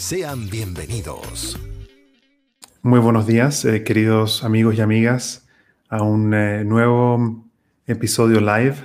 Sean 0.00 0.48
bienvenidos. 0.48 1.60
Muy 2.80 2.98
buenos 3.00 3.26
días, 3.26 3.66
eh, 3.66 3.84
queridos 3.84 4.42
amigos 4.44 4.74
y 4.76 4.80
amigas, 4.80 5.46
a 5.90 6.02
un 6.02 6.32
eh, 6.32 6.64
nuevo 6.64 7.44
episodio 7.86 8.40
live 8.40 8.76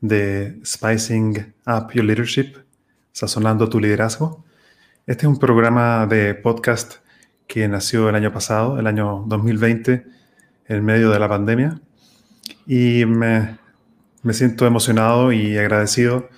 de 0.00 0.60
Spicing 0.64 1.54
Up 1.66 1.92
Your 1.92 2.04
Leadership, 2.04 2.54
sazonando 3.10 3.68
tu 3.68 3.80
liderazgo. 3.80 4.44
Este 5.08 5.26
es 5.26 5.28
un 5.28 5.40
programa 5.40 6.06
de 6.06 6.36
podcast 6.36 6.98
que 7.48 7.66
nació 7.66 8.08
el 8.08 8.14
año 8.14 8.32
pasado, 8.32 8.78
el 8.78 8.86
año 8.86 9.24
2020, 9.26 10.06
en 10.68 10.84
medio 10.84 11.10
de 11.10 11.18
la 11.18 11.28
pandemia. 11.28 11.80
Y 12.64 13.06
me, 13.06 13.58
me 14.22 14.32
siento 14.32 14.68
emocionado 14.68 15.32
y 15.32 15.58
agradecido 15.58 16.28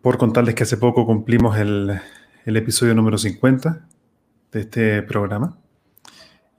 por 0.00 0.16
contarles 0.16 0.54
que 0.54 0.62
hace 0.62 0.78
poco 0.78 1.04
cumplimos 1.04 1.58
el, 1.58 2.00
el 2.46 2.56
episodio 2.56 2.94
número 2.94 3.18
50 3.18 3.88
de 4.52 4.60
este 4.60 5.02
programa. 5.02 5.58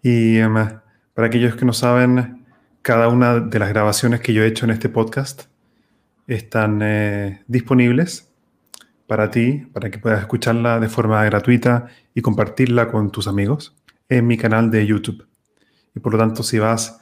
Y 0.04 0.38
em, 0.38 0.54
para 1.14 1.28
aquellos 1.28 1.56
que 1.56 1.64
no 1.64 1.72
saben, 1.72 2.46
cada 2.82 3.08
una 3.08 3.40
de 3.40 3.58
las 3.58 3.70
grabaciones 3.70 4.20
que 4.20 4.34
yo 4.34 4.44
he 4.44 4.48
hecho 4.48 4.66
en 4.66 4.72
este 4.72 4.90
podcast 4.90 5.44
están 6.28 6.82
eh, 6.84 7.42
disponibles 7.48 8.30
para 9.08 9.32
ti, 9.32 9.66
para 9.72 9.90
que 9.90 9.98
puedas 9.98 10.20
escucharla 10.20 10.82
de 10.82 10.90
forma 10.90 11.24
gratuita 11.24 11.88
y 12.14 12.22
compartirla 12.22 12.90
con 12.92 13.10
tus 13.10 13.30
amigos 13.30 13.74
en 14.10 14.28
mi 14.28 14.38
canal 14.38 14.70
de 14.70 14.86
YouTube. 14.86 15.26
Y 15.96 16.02
por 16.02 16.12
lo 16.12 16.20
tanto, 16.20 16.44
si 16.44 16.60
vas 16.60 17.00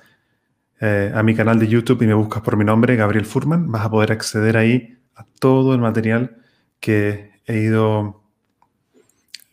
eh, 0.79 1.11
a 1.11 1.23
mi 1.23 1.33
canal 1.33 1.57
de 1.57 1.67
YouTube 1.67 2.03
y 2.03 2.07
me 2.07 2.13
buscas 2.13 2.43
por 2.43 2.55
mi 2.55 2.63
nombre, 2.63 2.95
Gabriel 2.95 3.25
Furman, 3.25 3.71
vas 3.71 3.83
a 3.83 3.89
poder 3.89 4.11
acceder 4.11 4.57
ahí 4.57 4.99
a 5.15 5.25
todo 5.39 5.73
el 5.73 5.81
material 5.81 6.37
que 6.79 7.31
he 7.47 7.57
ido 7.57 8.24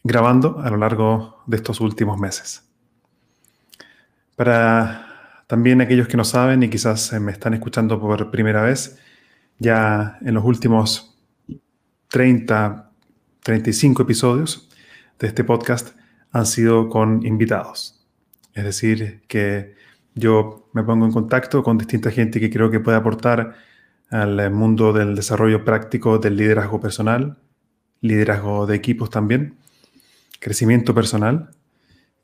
grabando 0.04 0.60
a 0.60 0.70
lo 0.70 0.76
largo 0.76 1.42
de 1.46 1.56
estos 1.56 1.80
últimos 1.80 2.18
meses. 2.18 2.68
Para 4.36 5.44
también 5.46 5.80
aquellos 5.80 6.08
que 6.08 6.16
no 6.16 6.24
saben 6.24 6.62
y 6.62 6.70
quizás 6.70 7.12
me 7.20 7.32
están 7.32 7.54
escuchando 7.54 8.00
por 8.00 8.30
primera 8.30 8.62
vez, 8.62 8.98
ya 9.58 10.18
en 10.22 10.34
los 10.34 10.44
últimos 10.44 11.18
30, 12.08 12.90
35 13.42 14.02
episodios 14.02 14.68
de 15.18 15.28
este 15.28 15.44
podcast 15.44 15.96
han 16.30 16.46
sido 16.46 16.88
con 16.88 17.24
invitados. 17.24 18.06
Es 18.54 18.64
decir, 18.64 19.22
que 19.28 19.74
yo 20.14 20.68
me 20.72 20.82
pongo 20.82 21.06
en 21.06 21.12
contacto 21.12 21.62
con 21.62 21.78
distinta 21.78 22.10
gente 22.10 22.40
que 22.40 22.50
creo 22.50 22.70
que 22.70 22.80
puede 22.80 22.96
aportar 22.96 23.54
al 24.10 24.50
mundo 24.50 24.92
del 24.92 25.14
desarrollo 25.14 25.64
práctico 25.64 26.18
del 26.18 26.36
liderazgo 26.36 26.80
personal, 26.80 27.38
liderazgo 28.00 28.66
de 28.66 28.76
equipos 28.76 29.08
también, 29.08 29.56
crecimiento 30.42 30.94
personal. 30.94 31.50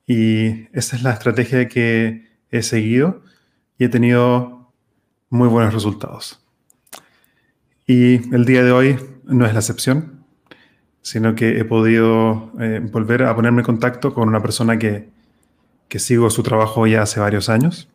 Y 0.07 0.67
esa 0.77 0.97
es 0.97 1.03
la 1.03 1.13
estrategia 1.13 1.69
que 1.69 2.27
he 2.51 2.63
seguido 2.63 3.23
y 3.79 3.85
he 3.85 3.89
tenido 3.89 4.73
muy 5.31 5.49
buenos 5.49 5.73
resultados. 5.73 6.45
Y 7.87 8.35
el 8.35 8.45
día 8.45 8.63
de 8.65 8.73
hoy 8.73 8.99
no 9.25 9.47
es 9.47 9.53
la 9.53 9.61
excepción, 9.61 10.25
sino 11.01 11.35
que 11.35 11.59
he 11.59 11.65
podido 11.65 12.53
eh, 12.61 12.81
volver 12.93 13.23
a 13.23 13.35
ponerme 13.35 13.61
en 13.61 13.67
contacto 13.67 14.13
con 14.13 14.29
una 14.29 14.43
persona 14.43 14.79
que, 14.79 15.11
que 15.89 15.99
sigo 15.99 16.29
su 16.29 16.43
trabajo 16.43 16.87
ya 16.87 17.03
hace 17.03 17.21
varios 17.21 17.49
años 17.49 17.89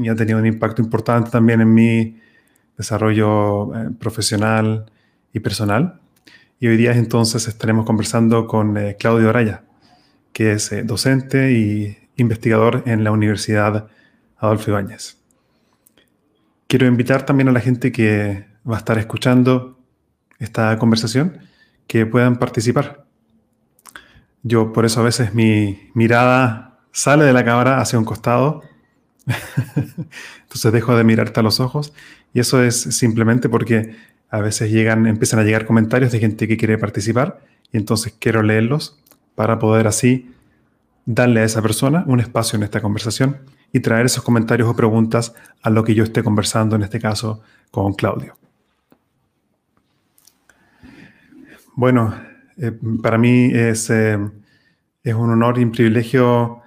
y 0.00 0.08
ha 0.08 0.14
tenido 0.14 0.38
un 0.38 0.46
impacto 0.46 0.82
importante 0.82 1.30
también 1.30 1.60
en 1.60 1.72
mi 1.72 2.20
desarrollo 2.76 3.74
eh, 3.74 3.90
profesional 3.98 4.86
y 5.32 5.40
personal. 5.40 6.00
Y 6.62 6.68
hoy 6.68 6.76
día 6.76 6.92
entonces 6.92 7.48
estaremos 7.48 7.86
conversando 7.86 8.46
con 8.46 8.76
eh, 8.76 8.94
Claudio 9.00 9.30
Araya, 9.30 9.64
que 10.34 10.52
es 10.52 10.70
eh, 10.72 10.82
docente 10.82 11.52
y 11.52 11.96
investigador 12.16 12.82
en 12.84 13.02
la 13.02 13.12
Universidad 13.12 13.88
Adolfo 14.36 14.70
Ibáñez. 14.70 15.16
Quiero 16.66 16.86
invitar 16.86 17.24
también 17.24 17.48
a 17.48 17.52
la 17.52 17.60
gente 17.60 17.90
que 17.92 18.44
va 18.70 18.74
a 18.74 18.78
estar 18.78 18.98
escuchando 18.98 19.78
esta 20.38 20.76
conversación 20.76 21.38
que 21.86 22.04
puedan 22.04 22.38
participar. 22.38 23.06
Yo 24.42 24.74
por 24.74 24.84
eso 24.84 25.00
a 25.00 25.04
veces 25.04 25.32
mi 25.32 25.90
mirada 25.94 26.78
sale 26.92 27.24
de 27.24 27.32
la 27.32 27.42
cámara 27.42 27.80
hacia 27.80 27.98
un 27.98 28.04
costado, 28.04 28.62
entonces 30.42 30.72
dejo 30.72 30.94
de 30.94 31.04
mirarte 31.04 31.40
a 31.40 31.42
los 31.42 31.58
ojos 31.58 31.94
y 32.34 32.40
eso 32.40 32.62
es 32.62 32.76
simplemente 32.80 33.48
porque 33.48 33.96
a 34.30 34.40
veces 34.40 34.70
llegan, 34.70 35.06
empiezan 35.06 35.40
a 35.40 35.42
llegar 35.42 35.66
comentarios 35.66 36.12
de 36.12 36.20
gente 36.20 36.46
que 36.46 36.56
quiere 36.56 36.78
participar 36.78 37.40
y 37.72 37.76
entonces 37.76 38.14
quiero 38.18 38.42
leerlos 38.42 38.98
para 39.34 39.58
poder 39.58 39.86
así 39.86 40.30
darle 41.04 41.40
a 41.40 41.44
esa 41.44 41.62
persona 41.62 42.04
un 42.06 42.20
espacio 42.20 42.56
en 42.56 42.62
esta 42.62 42.80
conversación 42.80 43.38
y 43.72 43.80
traer 43.80 44.06
esos 44.06 44.24
comentarios 44.24 44.68
o 44.68 44.76
preguntas 44.76 45.34
a 45.62 45.70
lo 45.70 45.84
que 45.84 45.94
yo 45.94 46.04
esté 46.04 46.22
conversando, 46.22 46.76
en 46.76 46.82
este 46.82 47.00
caso 47.00 47.42
con 47.70 47.94
Claudio. 47.94 48.36
Bueno, 51.76 52.14
eh, 52.56 52.72
para 53.02 53.16
mí 53.16 53.50
es, 53.52 53.90
eh, 53.90 54.18
es, 55.02 55.14
un 55.14 55.30
honor 55.30 55.58
y 55.58 55.64
un 55.64 55.72
privilegio 55.72 56.60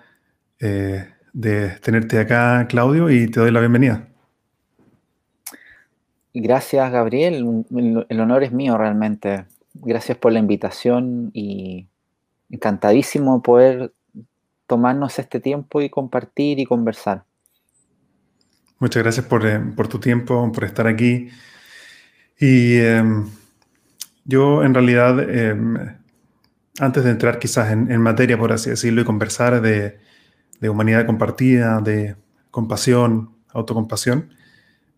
eh, 0.59 1.07
de 1.33 1.69
tenerte 1.81 2.19
acá, 2.19 2.65
Claudio, 2.67 3.09
y 3.09 3.27
te 3.27 3.39
doy 3.39 3.51
la 3.51 3.59
bienvenida. 3.59 4.07
Gracias, 6.33 6.91
Gabriel. 6.91 7.65
El 8.09 8.19
honor 8.19 8.43
es 8.43 8.51
mío 8.51 8.77
realmente. 8.77 9.45
Gracias 9.75 10.17
por 10.17 10.31
la 10.31 10.39
invitación 10.39 11.29
y 11.33 11.87
encantadísimo 12.49 13.41
poder 13.43 13.93
tomarnos 14.65 15.19
este 15.19 15.39
tiempo 15.39 15.81
y 15.81 15.89
compartir 15.89 16.59
y 16.59 16.65
conversar. 16.65 17.25
Muchas 18.79 19.03
gracias 19.03 19.25
por, 19.25 19.45
eh, 19.45 19.61
tu 19.89 19.99
tiempo, 19.99 20.51
por 20.51 20.63
estar 20.63 20.87
aquí. 20.87 21.29
Y 22.39 22.77
em, 22.77 23.27
yo 24.25 24.63
en 24.63 24.73
realidad, 24.73 25.19
em, 25.29 25.77
antes 26.79 27.03
de 27.03 27.11
entrar 27.11 27.39
quizás 27.39 27.71
en, 27.71 28.01
materia, 28.01 28.37
por 28.37 28.51
así 28.51 28.71
decirlo, 28.71 29.01
y 29.01 29.05
conversar 29.05 29.61
de, 29.61 29.99
de 30.59 30.69
humanidad 30.69 31.05
compartida, 31.05 31.79
de 31.79 32.15
compasión, 32.51 33.35
autocompasión, 33.49 34.33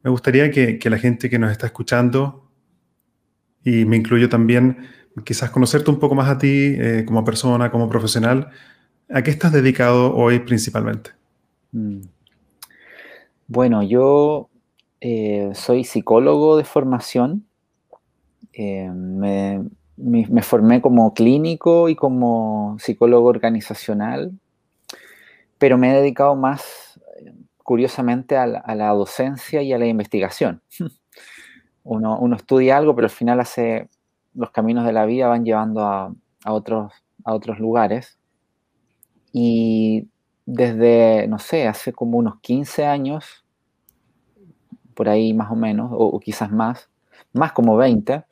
me 0.05 0.11
gustaría 0.11 0.51
que, 0.51 0.79
la 0.87 0.99
gente 0.99 1.31
que 1.31 1.39
nos 1.39 1.51
está 1.51 1.65
escuchando, 1.65 2.43
y 3.63 3.85
me 3.85 3.95
incluyo 3.95 4.29
también, 4.29 4.87
quizás 5.23 5.49
conocerte 5.49 5.89
un 5.89 5.97
poco 5.97 6.13
más 6.13 6.29
a 6.29 6.37
ti 6.37 6.75
eh, 6.77 7.05
como 7.07 7.23
persona, 7.23 7.71
como 7.71 7.89
profesional. 7.89 8.51
¿A 9.09 9.23
qué 9.23 9.31
estás 9.31 9.51
dedicado 9.51 10.15
hoy 10.15 10.37
principalmente? 10.37 11.09
Mm. 11.71 12.01
Bueno, 13.47 13.81
yo 13.81 14.49
eh, 15.01 15.49
soy 15.55 15.83
psicólogo 15.83 16.55
de 16.55 16.65
formación. 16.65 17.43
Eh, 18.53 18.87
me, 18.93 19.63
me, 19.97 20.43
formé 20.43 20.81
como 20.81 21.15
clínico 21.15 21.89
y 21.89 21.95
como 21.95 22.77
psicólogo 22.79 23.27
organizacional, 23.27 24.33
pero 25.57 25.79
me 25.79 25.89
he 25.89 25.95
dedicado 25.95 26.35
más 26.35 26.84
curiosamente 27.65 28.37
a 28.37 28.45
la, 28.45 28.89
docencia 28.89 29.63
y 29.63 29.73
a 29.73 29.79
la 29.79 29.87
investigación. 29.87 30.61
Uno, 31.83 32.35
estudia 32.35 32.77
algo, 32.77 32.95
pero 32.95 33.07
al 33.07 33.11
final 33.11 33.39
hace 33.39 33.89
los 34.35 34.51
caminos 34.51 34.85
de 34.85 34.93
la 34.93 35.07
vida 35.07 35.27
van 35.27 35.43
llevando 35.43 35.81
a, 35.81 36.13
otros, 36.45 36.93
lugares. 37.57 38.19
Y 39.33 40.07
desde, 40.45 41.27
no 41.27 41.39
sé, 41.39 41.67
hace 41.67 41.91
como 41.91 42.19
unos 42.19 42.39
15 42.41 42.85
años, 42.85 43.43
por 44.93 45.09
ahí 45.09 45.33
más 45.33 45.51
o 45.51 45.55
menos, 45.55 45.89
o, 45.91 46.19
quizás 46.19 46.51
más, 46.51 46.91
más 47.33 47.51
como 47.51 47.77
20, 47.77 48.25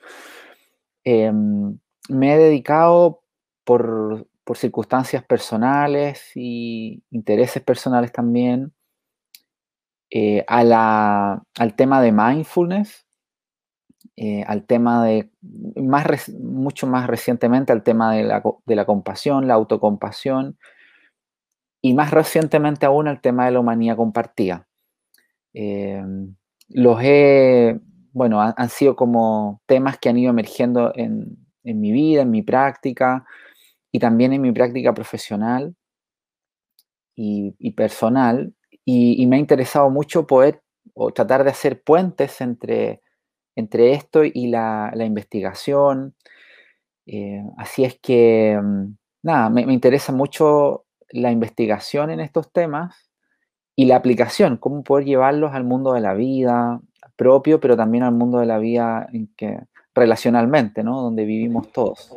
em, 1.05 1.79
me 2.07 2.35
he 2.35 2.37
dedicado 2.37 3.21
por, 3.63 4.27
circunstancias 4.53 5.23
personales 5.23 6.31
y 6.35 7.01
intereses 7.09 7.63
personales 7.63 8.11
también 8.11 8.71
eh, 10.15 10.45
al 10.47 11.75
tema 11.75 11.99
de 11.99 12.11
mindfulness, 12.11 13.07
eh, 14.15 14.43
al 14.45 14.65
tema 14.67 15.03
de, 15.03 15.31
mucho 15.41 16.85
más 16.85 17.07
recientemente, 17.07 17.71
al 17.71 17.81
tema 17.81 18.13
de 18.13 18.23
la, 18.23 18.43
de 18.67 18.75
la 18.75 18.85
compasión, 18.85 19.47
la 19.47 19.55
autocompasión, 19.55 20.55
y 21.81 21.95
más 21.95 22.11
recientemente 22.11 22.85
aún 22.85 23.07
al 23.07 23.21
tema 23.21 23.45
de 23.45 23.53
la 23.53 23.59
humanidad 23.59 23.97
compartida. 23.97 24.67
Em, 25.53 26.35
los 26.69 26.99
he, 27.01 27.79
bueno, 28.11 28.39
han, 28.39 28.69
sido 28.69 28.95
como 28.95 29.61
temas 29.65 29.97
que 29.97 30.09
han 30.09 30.17
ido 30.17 30.29
emergiendo 30.29 30.93
en, 30.95 31.37
mi 31.63 31.91
vida, 31.91 32.21
en 32.21 32.29
mi 32.29 32.43
práctica 32.43 33.25
y 33.91 33.97
también 33.97 34.33
en 34.33 34.41
mi 34.41 34.51
práctica 34.51 34.93
profesional 34.93 35.75
y, 37.15 37.71
personal. 37.71 38.53
Y, 38.85 39.25
me 39.27 39.37
ha 39.37 39.39
interesado 39.39 39.89
mucho 39.89 40.27
poder 40.27 40.61
o 40.93 41.11
tratar 41.11 41.43
de 41.43 41.51
hacer 41.51 41.81
puentes 41.81 42.41
entre, 42.41 43.01
entre 43.55 43.93
esto 43.93 44.23
y 44.23 44.47
la, 44.47 44.91
investigación. 44.95 46.15
Eh, 47.05 47.43
así 47.57 47.85
es 47.85 47.99
que, 47.99 48.59
mm, 48.61 48.95
nada, 49.23 49.49
me, 49.49 49.61
interesa 49.61 50.11
mucho 50.11 50.85
la 51.09 51.31
investigación 51.31 52.09
en 52.09 52.19
estos 52.19 52.51
temas 52.51 53.09
y 53.75 53.85
la 53.85 53.95
aplicación, 53.95 54.57
cómo 54.57 54.83
poder 54.83 55.05
llevarlos 55.05 55.53
al 55.53 55.63
mundo 55.63 55.93
de 55.93 56.01
la 56.01 56.13
vida 56.13 56.81
propio, 57.15 57.59
pero 57.59 57.77
también 57.77 58.03
al 58.03 58.13
mundo 58.13 58.39
de 58.39 58.45
la 58.45 58.57
vida 58.57 59.07
en 59.13 59.27
que, 59.35 59.59
relacionalmente, 59.95 60.83
¿no? 60.83 61.01
Donde 61.01 61.25
vivimos 61.25 61.71
todos. 61.71 62.11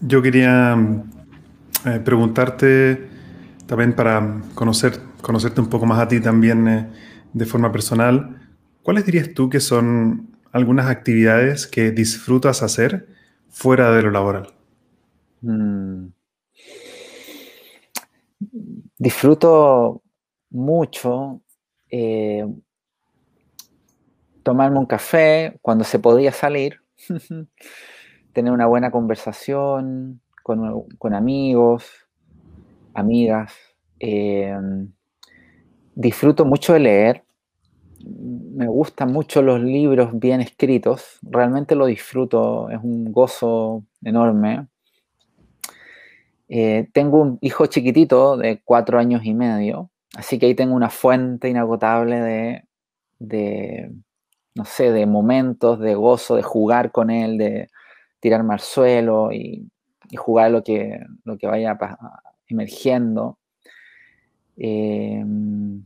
Yo 0.00 0.22
quería 0.22 0.76
eh, 1.84 2.00
preguntarte 2.04 3.08
también 3.68 3.94
para 3.94 4.42
conocer, 4.54 4.98
conocerte 5.20 5.60
un 5.60 5.68
poco 5.68 5.86
más 5.86 6.00
a 6.00 6.08
ti 6.08 6.20
también 6.20 6.66
eh, 6.66 6.88
de 7.34 7.46
forma 7.46 7.70
personal, 7.70 8.48
¿cuáles 8.82 9.04
dirías 9.04 9.34
tú 9.34 9.50
que 9.50 9.60
son 9.60 10.36
algunas 10.50 10.86
actividades 10.86 11.66
que 11.66 11.90
disfrutas 11.90 12.62
hacer 12.62 13.06
fuera 13.50 13.92
de 13.92 14.02
lo 14.02 14.10
laboral? 14.10 14.54
Mm. 15.42 16.06
Disfruto 18.98 20.02
mucho 20.50 21.42
eh, 21.90 22.46
tomarme 24.42 24.78
un 24.78 24.86
café 24.86 25.58
cuando 25.60 25.84
se 25.84 25.98
podía 25.98 26.32
salir, 26.32 26.80
tener 28.32 28.50
una 28.50 28.66
buena 28.66 28.90
conversación 28.90 30.22
con, 30.42 31.14
amigos, 31.14 32.07
amigas. 32.98 33.52
Em, 33.98 34.92
disfruto 35.94 36.44
mucho 36.44 36.72
de 36.74 36.80
leer. 36.80 37.24
Me 38.04 38.66
gustan 38.68 39.12
mucho 39.12 39.42
los 39.42 39.60
libros 39.60 40.18
bien 40.18 40.40
escritos. 40.40 41.18
Realmente 41.22 41.74
lo 41.74 41.86
disfruto. 41.86 42.70
Es 42.70 42.80
un 42.82 43.12
gozo 43.12 43.84
enorme. 44.02 44.68
Eh, 46.48 46.88
tengo 46.92 47.20
un 47.20 47.38
hijo 47.42 47.66
chiquitito 47.66 48.36
de 48.36 48.62
cuatro 48.64 48.98
años 48.98 49.22
y 49.24 49.34
medio, 49.34 49.90
así 50.16 50.38
que 50.38 50.46
ahí 50.46 50.54
tengo 50.54 50.74
una 50.74 50.88
fuente 50.88 51.48
inagotable 51.50 52.64
de, 53.18 53.92
no 54.54 54.64
sé, 54.64 54.90
de 54.92 55.04
momentos, 55.06 55.78
de 55.78 55.94
gozo, 55.94 56.36
de 56.36 56.42
jugar 56.42 56.90
con 56.90 57.10
él, 57.10 57.36
de 57.36 57.68
tirarme 58.20 58.54
al 58.54 58.60
suelo 58.60 59.30
y, 59.32 59.70
jugar 60.16 60.50
lo 60.50 60.64
que, 60.64 61.00
lo 61.24 61.36
que 61.36 61.46
vaya 61.46 61.76
emergiendo. 62.48 63.38
Em, 64.56 65.84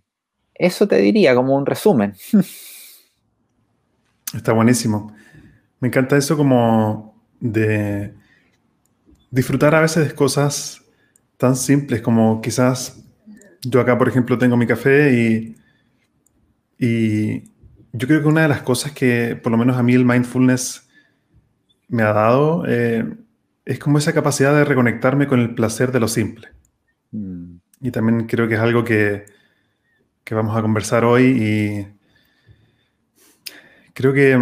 eso 0.54 0.88
te 0.88 0.96
diría 0.96 1.34
como 1.34 1.56
un 1.56 1.66
resumen. 1.66 2.14
Está 4.34 4.52
buenísimo. 4.52 5.14
Me 5.80 5.88
encanta 5.88 6.16
eso 6.16 6.36
como 6.36 7.20
de 7.40 8.14
disfrutar 9.30 9.74
a 9.74 9.80
veces 9.80 10.08
de 10.08 10.14
cosas 10.14 10.82
tan 11.36 11.56
simples 11.56 12.00
como 12.02 12.40
quizás 12.40 13.02
yo 13.64 13.80
acá, 13.80 13.96
por 13.96 14.08
ejemplo, 14.08 14.38
tengo 14.38 14.56
mi 14.56 14.66
café 14.66 15.12
y, 15.12 15.56
y 16.78 17.44
yo 17.92 18.08
creo 18.08 18.22
que 18.22 18.28
una 18.28 18.42
de 18.42 18.48
las 18.48 18.62
cosas 18.62 18.92
que 18.92 19.36
por 19.36 19.52
lo 19.52 19.58
menos 19.58 19.76
a 19.76 19.82
mí 19.82 19.94
el 19.94 20.04
mindfulness 20.04 20.88
me 21.88 22.02
ha 22.02 22.12
dado 22.12 22.64
eh, 22.66 23.04
es 23.64 23.78
como 23.78 23.98
esa 23.98 24.12
capacidad 24.12 24.54
de 24.54 24.64
reconectarme 24.64 25.26
con 25.26 25.40
el 25.40 25.54
placer 25.54 25.92
de 25.92 26.00
lo 26.00 26.08
simple. 26.08 26.48
Mm. 27.12 27.56
Y 27.80 27.90
también 27.90 28.26
creo 28.26 28.48
que 28.48 28.54
es 28.54 28.60
algo 28.60 28.84
que, 28.84 29.26
que 30.24 30.34
vamos 30.34 30.56
a 30.56 30.62
conversar 30.62 31.04
hoy 31.04 31.24
y 31.24 31.86
creo 33.92 34.12
que 34.12 34.38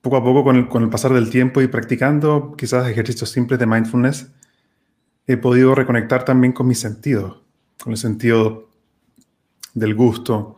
poco 0.00 0.18
a 0.18 0.22
poco, 0.22 0.44
con 0.68 0.82
el, 0.82 0.90
pasar 0.90 1.14
del 1.14 1.30
tiempo 1.30 1.62
y 1.62 1.68
practicando 1.68 2.54
quizás 2.58 2.86
ejercicios 2.88 3.30
simples 3.30 3.58
de 3.58 3.66
mindfulness, 3.66 4.30
he 5.26 5.38
podido 5.38 5.74
reconectar 5.74 6.26
también 6.26 6.52
con 6.52 6.66
mis 6.66 6.78
sentidos, 6.78 7.40
con 7.82 7.92
el 7.92 7.96
sentido 7.96 8.68
del 9.72 9.94
gusto, 9.94 10.56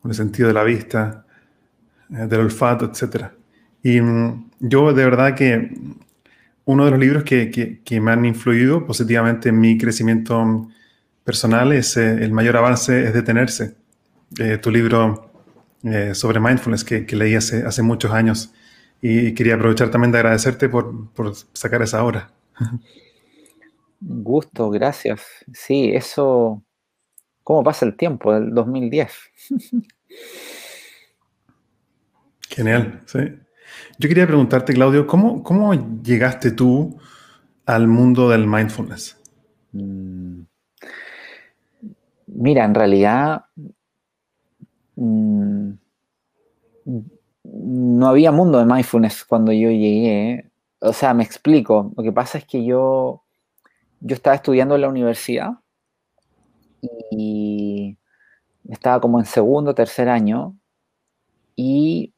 con 0.00 0.10
el 0.10 0.14
sentido 0.14 0.48
de 0.48 0.54
la 0.54 0.62
vista, 0.62 1.24
eh, 2.10 2.26
del 2.26 2.40
olfato, 2.40 2.84
etc. 2.84 3.28
Y 3.82 3.98
mm, 3.98 4.50
yo 4.60 4.92
de 4.92 5.04
verdad 5.04 5.34
que 5.34 5.74
uno 6.64 6.84
de 6.84 6.90
los 6.90 7.00
libros 7.00 7.24
que, 7.24 8.00
me 8.00 8.12
han 8.12 8.24
influido 8.24 8.86
positivamente 8.86 9.48
en 9.48 9.60
mi 9.60 9.76
crecimiento 9.78 10.68
personal 11.24 11.72
es 11.72 11.96
eh, 11.96 12.24
El 12.24 12.32
mayor 12.32 12.56
avance 12.56 13.04
es 13.04 13.14
detenerse, 13.14 13.74
eh, 14.38 14.58
tu 14.58 14.70
libro 14.70 15.30
sobre 16.12 16.38
mindfulness 16.38 16.84
que, 16.84 17.04
leí 17.16 17.34
hace, 17.34 17.64
hace 17.64 17.82
muchos 17.82 18.12
años 18.12 18.54
y 19.00 19.34
quería 19.34 19.56
aprovechar 19.56 19.90
también 19.90 20.12
de 20.12 20.18
agradecerte 20.18 20.68
por, 20.68 21.34
sacar 21.52 21.82
esa 21.82 22.04
hora. 22.04 22.30
Gusto, 24.00 24.70
gracias. 24.70 25.26
Sí, 25.52 25.90
eso, 25.92 26.62
¿cómo 27.42 27.64
pasa 27.64 27.84
el 27.84 27.96
tiempo? 27.96 28.32
El 28.32 28.54
2010. 28.54 29.12
Genial, 32.48 33.02
sí. 33.06 33.18
Yo 34.02 34.08
quería 34.08 34.26
preguntarte, 34.26 34.72
Claudio, 34.72 35.06
¿cómo, 35.06 35.44
cómo 35.44 35.72
llegaste 36.02 36.50
tú 36.50 36.98
al 37.64 37.86
mundo 37.86 38.28
del 38.28 38.48
mindfulness? 38.48 39.16
Mm. 39.70 40.40
Mira, 42.26 42.64
en 42.64 42.74
realidad 42.74 43.44
mm, 44.96 45.70
no 47.44 48.08
había 48.08 48.32
mundo 48.32 48.58
de 48.58 48.64
mindfulness 48.64 49.24
cuando 49.24 49.52
yo 49.52 49.70
llegué. 49.70 50.50
O 50.80 50.92
sea, 50.92 51.14
me 51.14 51.22
explico. 51.22 51.92
Lo 51.96 52.02
que 52.02 52.10
pasa 52.10 52.38
es 52.38 52.44
que 52.44 52.64
yo, 52.64 53.22
yo 54.00 54.16
estaba 54.16 54.34
estudiando 54.34 54.74
en 54.74 54.80
la 54.80 54.88
universidad 54.88 55.60
y 57.12 57.96
estaba 58.68 59.00
como 59.00 59.20
en 59.20 59.26
segundo, 59.26 59.76
tercer 59.76 60.08
año 60.08 60.56
y 61.54 62.11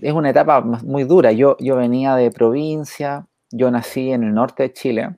es 0.00 0.12
una 0.12 0.30
etapa 0.30 0.60
muy 0.60 1.04
dura. 1.04 1.32
Yo, 1.32 1.56
yo 1.60 1.76
venía 1.76 2.16
de 2.16 2.30
provincia, 2.30 3.26
yo 3.50 3.70
nací 3.70 4.10
en 4.12 4.24
el 4.24 4.34
norte 4.34 4.64
de 4.64 4.72
Chile, 4.72 5.16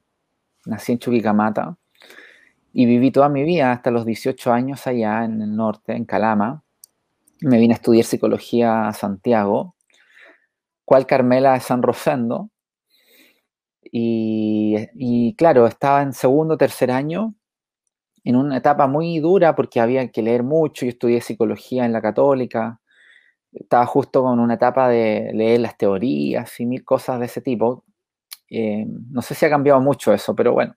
nací 0.67 0.93
en 0.93 0.99
Chuquicamata 0.99 1.77
y 2.73 2.87
viví 2.87 3.11
toda 3.11 3.29
mi 3.29 3.43
vida 3.45 3.73
hasta 3.73 3.91
los 3.91 4.05
18 4.05 4.53
años 4.53 4.87
allá 4.87 5.25
en 5.25 5.41
el 5.41 5.57
norte, 5.57 5.95
en 5.95 6.05
Calama 6.05 6.63
me 7.41 7.59
vine 7.59 7.75
a 7.75 7.77
estudiar 7.77 8.05
psicología 8.05 8.89
a 8.89 8.93
Santiago, 8.93 9.77
cual 10.85 11.07
Carmela 11.07 11.55
de 11.55 11.61
San 11.61 11.83
Rosendo. 11.83 12.51
Y, 13.99 15.35
claro, 15.39 15.67
estaba 15.67 16.03
en 16.03 16.13
segundo, 16.13 16.59
tercer 16.59 16.91
año, 16.91 17.35
en 18.25 18.37
una 18.37 18.59
etapa 18.59 18.87
muy 18.87 19.21
dura 19.21 19.55
porque 19.55 19.81
había 19.81 20.11
que 20.11 20.23
leer 20.23 20.43
mucho. 20.43 20.85
Yo 20.85 20.91
estudié 20.91 21.21
psicología 21.21 21.87
en 21.87 21.93
la 21.93 22.03
católica. 22.03 22.81
Estaba 23.57 23.87
justo 23.87 24.23
con 24.23 24.39
una 24.41 24.55
etapa 24.55 24.89
de 24.89 25.31
leer 25.35 25.61
las 25.61 25.77
teorías 25.79 26.61
y 26.61 26.67
mil 26.67 26.85
cosas 26.85 27.19
de 27.21 27.27
ese 27.27 27.41
tipo. 27.41 27.85
Eh, 28.51 28.87
no 29.11 29.23
sé 29.23 29.35
si 29.35 29.47
ha 29.47 29.51
cambiado 29.51 29.81
mucho 29.81 30.13
eso, 30.13 30.37
pero 30.37 30.53
bueno. 30.53 30.75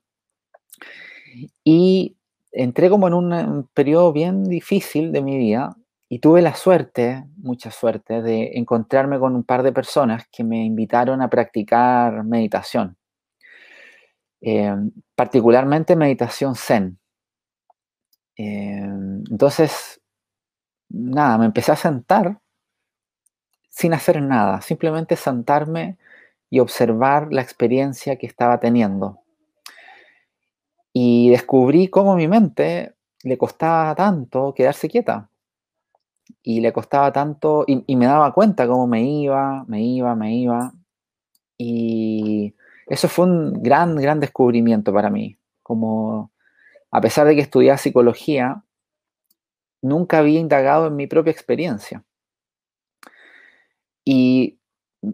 Y 1.63 2.17
entré 2.51 2.89
como 2.89 3.07
en 3.07 3.13
un 3.13 3.69
periodo 3.73 4.11
bien 4.13 4.45
difícil 4.45 5.11
de 5.11 5.21
mi 5.21 5.37
vida, 5.37 5.75
y 6.11 6.19
tuve 6.19 6.41
la 6.41 6.55
suerte, 6.55 7.23
mucha 7.37 7.69
suerte, 7.69 8.23
de 8.23 8.51
encontrarme 8.55 9.19
con 9.19 9.35
un 9.35 9.43
par 9.43 9.61
de 9.61 9.71
personas 9.71 10.27
que 10.31 10.43
me 10.43 10.65
invitaron 10.65 11.21
a 11.21 11.29
practicar 11.29 12.23
meditación. 12.23 12.97
eh, 14.41 14.73
particularmente 15.15 15.95
meditación 15.95 16.55
zen. 16.55 16.99
Eh, 18.37 18.81
entonces, 19.29 20.01
nada, 20.89 21.37
me 21.37 21.45
empecé 21.45 21.71
a 21.71 21.75
sentar 21.75 22.39
sin 23.79 23.93
hacer 23.93 24.21
nada, 24.21 24.59
simplemente 24.59 25.15
sentarme 25.15 25.97
y 26.49 26.59
observar 26.59 27.29
la 27.31 27.41
experiencia 27.41 28.17
que 28.17 28.27
estaba 28.27 28.59
teniendo. 28.59 29.21
Y 30.91 31.29
descubrí 31.29 31.87
cómo 31.87 32.17
mi 32.17 32.27
mente 32.27 32.95
le 33.23 33.37
costaba 33.37 33.95
tanto 33.95 34.53
quedarse 34.53 34.89
quieta. 34.89 35.29
Y 36.43 36.59
le 36.59 36.73
costaba 36.73 37.13
tanto, 37.13 37.63
y, 37.67 37.95
me 37.95 38.05
daba 38.05 38.33
cuenta 38.33 38.67
cómo 38.67 38.85
me 38.85 39.01
iba, 39.01 39.63
me 39.69 39.81
iba, 39.81 40.13
me 40.13 40.35
iba. 40.35 40.73
Y 41.57 42.55
eso 42.87 43.07
fue 43.07 43.27
un 43.27 43.63
gran, 43.63 43.95
gran 43.95 44.19
descubrimiento 44.19 44.91
para 44.91 45.09
mí. 45.09 45.37
Como, 45.63 46.33
a 46.91 46.99
pesar 46.99 47.27
de 47.27 47.35
que 47.35 47.41
estudiaba 47.41 47.77
psicología, 47.77 48.61
nunca 49.81 50.17
había 50.17 50.41
indagado 50.41 50.87
en 50.87 50.97
mi 50.97 51.07
propia 51.07 51.31
experiencia. 51.31 52.03
Y 54.11 54.59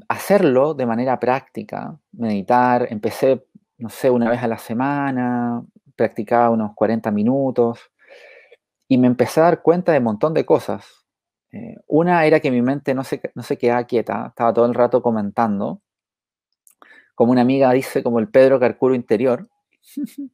hacerlo 0.08 0.74
de 0.74 0.86
manera 0.86 1.20
práctica, 1.20 2.00
meditar, 2.14 2.88
empecé, 2.90 3.46
no 3.78 3.90
sé, 3.90 4.10
una 4.10 4.30
vez 4.30 4.42
a 4.42 4.48
la 4.48 4.58
semana, 4.58 5.62
practicaba 5.98 6.50
unos 6.50 6.72
40 6.76 7.12
minutos 7.12 7.92
y 8.88 8.98
me 8.98 9.08
empecé 9.08 9.42
a 9.42 9.44
dar 9.44 9.62
cuenta 9.62 9.92
de 9.92 9.98
un 9.98 10.06
montón 10.06 10.34
de 10.34 10.46
cosas. 10.46 10.86
Eh, 11.52 11.76
una 11.88 12.26
era 12.26 12.40
que 12.40 12.52
mi 12.52 12.62
mente 12.62 12.94
no 12.94 13.04
se, 13.04 13.20
no 13.36 13.44
se 13.44 13.58
quedaba 13.58 13.84
quieta, 13.84 14.28
estaba 14.28 14.54
todo 14.54 14.66
el 14.66 14.74
rato 14.74 15.02
comentando, 15.02 15.82
como 17.14 17.34
una 17.34 17.42
amiga 17.42 17.74
dice, 17.74 18.02
como 18.02 18.20
el 18.20 18.30
Pedro 18.30 18.62
Carcuro 18.62 18.96
interior. 18.96 19.50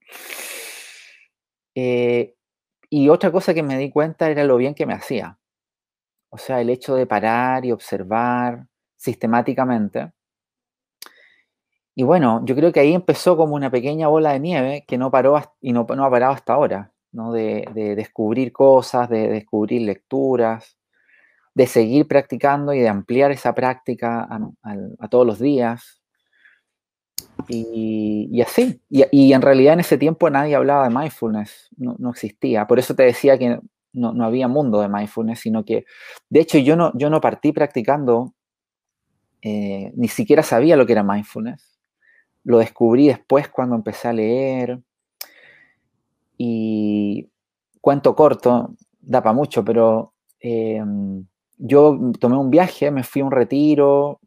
Eh, 1.73 2.35
y 2.89 3.07
otra 3.07 3.31
cosa 3.31 3.53
que 3.53 3.63
me 3.63 3.77
di 3.77 3.89
cuenta 3.89 4.29
era 4.29 4.43
lo 4.43 4.57
bien 4.57 4.75
que 4.75 4.85
me 4.85 4.93
hacía. 4.93 5.39
O 6.31 6.37
sea, 6.37 6.61
el 6.61 6.69
hecho 6.69 6.95
de 6.95 7.05
parar 7.05 7.65
y 7.65 7.73
observar 7.73 8.65
sistemáticamente. 8.95 10.11
Y 11.93 12.03
bueno, 12.03 12.41
yo 12.45 12.55
creo 12.55 12.71
que 12.71 12.79
ahí 12.79 12.93
empezó 12.93 13.35
como 13.35 13.55
una 13.55 13.69
pequeña 13.69 14.07
bola 14.07 14.31
de 14.31 14.39
nieve 14.39 14.85
que 14.87 14.97
no 14.97 15.11
paró 15.11 15.41
y 15.59 15.73
no, 15.73 15.81
ha 15.81 16.09
parado 16.09 16.33
hasta 16.33 16.53
ahora, 16.53 16.93
¿no? 17.11 17.33
De, 17.33 17.65
descubrir 17.97 18.53
cosas, 18.53 19.09
de 19.09 19.27
descubrir 19.27 19.81
lecturas, 19.81 20.77
de 21.53 21.67
seguir 21.67 22.07
practicando 22.07 22.73
y 22.73 22.79
de 22.79 22.87
ampliar 22.87 23.31
esa 23.31 23.53
práctica 23.53 24.25
a, 24.99 25.07
todos 25.09 25.27
los 25.27 25.37
días. 25.39 26.01
Y, 27.49 28.41
así. 28.41 28.81
Y, 28.89 29.33
en 29.33 29.41
realidad 29.41 29.73
en 29.73 29.81
ese 29.81 29.97
tiempo 29.97 30.29
nadie 30.29 30.55
hablaba 30.55 30.87
de 30.87 30.95
mindfulness, 30.95 31.69
no 31.77 32.09
existía. 32.09 32.67
Por 32.67 32.79
eso 32.79 32.95
te 32.95 33.03
decía 33.03 33.37
que 33.37 33.59
no, 33.93 34.13
no, 34.13 34.25
había 34.25 34.47
mundo 34.47 34.81
de 34.81 34.87
mindfulness, 34.87 35.39
sino 35.39 35.65
que, 35.65 35.85
de 36.29 36.39
hecho, 36.39 36.57
yo 36.57 36.75
no, 36.75 36.91
yo 36.95 37.09
no 37.09 37.21
partí 37.21 37.51
practicando, 37.51 38.33
eh, 39.41 39.91
ni 39.95 40.07
siquiera 40.07 40.43
sabía 40.43 40.75
lo 40.75 40.85
que 40.85 40.93
era 40.93 41.03
mindfulness. 41.03 41.79
Lo 42.43 42.59
descubrí 42.59 43.07
después 43.07 43.49
cuando 43.49 43.75
empecé 43.75 44.07
a 44.07 44.13
leer. 44.13 44.81
Y 46.37 47.29
cuento 47.81 48.15
corto, 48.15 48.75
da 48.99 49.21
para 49.21 49.33
mucho, 49.33 49.63
pero 49.63 50.13
em, 50.39 51.25
yo 51.57 51.99
tomé 52.19 52.37
un 52.37 52.49
viaje, 52.49 52.89
me 52.91 53.03
fui 53.03 53.21
a 53.21 53.25
un 53.25 53.31
retiro 53.31 54.19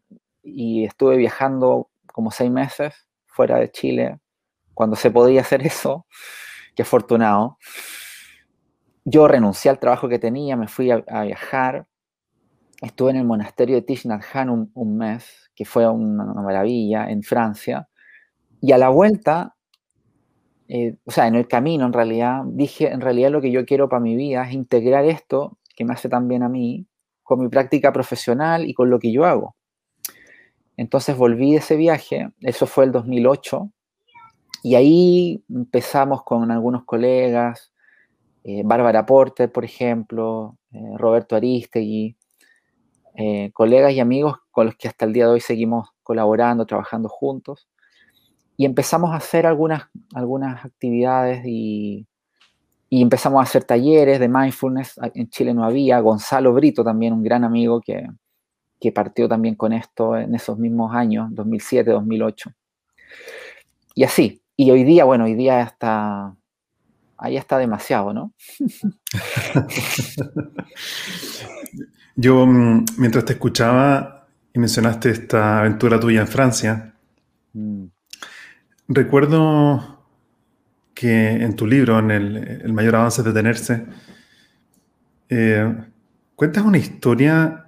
y 0.43 0.85
estuve 0.85 1.17
viajando 1.17 1.89
como 2.07 2.31
seis 2.31 2.51
meses 2.51 2.93
fuera 3.25 3.57
de 3.59 3.69
Chile, 3.71 4.19
cuando 4.73 4.95
se 4.95 5.11
podía 5.11 5.41
hacer 5.41 5.61
eso. 5.65 6.05
Qué 6.75 6.83
afortunado 6.83 7.57
yo 9.05 9.27
renuncié 9.27 9.69
al 9.69 9.79
trabajo 9.79 10.09
que 10.09 10.17
tenía, 10.17 10.57
me 10.57 10.67
fui 10.67 10.89
a, 10.89 10.97
viajar, 11.23 11.85
estuve 12.81 13.11
en 13.11 13.17
el 13.17 13.25
monasterio 13.25 13.79
de 13.79 14.19
Hanh 14.33 14.69
un, 14.73 14.97
mes, 14.97 15.51
que 15.55 15.63
fue 15.63 15.87
una, 15.87 16.25
maravilla, 16.25 17.07
en 17.09 17.21
Francia, 17.21 17.87
y 18.59 18.71
a 18.71 18.79
la 18.79 18.89
vuelta, 18.89 19.55
eh, 20.67 20.97
o 21.05 21.11
sea, 21.11 21.27
en 21.27 21.35
el 21.35 21.47
camino 21.47 21.85
en 21.85 21.93
realidad, 21.93 22.41
dije, 22.47 22.91
en 22.91 22.99
realidad 22.99 23.29
lo 23.29 23.41
que 23.41 23.51
yo 23.51 23.63
quiero 23.65 23.87
para 23.87 23.99
mi 23.99 24.15
vida 24.15 24.47
es 24.47 24.53
integrar 24.53 25.05
esto, 25.05 25.59
que 25.75 25.85
me 25.85 25.93
hace 25.93 26.09
tan 26.09 26.27
bien 26.27 26.41
a 26.41 26.49
mí, 26.49 26.87
con 27.21 27.39
mi 27.39 27.47
práctica 27.47 27.93
profesional 27.93 28.65
y 28.65 28.73
con 28.73 28.89
lo 28.89 28.97
que 28.97 29.11
yo 29.11 29.25
hago. 29.25 29.55
Entonces 30.77 31.15
volví 31.15 31.51
de 31.51 31.59
ese 31.59 31.75
viaje, 31.75 32.31
eso 32.41 32.65
fue 32.65 32.85
el 32.85 32.91
2008, 32.91 33.71
y 34.63 34.73
ahí 34.73 35.43
empezamos 35.47 36.23
con 36.23 36.49
algunos 36.49 36.85
colegas, 36.85 37.71
eh, 38.47 38.61
Bárbara 38.63 39.07
Porter, 39.07 39.51
por 39.51 39.65
ejemplo, 39.65 40.55
eh, 40.71 40.79
Roberto 40.97 41.35
Aristegui, 41.35 42.15
eh, 43.15 43.49
colegas 43.53 43.91
y 43.93 43.99
amigos 43.99 44.37
con 44.51 44.67
los 44.67 44.75
que 44.75 44.87
hasta 44.87 45.05
el 45.05 45.13
día 45.13 45.25
de 45.25 45.31
hoy 45.31 45.41
seguimos 45.41 45.89
colaborando, 46.03 46.67
trabajando 46.67 47.09
juntos. 47.09 47.67
Y 48.55 48.65
empezamos 48.65 49.11
a 49.13 49.15
hacer 49.15 49.47
algunas, 49.47 49.89
algunas 50.13 50.63
actividades 50.63 51.43
y, 51.43 52.07
empezamos 52.91 53.39
a 53.39 53.43
hacer 53.43 53.63
talleres 53.63 54.19
de 54.19 54.29
mindfulness. 54.29 54.99
En 55.15 55.27
Chile 55.29 55.53
no 55.53 55.63
había. 55.65 55.99
Gonzalo 55.99 56.53
Brito, 56.53 56.83
también 56.83 57.13
un 57.13 57.23
gran 57.23 57.43
amigo 57.43 57.81
que, 57.81 58.07
que 58.79 58.91
partió 58.91 59.27
también 59.27 59.55
con 59.55 59.73
esto 59.73 60.15
en 60.15 60.35
esos 60.35 60.59
mismos 60.59 60.93
años, 60.95 61.33
2007, 61.33 61.89
2008. 61.89 62.51
Y 63.95 64.03
así. 64.03 64.41
Y 64.55 64.69
hoy 64.69 64.83
día, 64.83 65.03
bueno, 65.03 65.25
hoy 65.25 65.33
día 65.33 65.61
está 65.63 66.35
ahí 67.17 67.37
está 67.37 67.57
demasiado, 67.57 68.13
¿no? 68.13 68.33
Yo, 72.15 72.45
mm, 72.45 72.85
mientras 72.97 73.25
te 73.25 73.33
escuchaba 73.33 74.27
y 74.53 74.59
mencionaste 74.59 75.09
esta 75.09 75.59
aventura 75.59 75.99
tuya 75.99 76.21
en 76.21 76.27
Francia, 76.27 76.93
mm. 77.53 77.85
recuerdo 78.87 80.05
que 80.93 81.31
en 81.31 81.55
tu 81.55 81.67
libro, 81.67 81.99
en 81.99 82.11
el, 82.11 82.71
mayor 82.73 82.95
avance 82.95 83.21
de 83.21 83.33
tenerse, 83.33 83.85
eh, 85.27 85.75
cuentas 86.35 86.63
una 86.63 86.77
historia, 86.77 87.65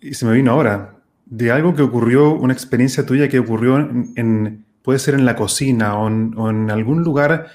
y 0.00 0.12
se 0.12 0.26
me 0.26 0.34
vino 0.34 0.52
ahora, 0.52 0.96
de 1.24 1.50
algo 1.50 1.74
que 1.74 1.82
ocurrió, 1.82 2.32
una 2.32 2.52
experiencia 2.52 3.06
tuya 3.06 3.28
que 3.28 3.38
ocurrió 3.38 3.78
en, 3.78 4.66
puede 4.82 4.98
ser 4.98 5.14
en 5.14 5.24
la 5.24 5.36
cocina 5.36 5.98
o 5.98 6.08
en 6.50 6.70
algún 6.70 7.02
lugar 7.02 7.50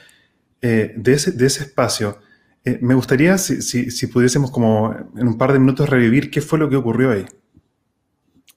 eh, 0.63 0.93
de, 0.96 1.13
ese, 1.13 1.34
de, 1.34 1.46
ese, 1.46 1.63
espacio, 1.63 2.20
eh, 2.63 2.79
me 2.82 2.96
gustaría 2.96 3.38
si, 3.38 3.62
si, 3.62 4.08
pudiésemos 4.08 4.50
como 4.50 4.96
en 5.17 5.27
un 5.27 5.38
par 5.38 5.51
de 5.51 5.60
minutos 5.60 5.89
revivir 5.89 6.32
qué 6.32 6.39
fue 6.39 6.58
lo 6.58 6.70
que 6.70 6.77
ocurrió 6.77 7.12
ahí. 7.12 7.25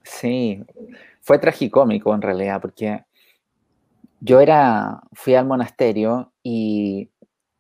Sí, 0.04 0.64
fue 1.20 1.40
tragicómico 1.40 2.14
en 2.14 2.22
realidad, 2.22 2.60
porque 2.62 3.02
yo 4.20 4.40
era, 4.40 5.00
fui 5.12 5.34
al 5.34 5.46
monasterio 5.46 6.32
y 6.44 7.10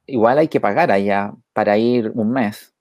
igual 0.06 0.38
hay 0.38 0.46
que 0.46 0.60
pagar 0.60 0.92
allá 0.92 1.34
para 1.52 1.76
ir 1.76 2.12
un 2.14 2.30
mes. 2.30 2.72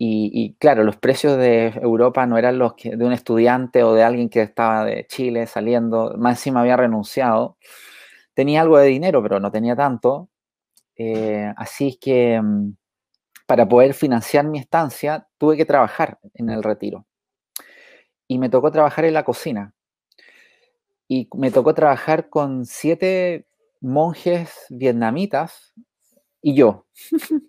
Y, 0.00 0.54
claro, 0.60 0.84
los 0.84 0.96
precios 0.96 1.36
de 1.36 1.74
Europa 1.82 2.24
no 2.24 2.38
eran 2.38 2.56
los 2.56 2.74
que, 2.74 2.96
de 2.96 3.04
un 3.04 3.12
estudiante 3.12 3.82
o 3.82 3.94
de 3.94 4.04
alguien 4.04 4.28
que 4.28 4.42
estaba 4.42 4.84
de 4.84 5.06
Chile 5.08 5.46
saliendo, 5.46 6.14
más 6.16 6.38
encima 6.38 6.60
había 6.60 6.76
renunciado. 6.76 7.58
Tenía 8.32 8.62
algo 8.62 8.78
de 8.78 8.86
dinero, 8.86 9.22
pero 9.22 9.40
no 9.40 9.50
tenía 9.50 9.74
tanto. 9.74 10.28
Eh, 10.98 11.52
así 11.56 11.96
que 12.00 12.40
mm, 12.42 12.74
para 13.46 13.68
poder 13.68 13.94
financiar 13.94 14.44
mi 14.44 14.58
estancia 14.58 15.28
tuve 15.38 15.56
que 15.56 15.64
trabajar 15.64 16.18
en 16.34 16.50
el 16.50 16.62
retiro. 16.62 17.06
Y 18.26 18.38
me 18.38 18.50
tocó 18.50 18.70
trabajar 18.70 19.04
en 19.06 19.14
la 19.14 19.24
cocina. 19.24 19.72
Y 21.08 21.28
me 21.34 21.50
tocó 21.50 21.72
trabajar 21.72 22.28
con 22.28 22.66
siete 22.66 23.46
monjes 23.80 24.66
vietnamitas 24.68 25.72
y 26.42 26.54
yo. 26.54 26.86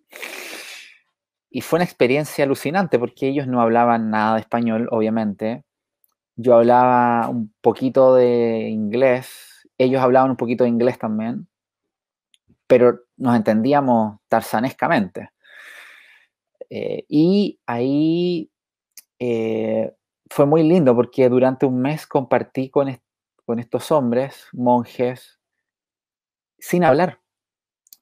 y 1.50 1.62
fue 1.62 1.78
una 1.78 1.84
experiencia 1.84 2.46
alucinante 2.46 3.00
porque 3.00 3.28
ellos 3.28 3.48
no 3.48 3.60
hablaban 3.62 4.10
nada 4.12 4.36
de 4.36 4.42
español, 4.42 4.88
obviamente. 4.92 5.66
Yo 6.38 6.56
hablaba 6.56 7.28
un 7.30 7.54
poquito 7.62 8.16
de 8.16 8.70
inglés, 8.70 9.68
ellos 9.78 10.02
hablaban 10.02 10.32
un 10.32 10.38
poquito 10.38 10.64
de 10.64 10.70
inglés 10.70 10.98
también 10.98 11.50
pero 12.70 13.00
nos 13.20 13.36
entendíamos 13.36 14.20
tarzanescamente. 14.28 15.30
Eh, 16.70 17.06
y 17.08 17.60
ahí 17.66 18.52
eh, 19.20 19.94
fue 20.30 20.46
muy 20.46 20.64
lindo 20.64 20.96
porque 20.96 21.30
durante 21.30 21.66
un 21.66 21.82
mes 21.82 22.08
compartí 22.08 22.70
con, 22.70 23.00
con 23.46 23.60
estos 23.60 23.92
hombres, 23.92 24.48
monjes, 24.54 25.40
sin 26.58 26.84
hablar. 26.84 27.20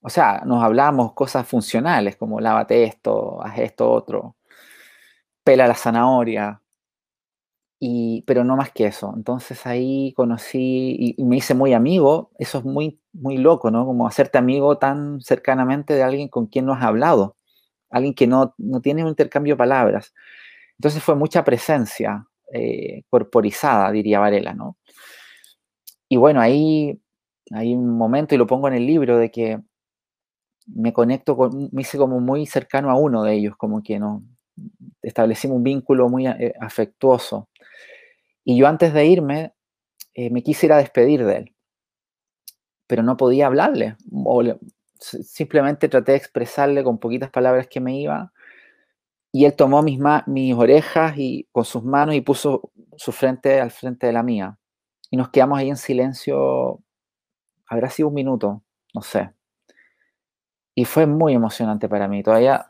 O 0.02 0.10
sea, 0.10 0.44
nos 0.46 0.64
hablábamos 0.64 1.14
cosas 1.14 1.48
funcionales 1.48 2.16
como 2.18 2.40
lávate 2.40 2.84
esto, 2.84 3.42
haz 3.44 3.58
esto 3.60 3.92
otro, 3.92 4.36
pela 5.44 5.68
la 5.68 5.76
zanahoria. 5.76 6.62
Y, 7.80 8.24
pero 8.28 8.44
no 8.44 8.56
más 8.58 8.72
que 8.72 8.88
eso. 8.88 9.14
Entonces 9.16 9.66
ahí 9.66 10.14
conocí 10.16 11.16
y, 11.18 11.24
me 11.24 11.38
hice 11.38 11.54
muy 11.54 11.74
amigo. 11.74 12.32
Eso 12.40 12.60
es 12.60 12.66
muy, 12.66 13.00
muy 13.14 13.38
loco, 13.38 13.72
¿no? 13.72 13.86
Como 13.86 14.08
hacerte 14.08 14.38
amigo 14.38 14.78
tan 14.78 15.22
cercanamente 15.22 15.94
de 15.94 16.04
alguien 16.04 16.28
con 16.30 16.48
quien 16.48 16.66
no 16.66 16.74
has 16.74 16.84
hablado, 16.84 17.38
alguien 17.90 18.14
que 18.16 18.28
no, 18.28 18.56
no 18.58 18.82
tiene 18.82 19.04
un 19.04 19.10
intercambio 19.10 19.56
de 19.56 19.58
palabras. 19.60 20.14
Entonces 20.80 21.04
fue 21.04 21.16
mucha 21.16 21.44
presencia 21.44 22.28
eh, 22.54 23.04
corporizada, 23.10 23.92
diría 23.92 24.20
Varela, 24.20 24.54
¿no? 24.54 24.78
Y 26.10 26.18
bueno, 26.18 26.42
ahí 26.42 27.02
hay 27.52 27.74
un 27.74 27.98
momento, 27.98 28.36
y 28.36 28.38
lo 28.38 28.48
pongo 28.48 28.68
en 28.68 28.76
el 28.76 28.86
libro, 28.88 29.18
de 29.18 29.32
que 29.32 29.60
me 30.68 30.94
conecto 30.94 31.38
con, 31.38 31.70
me 31.72 31.82
hice 31.82 31.98
como 31.98 32.20
muy 32.20 32.46
cercano 32.46 32.90
a 32.92 32.96
uno 32.96 33.24
de 33.24 33.34
ellos, 33.34 33.56
como 33.58 33.84
que 33.84 34.00
no, 34.00 34.24
establecimos 35.02 35.58
un 35.58 35.64
vínculo 35.64 36.10
muy 36.10 36.28
eh, 36.28 36.54
afectuoso. 36.60 37.50
Y 38.50 38.56
yo 38.56 38.66
antes 38.70 38.94
de 38.94 39.06
irme, 39.06 39.54
eh, 40.14 40.30
me 40.30 40.42
quise 40.42 40.68
ir 40.68 40.72
a 40.72 40.78
despedir 40.78 41.26
de 41.26 41.36
él, 41.36 41.56
pero 42.88 43.04
no 43.04 43.18
podía 43.18 43.48
hablarle, 43.48 43.98
simplemente 44.98 45.90
traté 45.90 46.14
de 46.14 46.18
expresarle 46.18 46.82
con 46.82 46.98
poquitas 46.98 47.30
palabras 47.30 47.68
que 47.68 47.82
me 47.82 48.00
iba, 48.00 48.32
y 49.34 49.44
él 49.44 49.54
tomó 49.54 49.84
mis, 49.84 50.00
mis 50.28 50.56
orejas 50.56 51.16
y 51.18 51.46
con 51.52 51.66
sus 51.66 51.84
manos 51.84 52.16
y 52.16 52.22
puso 52.22 52.72
su 52.96 53.12
frente 53.12 53.60
al 53.60 53.70
frente 53.70 54.08
de 54.08 54.14
la 54.14 54.24
mía. 54.24 54.58
Y 55.12 55.18
nos 55.18 55.28
quedamos 55.28 55.60
ahí 55.60 55.68
en 55.68 55.76
silencio, 55.76 56.80
habrá 57.68 57.90
sido 57.90 58.08
un 58.08 58.14
minuto, 58.14 58.64
no 58.94 59.02
sé. 59.02 59.30
Y 60.74 60.86
fue 60.86 61.06
muy 61.06 61.34
emocionante 61.34 61.90
para 61.90 62.08
mí. 62.08 62.24
Todavía, 62.24 62.66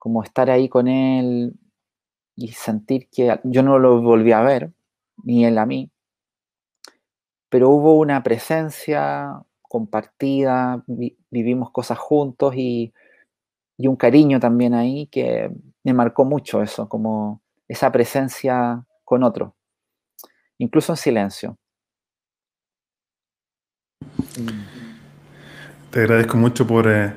como 0.00 0.24
estar 0.24 0.50
ahí 0.50 0.68
con 0.68 0.88
él 0.88 1.54
y 2.36 2.48
sentir 2.48 3.08
que 3.10 3.38
yo 3.44 3.62
no 3.62 3.78
lo 3.78 4.00
volví 4.02 4.32
a 4.32 4.42
ver, 4.42 4.72
ni 5.24 5.44
él 5.44 5.58
a 5.58 5.66
mí. 5.66 5.90
Pero 7.48 7.70
hubo 7.70 7.98
una 7.98 8.22
presencia 8.22 9.42
compartida, 9.62 10.84
vivimos 11.30 11.70
cosas 11.70 11.98
juntos 11.98 12.54
y 12.56 12.92
y 13.82 13.88
un 13.88 13.96
cariño 13.96 14.38
también 14.38 14.74
ahí 14.74 15.08
que 15.08 15.50
me 15.82 15.92
marcó 15.92 16.24
mucho 16.24 16.62
eso, 16.62 16.88
como 16.88 17.42
esa 17.66 17.90
presencia 17.90 18.84
con 19.04 19.24
otro, 19.24 19.56
incluso 20.58 20.92
en 20.92 20.96
silencio. 20.96 21.58
Te 25.90 26.00
agradezco 26.00 26.36
mucho 26.36 26.64
por 26.64 26.88
eh, 26.88 27.12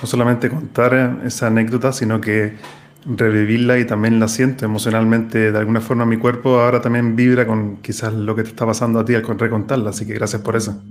no 0.00 0.06
solamente 0.06 0.50
contar 0.50 0.94
eh, 0.94 1.26
esa 1.26 1.46
anécdota, 1.46 1.92
sino 1.92 2.20
que 2.20 2.56
revivirla 3.04 3.78
y 3.78 3.86
también 3.86 4.20
la 4.20 4.28
siento 4.28 4.64
emocionalmente. 4.64 5.52
De 5.52 5.58
alguna 5.58 5.80
forma 5.80 6.04
mi 6.06 6.16
cuerpo 6.16 6.60
ahora 6.60 6.80
también 6.80 7.16
vibra 7.16 7.46
con 7.46 7.78
quizás 7.78 8.12
lo 8.12 8.34
que 8.34 8.42
te 8.42 8.50
está 8.50 8.66
pasando 8.66 9.00
a 9.00 9.04
ti 9.04 9.14
al 9.14 9.24
recontarla, 9.24 9.90
así 9.90 10.06
que 10.06 10.14
gracias 10.14 10.42
por 10.42 10.56
eso. 10.56 10.82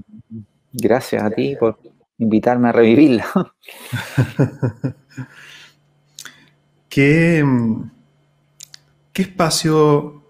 Gracias 0.72 1.24
a 1.24 1.30
ti 1.32 1.56
por 1.60 1.80
invitarme 2.18 2.70
a 2.70 2.72
revivirla. 2.72 3.26
¿Qué, 6.90 7.46
¿Qué 9.14 9.22
espacio 9.22 10.24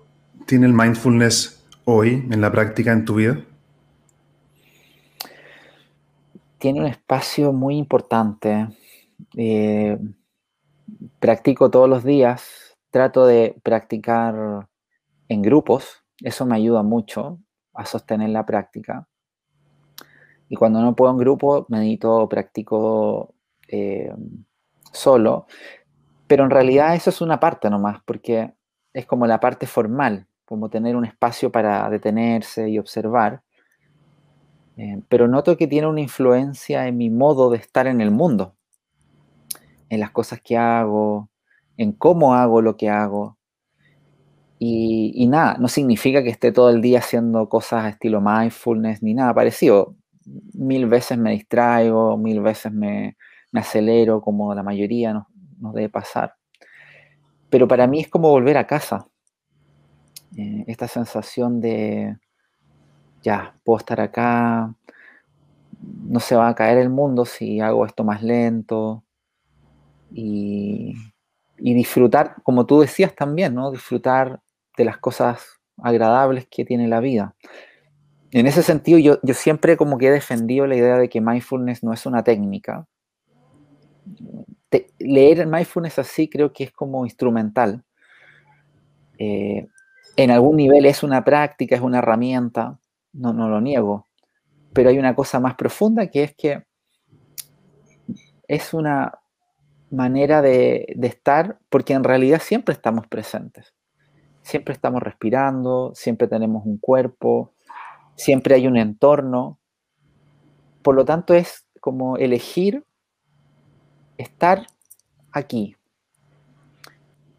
tiene 0.45 0.67
el 0.67 0.73
mindfulness 0.73 1.63
hoy 1.85 2.27
en 2.29 2.41
la 2.41 2.51
práctica 2.51 2.91
en 2.91 3.05
tu 3.05 3.15
vida? 3.15 3.39
Tiene 6.57 6.81
un 6.81 6.87
espacio 6.87 7.53
muy 7.53 7.77
importante. 7.77 8.67
Eh, 9.37 9.97
practico 11.19 11.69
todos 11.69 11.89
los 11.89 12.03
días, 12.03 12.77
trato 12.91 13.25
de 13.25 13.55
practicar 13.63 14.67
en 15.27 15.41
grupos, 15.41 16.03
eso 16.21 16.45
me 16.45 16.55
ayuda 16.55 16.83
mucho 16.83 17.39
a 17.73 17.85
sostener 17.85 18.29
la 18.29 18.45
práctica. 18.45 19.07
Y 20.49 20.55
cuando 20.55 20.81
no 20.81 20.95
puedo 20.95 21.11
en 21.11 21.17
grupo, 21.17 21.65
medito, 21.69 22.27
practico 22.27 23.35
eh, 23.67 24.11
solo, 24.91 25.45
pero 26.27 26.43
en 26.43 26.49
realidad 26.49 26.95
eso 26.95 27.09
es 27.11 27.21
una 27.21 27.39
parte 27.39 27.69
nomás, 27.69 28.01
porque 28.03 28.53
es 28.93 29.05
como 29.05 29.27
la 29.27 29.39
parte 29.39 29.67
formal, 29.67 30.27
como 30.45 30.69
tener 30.69 30.95
un 30.95 31.05
espacio 31.05 31.51
para 31.51 31.89
detenerse 31.89 32.69
y 32.69 32.79
observar. 32.79 33.43
Eh, 34.77 35.01
pero 35.09 35.27
noto 35.27 35.55
que 35.57 35.67
tiene 35.67 35.87
una 35.87 36.01
influencia 36.01 36.87
en 36.87 36.97
mi 36.97 37.09
modo 37.09 37.49
de 37.49 37.57
estar 37.57 37.85
en 37.85 38.01
el 38.01 38.11
mundo, 38.11 38.55
en 39.89 39.99
las 39.99 40.11
cosas 40.11 40.41
que 40.41 40.57
hago, 40.57 41.29
en 41.77 41.91
cómo 41.93 42.33
hago 42.33 42.61
lo 42.61 42.77
que 42.77 42.89
hago. 42.89 43.37
Y, 44.61 45.25
nada, 45.27 45.55
no 45.57 45.69
significa 45.69 46.21
que 46.21 46.29
esté 46.29 46.51
todo 46.51 46.69
el 46.69 46.81
día 46.81 46.99
haciendo 46.99 47.47
cosas 47.47 47.89
estilo 47.89 48.19
mindfulness 48.21 49.01
ni 49.01 49.13
nada 49.13 49.33
parecido. 49.33 49.95
Mil 50.53 50.85
veces 50.87 51.17
me 51.17 51.31
distraigo, 51.31 52.17
mil 52.17 52.41
veces 52.41 52.73
me, 52.73 53.15
acelero, 53.53 54.21
como 54.21 54.53
la 54.53 54.63
mayoría 54.63 55.13
nos, 55.13 55.27
nos 55.59 55.73
debe 55.73 55.89
pasar. 55.89 56.35
Pero 57.49 57.67
para 57.67 57.87
mí 57.87 58.01
es 58.01 58.09
como 58.09 58.29
volver 58.29 58.57
a 58.57 58.67
casa. 58.67 59.07
Eh, 60.37 60.65
esta 60.67 60.87
sensación 60.87 61.59
de, 61.61 62.17
ya, 63.23 63.55
puedo 63.63 63.79
estar 63.79 63.99
acá, 63.99 64.73
no 65.81 66.19
se 66.19 66.35
va 66.35 66.49
a 66.49 66.55
caer 66.55 66.77
el 66.77 66.89
mundo 66.89 67.25
si 67.25 67.59
hago 67.59 67.85
esto 67.85 68.03
más 68.03 68.21
lento. 68.21 69.03
Y, 70.11 70.95
disfrutar, 71.57 72.35
como 72.43 72.65
tú 72.65 72.79
decías 72.79 73.13
también, 73.15 73.53
¿no? 73.53 73.71
Disfrutar 73.71 74.39
de 74.77 74.85
las 74.85 74.97
cosas 74.97 75.59
agradables 75.77 76.47
que 76.49 76.63
tiene 76.63 76.87
la 76.87 76.99
vida. 76.99 77.35
En 78.31 78.47
ese 78.47 78.63
sentido, 78.63 78.97
yo, 78.97 79.19
yo 79.23 79.33
siempre 79.33 79.75
como 79.75 79.97
que 79.97 80.07
he 80.07 80.11
defendido 80.11 80.67
la 80.67 80.75
idea 80.75 80.97
de 80.97 81.09
que 81.09 81.19
mindfulness 81.19 81.83
no 81.83 81.93
es 81.93 82.05
una 82.05 82.23
técnica, 82.23 82.87
leer 84.99 85.47
mindfulness 85.47 85.99
así 85.99 86.29
creo 86.29 86.53
que 86.53 86.65
es 86.65 86.71
como 86.71 87.05
instrumental. 87.05 87.83
Eh, 89.17 89.67
en 90.15 90.31
algún 90.31 90.57
nivel 90.57 90.85
es 90.85 91.03
una 91.03 91.23
práctica, 91.23 91.75
es 91.75 91.81
una 91.81 91.99
herramienta, 91.99 92.79
no, 93.13 93.33
no 93.33 93.49
lo 93.49 93.61
niego, 93.61 94.05
pero 94.73 94.89
hay 94.89 94.99
una 94.99 95.15
cosa 95.15 95.39
más 95.39 95.55
profunda 95.55 96.07
que 96.07 96.23
es 96.23 96.35
que 96.35 96.63
es 98.47 98.73
una 98.73 99.18
manera 99.91 100.41
de, 100.41 100.93
de 100.95 101.07
estar, 101.07 101.59
porque 101.69 101.93
en 101.93 102.03
realidad 102.03 102.41
siempre 102.41 102.73
estamos 102.73 103.07
presentes, 103.07 103.73
siempre 104.41 104.73
estamos 104.73 105.01
respirando, 105.01 105.91
siempre 105.95 106.27
tenemos 106.27 106.65
un 106.65 106.77
cuerpo, 106.77 107.53
siempre 108.15 108.55
hay 108.55 108.67
un 108.67 108.77
entorno, 108.77 109.59
por 110.81 110.95
lo 110.95 111.05
tanto 111.05 111.33
es 111.33 111.65
como 111.79 112.17
elegir 112.17 112.85
estar 114.17 114.67
aquí. 115.31 115.75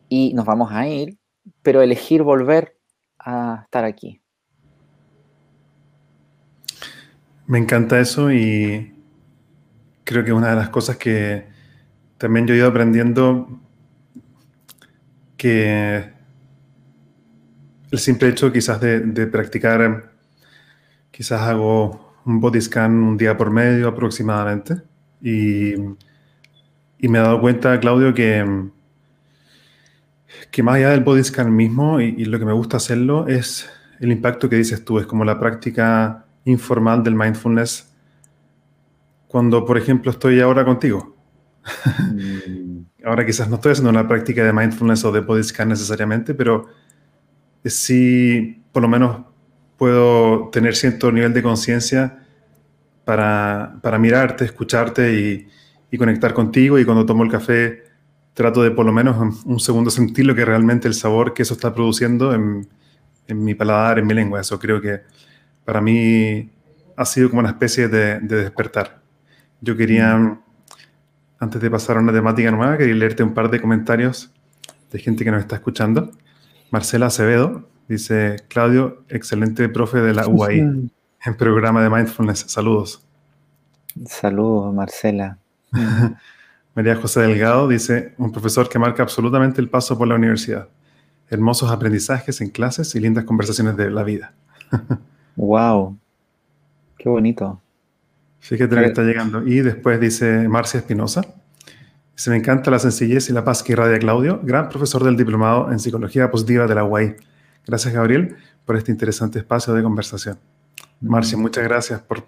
Y 0.08 0.32
nos 0.34 0.44
vamos 0.44 0.72
a 0.72 0.88
ir, 0.88 1.18
pero 1.62 1.82
elegir 1.82 2.22
volver 2.22 2.76
a 3.18 3.60
estar 3.64 3.84
aquí. 3.84 4.20
Me 7.46 7.58
encanta 7.58 8.00
eso 8.00 8.32
y 8.32 8.94
creo 10.04 10.24
que 10.24 10.32
una 10.32 10.50
de 10.50 10.56
las 10.56 10.70
cosas 10.70 10.96
que 10.96 11.46
también 12.20 12.46
yo 12.46 12.54
he 12.54 12.58
ido 12.58 12.68
aprendiendo 12.68 13.60
que 15.36 16.12
el 17.90 17.98
simple 17.98 18.28
hecho 18.28 18.52
quizás 18.52 18.80
de, 18.80 19.26
practicar, 19.26 20.12
quizás 21.10 21.40
hago 21.40 22.14
un 22.24 22.38
body 22.40 22.60
scan 22.60 22.92
un 22.92 23.16
día 23.16 23.36
por 23.36 23.50
medio 23.50 23.88
aproximadamente 23.88 24.76
y 25.20 25.74
y 27.00 27.08
me 27.08 27.18
he 27.18 27.22
dado 27.22 27.40
cuenta, 27.40 27.80
Claudio, 27.80 28.12
que, 28.12 28.68
que 30.50 30.62
más 30.62 30.76
allá 30.76 30.90
del 30.90 31.00
body 31.00 31.24
scan 31.24 31.54
mismo, 31.54 32.00
y, 32.00 32.24
lo 32.26 32.38
que 32.38 32.44
me 32.44 32.52
gusta 32.52 32.76
hacerlo, 32.76 33.26
es 33.26 33.68
el 34.00 34.12
impacto 34.12 34.48
que 34.48 34.56
dices 34.56 34.84
tú, 34.84 34.98
es 34.98 35.06
como 35.06 35.24
la 35.24 35.40
práctica 35.40 36.26
informal 36.44 37.02
del 37.02 37.14
mindfulness 37.14 37.90
cuando, 39.28 39.64
por 39.64 39.78
ejemplo, 39.78 40.10
estoy 40.10 40.40
ahora 40.40 40.64
contigo. 40.64 41.16
Ahora 43.04 43.24
quizás 43.24 43.48
no 43.48 43.56
estoy 43.56 43.72
haciendo 43.72 43.90
una 43.90 44.06
práctica 44.06 44.44
de 44.44 44.52
mindfulness 44.52 45.04
o 45.04 45.12
de 45.12 45.20
body 45.20 45.42
scan 45.42 45.68
necesariamente, 45.68 46.34
pero 46.34 46.66
sí, 47.64 48.62
por 48.72 48.82
lo 48.82 48.88
menos, 48.88 49.22
puedo 49.76 50.50
tener 50.50 50.76
cierto 50.76 51.10
nivel 51.10 51.32
de 51.32 51.42
conciencia 51.42 52.26
para, 53.04 53.78
para 53.82 53.98
mirarte, 53.98 54.44
escucharte 54.44 55.14
y, 55.14 55.48
y 55.90 55.98
conectar 55.98 56.34
contigo 56.34 56.78
y 56.78 56.84
cuando 56.84 57.06
tomo 57.06 57.24
el 57.24 57.30
café 57.30 57.84
trato 58.34 58.62
de 58.62 58.70
por 58.70 58.86
lo 58.86 58.92
menos 58.92 59.44
un 59.44 59.60
segundo 59.60 59.90
sentir 59.90 60.26
lo 60.26 60.34
que 60.34 60.44
realmente 60.44 60.86
el 60.86 60.94
sabor 60.94 61.34
que 61.34 61.42
eso 61.42 61.54
está 61.54 61.74
produciendo 61.74 62.34
en, 62.34 62.68
en 63.26 63.44
mi 63.44 63.54
paladar, 63.54 63.98
en 63.98 64.06
mi 64.06 64.14
lengua. 64.14 64.40
Eso 64.40 64.58
creo 64.58 64.80
que 64.80 65.00
para 65.64 65.80
mí 65.80 66.50
ha 66.96 67.04
sido 67.04 67.30
como 67.30 67.40
una 67.40 67.50
especie 67.50 67.88
de, 67.88 68.20
de 68.20 68.36
despertar. 68.36 69.00
Yo 69.60 69.76
quería, 69.76 70.16
mm. 70.16 70.40
Antes 71.40 71.60
de 71.60 71.70
pasar 71.70 71.96
a 71.96 72.00
una 72.00 72.12
temática 72.12 72.50
nueva, 72.50 72.76
quería 72.76 72.94
leerte 72.94 73.22
un 73.22 73.32
par 73.32 73.50
de 73.50 73.60
comentarios 73.60 74.30
de 74.92 74.98
gente 74.98 75.24
que 75.24 75.30
nos 75.30 75.40
está 75.40 75.56
escuchando. 75.56 76.10
Marcela 76.70 77.06
Acevedo 77.06 77.66
dice, 77.88 78.36
Claudio, 78.48 79.02
excelente 79.08 79.68
profe 79.70 79.98
de 79.98 80.12
la 80.12 80.28
UAI 80.28 80.60
en 81.24 81.36
programa 81.36 81.82
de 81.82 81.88
Mindfulness. 81.88 82.40
Saludos. 82.40 83.02
Saludos, 84.06 84.72
Marcela. 84.74 85.38
María 86.74 86.96
José 86.96 87.20
Delgado 87.20 87.66
dice, 87.68 88.14
un 88.18 88.30
profesor 88.30 88.68
que 88.68 88.78
marca 88.78 89.02
absolutamente 89.02 89.62
el 89.62 89.70
paso 89.70 89.96
por 89.96 90.06
la 90.06 90.16
universidad. 90.16 90.68
Hermosos 91.30 91.70
aprendizajes 91.70 92.40
en 92.42 92.50
clases 92.50 92.94
y 92.94 93.00
lindas 93.00 93.24
conversaciones 93.24 93.76
de 93.76 93.90
la 93.90 94.02
vida. 94.02 94.34
wow, 95.36 95.96
qué 96.98 97.08
bonito. 97.08 97.60
Fíjate 98.40 98.74
lo 98.74 98.82
que 98.82 98.88
está 98.88 99.02
llegando. 99.02 99.46
Y 99.46 99.60
después 99.60 100.00
dice 100.00 100.48
Marcia 100.48 100.78
Espinosa. 100.78 101.22
Se 102.14 102.30
me 102.30 102.36
encanta 102.36 102.70
la 102.70 102.78
sencillez 102.78 103.30
y 103.30 103.32
la 103.32 103.44
paz 103.44 103.62
que 103.62 103.72
irradia 103.72 103.98
Claudio, 103.98 104.40
gran 104.42 104.68
profesor 104.68 105.04
del 105.04 105.16
diplomado 105.16 105.72
en 105.72 105.78
psicología 105.78 106.30
positiva 106.30 106.66
de 106.66 106.74
la 106.74 106.84
UAI. 106.84 107.16
Gracias, 107.66 107.94
Gabriel, 107.94 108.36
por 108.66 108.76
este 108.76 108.92
interesante 108.92 109.38
espacio 109.38 109.72
de 109.72 109.82
conversación. 109.82 110.38
Marcia, 111.00 111.38
muchas 111.38 111.64
gracias 111.64 112.00
por 112.02 112.24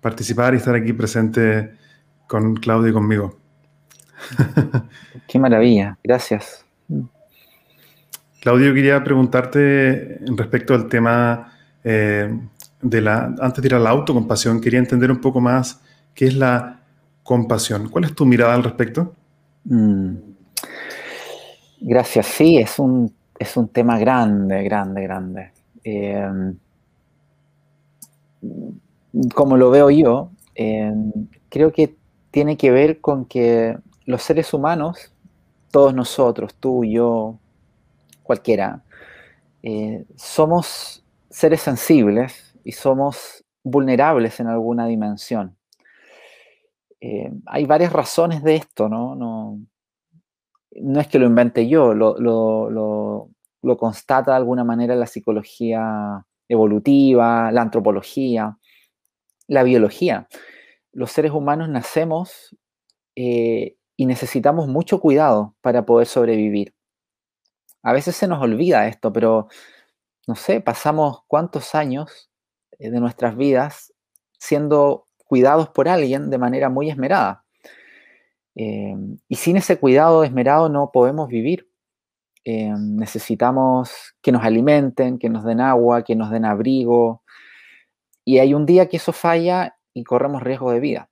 participar 0.00 0.54
y 0.54 0.58
estar 0.58 0.74
aquí 0.74 0.92
presente 0.92 1.74
con 2.26 2.54
Claudio 2.56 2.88
y 2.88 2.92
conmigo. 2.92 3.38
Qué 5.28 5.38
maravilla, 5.38 5.98
gracias. 6.02 6.64
Claudio, 8.40 8.74
quería 8.74 9.02
preguntarte 9.02 10.20
respecto 10.36 10.74
al 10.74 10.88
tema 10.88 11.52
eh, 11.82 12.34
de 12.84 13.00
la, 13.00 13.34
antes 13.40 13.62
de 13.62 13.68
ir 13.68 13.74
a 13.74 13.78
la 13.78 13.90
autocompasión, 13.90 14.60
quería 14.60 14.78
entender 14.78 15.10
un 15.10 15.20
poco 15.20 15.40
más 15.40 15.80
qué 16.14 16.26
es 16.26 16.34
la 16.34 16.80
compasión. 17.22 17.88
¿Cuál 17.88 18.04
es 18.04 18.14
tu 18.14 18.26
mirada 18.26 18.54
al 18.54 18.62
respecto? 18.62 19.14
Mm. 19.64 20.14
Gracias, 21.80 22.26
sí, 22.26 22.58
es 22.58 22.78
un, 22.78 23.12
es 23.38 23.56
un 23.56 23.68
tema 23.68 23.98
grande, 23.98 24.62
grande, 24.62 25.02
grande. 25.02 25.52
Eh, 25.82 26.52
como 29.34 29.56
lo 29.56 29.70
veo 29.70 29.90
yo, 29.90 30.30
eh, 30.54 30.92
creo 31.48 31.72
que 31.72 31.96
tiene 32.30 32.56
que 32.56 32.70
ver 32.70 33.00
con 33.00 33.24
que 33.24 33.78
los 34.04 34.22
seres 34.22 34.52
humanos, 34.52 35.12
todos 35.70 35.94
nosotros, 35.94 36.54
tú, 36.54 36.84
yo, 36.84 37.38
cualquiera, 38.22 38.82
eh, 39.62 40.04
somos 40.16 41.02
seres 41.30 41.62
sensibles 41.62 42.43
y 42.64 42.72
somos 42.72 43.44
vulnerables 43.62 44.40
en 44.40 44.48
alguna 44.48 44.86
dimensión. 44.86 45.56
Eh, 47.00 47.30
hay 47.46 47.66
varias 47.66 47.92
razones 47.92 48.42
de 48.42 48.56
esto, 48.56 48.88
¿no? 48.88 49.14
No, 49.14 49.60
no 50.72 51.00
es 51.00 51.06
que 51.06 51.18
lo 51.18 51.26
invente 51.26 51.68
yo, 51.68 51.94
lo, 51.94 52.18
lo 52.18 53.76
constata 53.76 54.32
de 54.32 54.36
alguna 54.38 54.64
manera 54.64 54.94
la 54.96 55.06
psicología 55.06 56.24
evolutiva, 56.48 57.50
la 57.52 57.62
antropología, 57.62 58.58
la 59.46 59.62
biología. 59.62 60.28
Los 60.92 61.10
seres 61.10 61.32
humanos 61.32 61.68
nacemos 61.68 62.56
eh, 63.16 63.76
y 63.96 64.06
necesitamos 64.06 64.68
mucho 64.68 65.00
cuidado 65.00 65.54
para 65.60 65.86
poder 65.86 66.06
sobrevivir. 66.06 66.74
A 67.82 67.92
veces 67.92 68.16
se 68.16 68.28
nos 68.28 68.42
olvida 68.42 68.88
esto, 68.88 69.12
pero 69.12 69.48
no 70.26 70.34
sé, 70.34 70.60
pasamos 70.60 71.22
cuántos 71.26 71.74
años 71.74 72.30
de 72.78 73.00
nuestras 73.00 73.36
vidas 73.36 73.92
siendo 74.38 75.06
cuidados 75.26 75.68
por 75.70 75.88
alguien 75.88 76.30
de 76.30 76.38
manera 76.38 76.68
muy 76.68 76.90
esmerada. 76.90 77.44
Eh, 78.56 78.94
y 79.28 79.36
sin 79.36 79.56
ese 79.56 79.78
cuidado 79.78 80.22
esmerado 80.24 80.68
no 80.68 80.90
podemos 80.92 81.28
vivir. 81.28 81.68
necesitamos 82.46 84.14
que 84.20 84.30
nos 84.30 84.44
alimenten, 84.44 85.18
que 85.18 85.30
nos 85.30 85.44
den 85.44 85.60
agua, 85.60 86.04
que 86.04 86.14
nos 86.14 86.30
den 86.30 86.44
abrigo. 86.44 87.22
Y 88.24 88.38
hay 88.38 88.54
un 88.54 88.66
día 88.66 88.88
que 88.88 88.98
eso 88.98 89.12
falla 89.12 89.76
y 89.94 90.04
corremos 90.04 90.42
riesgo 90.42 90.70
de 90.70 90.80
vida. 90.80 91.08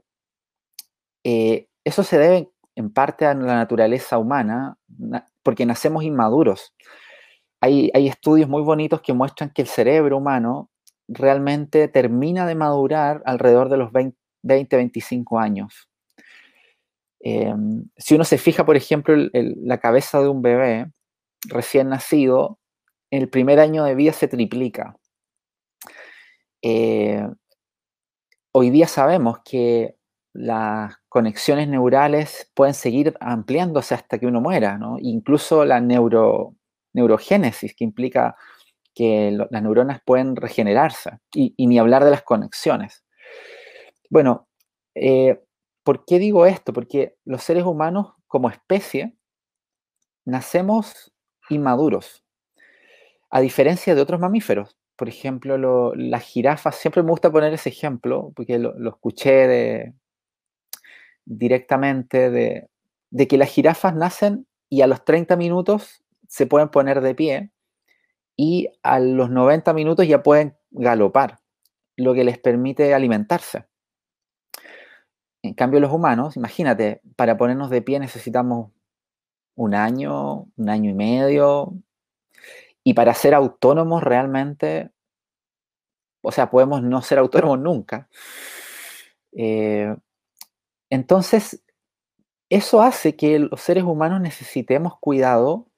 eso 1.85 2.03
se 2.03 2.19
debe 2.19 2.53
en 2.75 2.93
parte 2.93 3.27
a 3.27 3.35
la 3.35 3.55
naturaleza 3.55 4.19
humana, 4.19 4.77
porque 5.43 5.67
nacemos 5.67 6.05
inmaduros. 6.05 6.75
Hay, 7.61 7.91
estudios 7.95 8.49
muy 8.49 8.63
bonitos 8.63 9.01
que 9.03 9.13
muestran 9.13 9.51
que 9.51 9.63
el 9.63 9.69
cerebro 9.69 10.17
humano 10.19 10.71
realmente 11.15 11.89
termina 11.89 12.47
de 12.47 12.55
madurar 12.55 13.23
alrededor 13.25 13.69
de 13.69 13.77
los 13.77 13.93
20, 13.93 14.17
25 14.77 15.39
años. 15.39 15.89
Em, 17.21 17.85
si 17.97 18.15
uno 18.15 18.25
se 18.25 18.39
fija, 18.39 18.67
por 18.67 18.77
ejemplo, 18.77 19.15
la 19.33 19.79
cabeza 19.79 20.21
de 20.21 20.29
un 20.29 20.43
bebé 20.43 20.91
recién 21.49 21.89
nacido, 21.89 22.59
el 23.11 23.29
primer 23.29 23.61
año 23.61 23.85
de 23.85 23.95
vida 23.95 24.13
se 24.13 24.29
triplica. 24.29 24.97
Eh, 26.63 27.27
hoy 28.53 28.71
día 28.71 28.89
sabemos 28.89 29.39
que 29.45 29.97
las 30.33 30.97
conexiones 31.09 31.69
neurales 31.69 32.51
pueden 32.55 32.75
seguir 32.75 33.15
ampliándose 33.21 33.95
hasta 33.95 34.19
que 34.19 34.27
uno 34.27 34.41
muera, 34.41 34.79
¿no? 34.79 34.97
Incluso 34.99 35.65
la 35.65 35.81
neuro, 35.81 36.57
neurogénesis, 36.95 37.75
que 37.75 37.85
implica 37.85 38.37
que 38.95 39.31
las 39.31 39.63
neuronas 39.63 40.01
pueden 40.05 40.37
regenerarse, 40.37 41.19
y, 41.35 41.55
ni 41.67 41.79
hablar 41.79 42.05
de 42.05 42.11
las 42.11 42.23
conexiones. 42.23 43.05
Bueno, 44.11 44.49
eh, 44.95 45.43
¿por 45.83 46.05
qué 46.05 46.19
digo 46.19 46.47
esto? 46.47 46.73
Porque 46.73 47.17
los 47.25 47.43
seres 47.43 47.65
humanos, 47.65 48.15
como 48.27 48.51
especie, 48.51 49.17
nacemos 50.25 51.13
inmaduros, 51.49 52.25
a 53.31 53.41
diferencia 53.41 53.95
de 53.95 54.01
otros 54.01 54.21
mamíferos. 54.21 54.77
Por 54.97 55.09
ejemplo, 55.09 55.95
las 55.95 56.23
jirafas, 56.23 56.77
siempre 56.77 57.03
me 57.03 57.11
gusta 57.11 57.33
poner 57.33 57.53
ese 57.55 57.71
ejemplo, 57.71 58.33
porque 58.37 58.59
lo 58.59 58.91
escuché 58.91 59.49
de, 59.49 59.95
directamente 61.25 62.31
de, 62.31 62.69
que 63.29 63.39
las 63.39 63.51
jirafas 63.51 63.95
nacen 63.95 64.47
y 64.69 64.83
a 64.83 64.87
los 64.87 65.05
30 65.05 65.37
minutos 65.37 66.05
se 66.29 66.47
pueden 66.47 66.69
poner 66.69 67.01
de 67.01 67.15
pie 67.15 67.51
y 68.37 68.69
a 68.83 68.99
los 68.99 69.31
90 69.31 69.73
minutos 69.73 70.07
ya 70.07 70.23
pueden 70.23 70.57
galopar, 70.71 71.41
lo 71.97 72.15
que 72.15 72.25
les 72.25 72.39
permite 72.39 72.95
alimentarse. 72.95 73.67
En 75.43 75.55
cambio, 75.55 75.81
los 75.81 75.93
humanos, 75.93 76.37
imagínate, 76.37 77.03
para 77.17 77.37
ponernos 77.37 77.69
de 77.71 77.83
pie 77.83 77.99
necesitamos 77.99 78.71
un 79.55 79.75
año, 79.75 80.47
un 80.57 80.69
año 80.69 80.91
y 80.91 80.95
medio, 80.95 81.75
y 82.85 82.95
para 82.95 83.15
ser 83.15 83.35
autónomos 83.35 84.03
realmente, 84.03 84.91
o 86.23 86.33
sea, 86.33 86.51
podemos 86.51 86.83
no 86.83 87.03
ser 87.03 87.19
autónomos 87.19 87.59
nunca. 87.59 88.09
Eh, 89.33 89.97
entonces, 90.91 91.63
eso 92.51 92.83
hace 92.83 93.17
que 93.17 93.39
los 93.39 93.61
seres 93.61 93.85
humanos 93.85 94.21
necesitemos 94.21 94.99
cuidado 95.01 95.72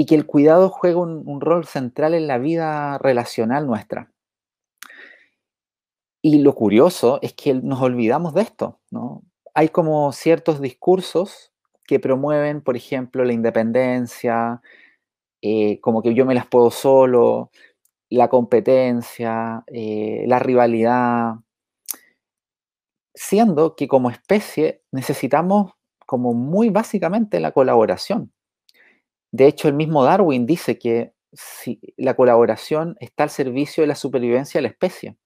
y 0.00 0.06
que 0.06 0.14
el 0.14 0.24
cuidado 0.24 0.70
juegue 0.70 0.96
un, 0.96 1.42
rol 1.42 1.66
central 1.66 2.14
en 2.14 2.26
la 2.26 2.38
vida 2.38 2.96
relacional 2.96 3.66
nuestra. 3.66 4.10
Y 6.22 6.38
lo 6.38 6.54
curioso 6.54 7.18
es 7.20 7.34
que 7.34 7.52
nos 7.52 7.82
olvidamos 7.82 8.32
de 8.32 8.40
esto, 8.40 8.80
¿no? 8.90 9.22
Hay 9.52 9.68
como 9.68 10.10
ciertos 10.12 10.62
discursos 10.62 11.52
que 11.86 12.00
promueven, 12.00 12.62
por 12.62 12.78
ejemplo, 12.78 13.26
la 13.26 13.34
independencia, 13.34 14.62
eh, 15.42 15.78
como 15.82 16.00
que 16.00 16.14
yo 16.14 16.24
me 16.24 16.34
las 16.34 16.46
puedo 16.46 16.70
solo, 16.70 17.50
la 18.08 18.28
competencia, 18.28 19.64
eh, 19.66 20.24
la 20.26 20.38
rivalidad, 20.38 21.34
siendo 23.14 23.76
que 23.76 23.86
como 23.86 24.08
especie 24.08 24.82
necesitamos 24.92 25.72
como 26.06 26.32
muy 26.32 26.70
básicamente 26.70 27.38
la 27.38 27.52
colaboración. 27.52 28.32
De 29.32 29.46
hecho, 29.46 29.68
el 29.68 29.74
mismo 29.74 30.04
Darwin 30.04 30.46
dice 30.46 30.78
que 30.78 31.12
si 31.32 31.80
la 31.96 32.14
colaboración 32.14 32.96
está 33.00 33.24
al 33.24 33.30
servicio 33.30 33.82
de 33.82 33.88
la 33.88 33.94
supervivencia 33.94 34.58
de 34.58 34.62
la 34.62 34.68
especie. 34.68 35.16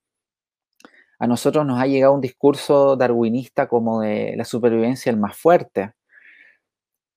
A 1.19 1.27
nosotros 1.27 1.65
nos 1.65 1.81
ha 1.81 1.87
llegado 1.87 2.13
un 2.13 2.21
discurso 2.21 2.97
darwinista 2.97 3.69
como 3.69 4.01
de 4.01 4.35
la 4.37 4.45
supervivencia 4.45 5.11
el 5.11 5.17
más 5.17 5.37
fuerte, 5.37 5.95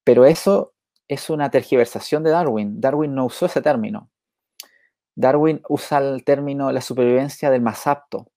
pero 0.04 0.26
eso 0.26 0.74
es 1.08 1.30
una 1.30 1.50
tergiversación 1.50 2.24
de 2.24 2.32
Darwin. 2.32 2.80
Darwin 2.80 3.14
no 3.16 3.26
usó 3.26 3.48
ese 3.48 3.62
término. 3.62 4.10
Darwin 5.16 5.62
usa 5.68 5.98
el 5.98 6.24
término 6.24 6.72
la 6.72 6.82
supervivencia 6.82 7.50
del 7.50 7.62
más 7.62 7.88
apto. 7.88 8.32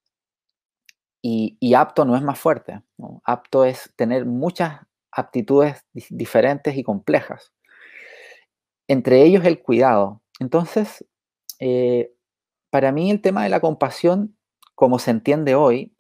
Y, 1.23 1.75
apto 1.75 2.07
no 2.07 2.17
es 2.17 2.23
más 2.23 2.39
fuerte. 2.39 2.83
Apto 3.25 3.65
es 3.65 3.93
tener 3.95 4.25
muchas 4.25 4.81
aptitudes 5.13 5.85
diferentes 5.93 6.77
y 6.77 6.83
complejas. 6.83 7.53
Entre 8.91 9.23
ellos 9.23 9.45
el 9.45 9.63
cuidado. 9.63 10.21
Entonces, 10.41 11.07
eh, 11.61 12.13
para 12.71 12.91
mí 12.91 13.09
el 13.13 13.21
tema 13.21 13.45
de 13.45 13.49
la 13.49 13.61
compasión, 13.61 14.37
como 14.75 14.99
se 14.99 15.13
entiende 15.13 15.55
hoy, 15.55 15.95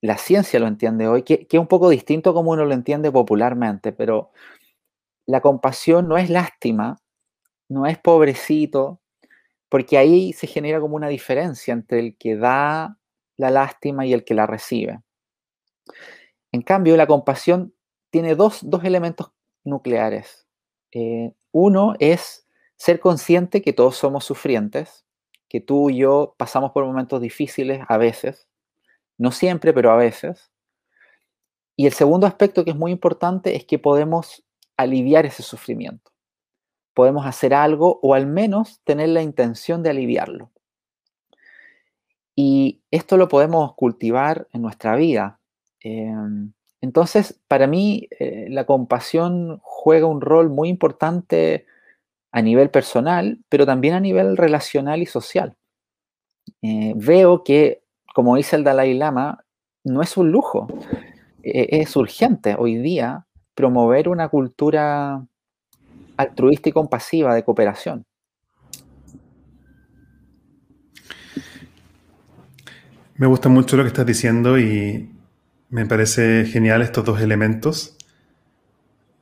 la 0.00 0.16
ciencia 0.16 0.58
lo 0.58 0.66
entiende 0.66 1.06
hoy, 1.08 1.24
que, 1.24 1.46
es 1.46 1.60
un 1.60 1.66
poco 1.66 1.90
distinto 1.90 2.32
como 2.32 2.52
uno 2.52 2.64
lo 2.64 2.72
entiende 2.72 3.12
popularmente, 3.12 3.92
pero 3.92 4.30
la 5.26 5.42
compasión 5.42 6.08
no 6.08 6.16
es 6.16 6.30
lástima, 6.30 7.02
no 7.68 7.84
es 7.84 7.98
pobrecito, 7.98 9.02
porque 9.68 9.98
ahí 9.98 10.32
se 10.32 10.46
genera 10.46 10.80
como 10.80 10.96
una 10.96 11.08
diferencia 11.08 11.74
entre 11.74 11.98
el 11.98 12.16
que 12.16 12.36
da 12.36 12.96
la 13.36 13.50
lástima 13.50 14.06
y 14.06 14.14
el 14.14 14.24
que 14.24 14.32
la 14.32 14.46
recibe. 14.46 15.02
En 16.50 16.62
cambio, 16.62 16.96
la 16.96 17.06
compasión 17.06 17.74
tiene 18.08 18.36
dos, 18.36 18.62
elementos 18.82 19.32
nucleares. 19.64 20.46
Eh, 20.92 21.34
uno 21.52 21.94
es 21.98 22.46
ser 22.76 22.98
consciente 22.98 23.62
que 23.62 23.72
todos 23.72 23.96
somos 23.96 24.24
sufrientes, 24.24 25.04
que 25.48 25.60
tú 25.60 25.90
y 25.90 25.98
yo 25.98 26.34
pasamos 26.38 26.72
por 26.72 26.84
momentos 26.84 27.20
difíciles 27.20 27.82
a 27.88 27.98
veces, 27.98 28.48
no 29.18 29.30
siempre, 29.30 29.72
pero 29.72 29.92
a 29.92 29.96
veces. 29.96 30.50
Y 31.76 31.86
el 31.86 31.92
segundo 31.92 32.26
aspecto 32.26 32.64
que 32.64 32.70
es 32.70 32.76
muy 32.76 32.90
importante 32.90 33.54
es 33.54 33.64
que 33.64 33.78
podemos 33.78 34.44
aliviar 34.76 35.26
ese 35.26 35.42
sufrimiento. 35.42 36.10
Podemos 36.94 37.26
hacer 37.26 37.54
algo 37.54 38.00
o 38.02 38.14
al 38.14 38.26
menos 38.26 38.80
tener 38.84 39.10
la 39.10 39.22
intención 39.22 39.82
de 39.82 39.90
aliviarlo. 39.90 40.50
Y 42.34 42.82
esto 42.90 43.16
lo 43.16 43.28
podemos 43.28 43.74
cultivar 43.74 44.48
en 44.52 44.62
nuestra 44.62 44.96
vida. 44.96 45.38
Em, 45.80 46.52
entonces, 46.82 47.40
para 47.46 47.68
mí, 47.68 48.08
eh, 48.18 48.48
la 48.50 48.66
compasión 48.66 49.60
juega 49.62 50.06
un 50.08 50.20
rol 50.20 50.50
muy 50.50 50.68
importante 50.68 51.64
a 52.32 52.42
nivel 52.42 52.70
personal, 52.70 53.38
pero 53.48 53.64
también 53.64 53.94
a 53.94 54.00
nivel 54.00 54.36
relacional 54.36 55.00
y 55.00 55.06
social. 55.06 55.54
Eh, 56.60 56.92
veo 56.96 57.44
que, 57.44 57.84
como 58.14 58.34
dice 58.34 58.56
el 58.56 58.64
Dalai 58.64 58.94
Lama, 58.94 59.44
no 59.84 60.02
es 60.02 60.16
un 60.16 60.32
lujo, 60.32 60.66
e-, 61.44 61.68
es 61.82 61.94
urgente 61.94 62.56
hoy 62.58 62.76
día 62.78 63.26
promover 63.54 64.08
una 64.08 64.28
cultura 64.28 65.24
altruista 66.16 66.68
y 66.68 66.72
compasiva 66.72 67.32
de 67.36 67.44
cooperación. 67.44 68.04
Me 73.14 73.28
gusta 73.28 73.48
mucho 73.48 73.76
lo 73.76 73.84
que 73.84 73.88
estás 73.88 74.06
diciendo 74.06 74.58
y 74.58 75.11
me 75.72 75.86
parece 75.86 76.44
genial 76.44 76.82
estos 76.82 77.02
dos 77.02 77.20
elementos 77.22 77.96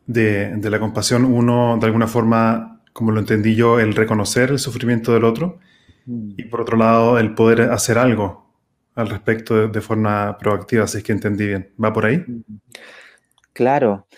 de, 0.07 0.59
la 0.61 0.81
compasión. 0.81 1.25
Uno, 1.25 1.79
de 1.81 1.87
alguna 1.87 2.09
forma, 2.09 2.83
como 2.93 3.13
lo 3.13 3.21
entendí 3.21 3.55
yo, 3.55 3.79
el 3.79 3.95
reconocer 3.95 4.51
el 4.51 4.59
sufrimiento 4.59 5.13
del 5.13 5.25
otro 5.25 5.61
mm. 6.07 6.33
y 6.37 6.43
por 6.45 6.63
otro 6.63 6.77
lado, 6.77 7.21
el 7.21 7.37
poder 7.37 7.63
hacer 7.71 7.99
algo 7.99 8.51
al 8.97 9.09
respecto 9.09 9.69
de, 9.69 9.81
forma 9.81 10.37
proactiva, 10.39 10.89
si 10.89 10.99
es 10.99 11.05
que 11.05 11.13
entendí 11.13 11.47
bien. 11.47 11.73
¿Va 11.83 11.93
por 11.93 12.05
ahí? 12.05 12.19
Mm. 12.19 12.43
Claro. 13.53 14.09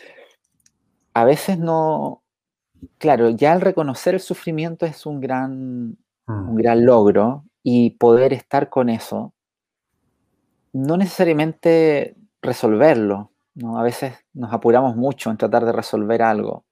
A 1.12 1.24
veces 1.26 1.58
no... 1.58 2.22
Claro, 2.96 3.28
ya 3.28 3.52
el 3.52 3.60
reconocer 3.60 4.14
el 4.14 4.20
sufrimiento 4.20 4.86
es 4.86 5.04
un 5.04 5.20
gran, 5.20 5.98
mm. 6.26 6.48
un 6.48 6.56
gran 6.56 6.86
logro 6.86 7.44
y 7.62 7.90
poder 7.90 8.32
estar 8.32 8.70
con 8.70 8.88
eso 8.88 9.34
no 10.72 10.96
necesariamente 10.96 12.16
resolverlo. 12.42 13.30
¿no? 13.54 13.78
A 13.78 13.82
veces 13.82 14.14
nos 14.34 14.52
apuramos 14.52 14.96
mucho 14.96 15.30
en 15.30 15.36
tratar 15.38 15.64
de 15.64 15.72
resolver 15.72 16.22
algo. 16.22 16.64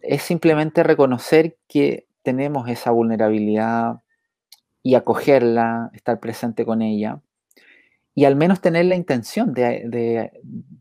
Es 0.00 0.22
simplemente 0.22 0.82
reconocer 0.82 1.58
que 1.68 2.06
tenemos 2.22 2.68
esa 2.68 2.90
vulnerabilidad 2.90 4.02
y 4.82 4.94
acogerla, 4.94 5.90
estar 5.92 6.18
presente 6.20 6.64
con 6.64 6.82
ella 6.82 7.20
y 8.14 8.24
al 8.24 8.36
menos 8.36 8.60
tener 8.60 8.86
la 8.86 8.96
intención 8.96 9.54
de, 9.54 10.30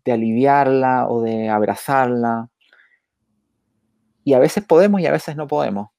aliviarla 0.05 1.07
o 1.07 1.21
de 1.21 1.49
abrazarla. 1.49 2.49
Y 4.23 4.33
a 4.33 4.39
veces 4.39 4.65
podemos 4.65 5.01
y 5.01 5.05
a 5.05 5.11
veces 5.11 5.35
no 5.35 5.47
podemos. 5.47 5.89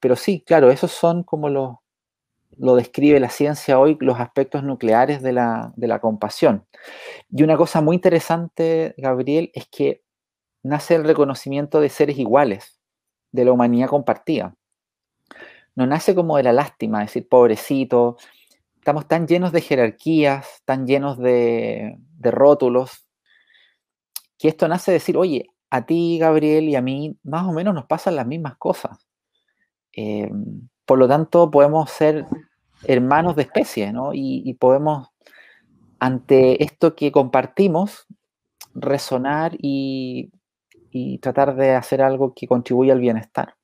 pero 0.00 0.16
sí, 0.16 0.42
claro, 0.46 0.70
esos 0.70 0.92
son 0.92 1.22
como 1.22 1.48
los, 1.48 1.76
lo 2.58 2.74
describe 2.74 3.20
la 3.20 3.30
ciencia 3.30 3.78
hoy, 3.78 3.96
los 4.00 4.18
aspectos 4.18 4.62
nucleares 4.62 5.22
de 5.22 5.32
la, 5.32 5.98
compasión. 6.00 6.66
Y 7.30 7.42
una 7.42 7.56
cosa 7.56 7.80
muy 7.80 7.96
interesante, 7.96 8.94
Gabriel, 8.96 9.50
es 9.54 9.66
que 9.68 10.02
nace 10.62 10.94
el 10.94 11.04
reconocimiento 11.04 11.80
de 11.80 11.88
seres 11.88 12.18
iguales, 12.18 12.80
de 13.32 13.44
la 13.44 13.52
humanidad 13.52 13.88
compartida. 13.88 14.56
No 15.74 15.86
nace 15.86 16.14
como 16.14 16.36
de 16.38 16.44
la 16.44 16.52
lástima, 16.52 17.00
decir, 17.00 17.28
pobrecito, 17.28 18.16
estamos 18.76 19.06
tan 19.06 19.26
llenos 19.26 19.52
de 19.52 19.60
jerarquías, 19.60 20.62
tan 20.64 20.86
llenos 20.86 21.18
de, 21.18 21.98
rótulos, 22.22 23.06
que 24.38 24.48
esto 24.48 24.66
nace 24.68 24.90
de 24.90 24.96
decir, 24.98 25.16
oye, 25.16 25.50
a 25.70 25.84
ti, 25.84 26.18
Gabriel, 26.18 26.68
y 26.68 26.76
a 26.76 26.82
mí, 26.82 27.18
más 27.22 27.46
o 27.46 27.52
menos 27.52 27.74
nos 27.74 27.86
pasan 27.86 28.16
las 28.16 28.26
mismas 28.26 28.56
cosas. 28.56 29.06
Em, 29.92 30.68
por 30.86 30.98
lo 30.98 31.08
tanto, 31.08 31.50
podemos 31.50 31.90
ser 31.90 32.24
hermanos 32.84 33.36
de 33.36 33.42
especie, 33.42 33.92
¿no? 33.92 34.10
Y, 34.14 34.54
podemos, 34.54 35.08
ante 35.98 36.62
esto 36.62 36.94
que 36.94 37.12
compartimos, 37.12 38.06
resonar 38.74 39.56
y, 39.58 40.30
tratar 41.20 41.56
de 41.56 41.74
hacer 41.74 42.00
algo 42.00 42.32
que 42.34 42.46
contribuya 42.46 42.94
al 42.94 43.00
bienestar. 43.00 43.54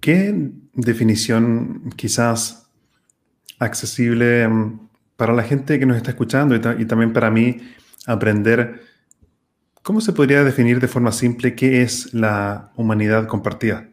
¿Qué 0.00 0.34
definición 0.72 1.92
quizás 1.94 2.68
accesible 3.60 4.48
mm, 4.48 4.88
para 5.16 5.34
la 5.34 5.44
gente 5.44 5.78
que 5.78 5.86
nos 5.86 5.96
está 5.96 6.10
escuchando 6.10 6.56
y, 6.56 6.84
también 6.86 7.12
para 7.12 7.30
mí 7.30 7.58
aprender 8.06 8.80
¿Cómo 9.82 10.00
se 10.00 10.12
podría 10.12 10.44
definir 10.44 10.78
de 10.78 10.86
forma 10.86 11.10
simple 11.10 11.56
qué 11.56 11.82
es 11.82 12.14
la 12.14 12.70
humanidad 12.76 13.26
compartida? 13.26 13.88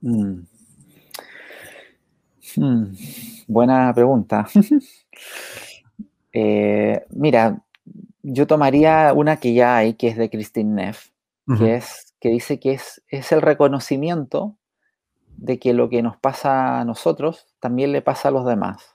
Mm. 0.00 0.40
Hmm, 2.56 2.84
buena 3.46 3.92
pregunta. 3.94 4.46
Eh, 6.36 7.04
mira, 7.10 7.62
yo 8.20 8.48
tomaría 8.48 9.12
una 9.12 9.36
que 9.36 9.54
ya 9.54 9.76
hay, 9.76 9.94
que 9.94 10.08
es 10.08 10.16
de 10.16 10.28
Christine 10.28 10.86
Neff, 10.86 11.10
que, 11.56 11.76
es, 11.76 12.12
que 12.18 12.30
dice 12.30 12.58
que 12.58 12.72
es, 12.72 13.04
es 13.06 13.30
el 13.30 13.40
reconocimiento 13.40 14.56
de 15.36 15.60
que 15.60 15.72
lo 15.74 15.88
que 15.88 16.02
nos 16.02 16.16
pasa 16.16 16.80
a 16.80 16.84
nosotros 16.84 17.46
también 17.60 17.92
le 17.92 18.02
pasa 18.02 18.30
a 18.30 18.32
los 18.32 18.44
demás. 18.46 18.93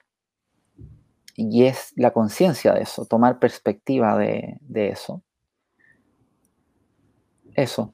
Y 1.42 1.64
es 1.64 1.94
la 1.96 2.12
conciencia 2.12 2.74
de 2.74 2.82
eso, 2.82 3.06
tomar 3.06 3.40
perspectiva 3.40 4.18
de, 4.18 4.60
eso. 4.74 5.24
Eso. 7.54 7.94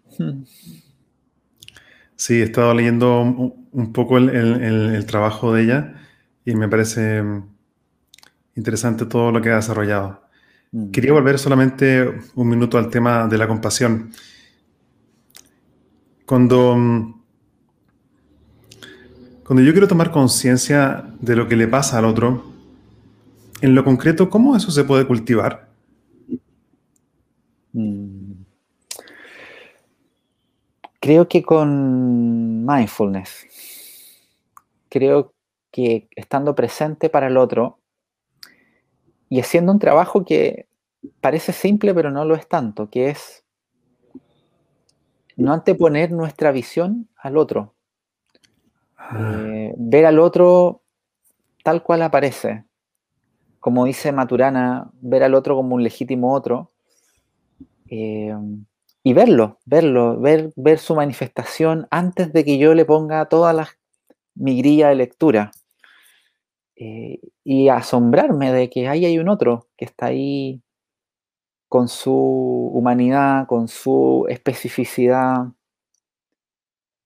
Sí, 2.16 2.42
he 2.42 2.44
estado 2.44 2.74
leyendo 2.74 3.22
un, 3.22 3.94
poco 3.94 4.18
el, 4.18 5.06
trabajo 5.06 5.54
de 5.54 5.62
ella 5.62 5.94
y 6.44 6.56
me 6.56 6.68
parece 6.68 7.24
interesante 8.56 9.06
todo 9.06 9.32
lo 9.32 9.44
que 9.44 9.52
ha 9.52 9.58
desarrollado. 9.58 10.24
Mm. 10.72 10.90
Quería 10.90 11.14
volver 11.14 11.38
solamente 11.38 12.20
un 12.34 12.50
minuto 12.50 12.80
al 12.80 12.90
tema 12.90 13.28
de 13.28 13.38
la 13.38 13.48
compasión. 13.48 14.10
Cuando, 16.26 16.76
cuando 19.44 19.62
yo 19.62 19.72
quiero 19.72 19.88
tomar 19.88 20.10
conciencia 20.10 21.14
de 21.20 21.36
lo 21.36 21.48
que 21.48 21.56
le 21.56 21.68
pasa 21.68 22.00
al 22.00 22.06
otro, 22.06 22.55
en 23.62 23.76
lo 23.76 23.84
concreto, 23.84 24.30
¿cómo 24.30 24.56
eso 24.56 24.72
se 24.72 24.84
puede 24.84 25.08
cultivar? 25.08 25.70
Mm. 27.74 28.34
Creo 31.00 31.28
que 31.28 31.44
con 31.44 32.66
mindfulness. 32.66 33.46
Creo 34.90 35.34
que 35.72 36.08
estando 36.16 36.56
presente 36.56 37.10
para 37.10 37.28
el 37.28 37.38
otro 37.38 37.80
y 39.30 39.40
haciendo 39.40 39.72
un 39.72 39.80
trabajo 39.80 40.26
que 40.26 40.68
parece 41.22 41.52
simple 41.52 41.94
pero 41.94 42.12
no 42.12 42.26
lo 42.26 42.36
es 42.36 42.48
tanto, 42.48 42.90
que 42.90 43.10
es 43.10 43.44
no 45.36 45.54
anteponer 45.54 46.12
nuestra 46.12 46.52
visión 46.52 47.10
al 47.18 47.38
otro. 47.38 47.76
Ah. 48.98 49.36
Eh, 49.38 49.74
ver 49.78 50.06
al 50.06 50.20
otro 50.20 50.82
tal 51.64 51.84
cual 51.84 52.02
aparece. 52.02 52.65
Como 53.66 53.86
dice 53.86 54.12
Maturana, 54.12 54.92
ver 55.02 55.24
al 55.24 55.34
otro 55.34 55.56
como 55.56 55.74
un 55.74 55.82
legítimo 55.82 56.36
otro. 56.36 56.72
Eh, 57.90 58.32
y 59.02 59.14
verlo, 59.14 59.58
verlo, 59.66 60.20
ver, 60.20 60.54
ver 60.56 60.78
su 60.78 60.94
manifestación 60.94 61.88
antes 61.90 62.32
de 62.32 62.46
que 62.46 62.60
yo 62.60 62.76
le 62.76 62.86
ponga 62.86 63.26
toda 63.26 63.54
la, 63.54 63.68
mi 64.36 64.56
grilla 64.56 64.90
de 64.90 64.96
lectura. 64.96 65.50
Eh, 66.76 67.20
y 67.44 67.70
asombrarme 67.70 68.52
de 68.52 68.70
que 68.70 68.88
ahí 68.88 69.04
hay 69.04 69.18
un 69.18 69.30
otro 69.30 69.68
que 69.76 69.86
está 69.86 70.06
ahí 70.06 70.62
con 71.68 71.88
su 71.88 72.14
humanidad, 72.72 73.48
con 73.48 73.68
su 73.68 74.28
especificidad, 74.30 75.48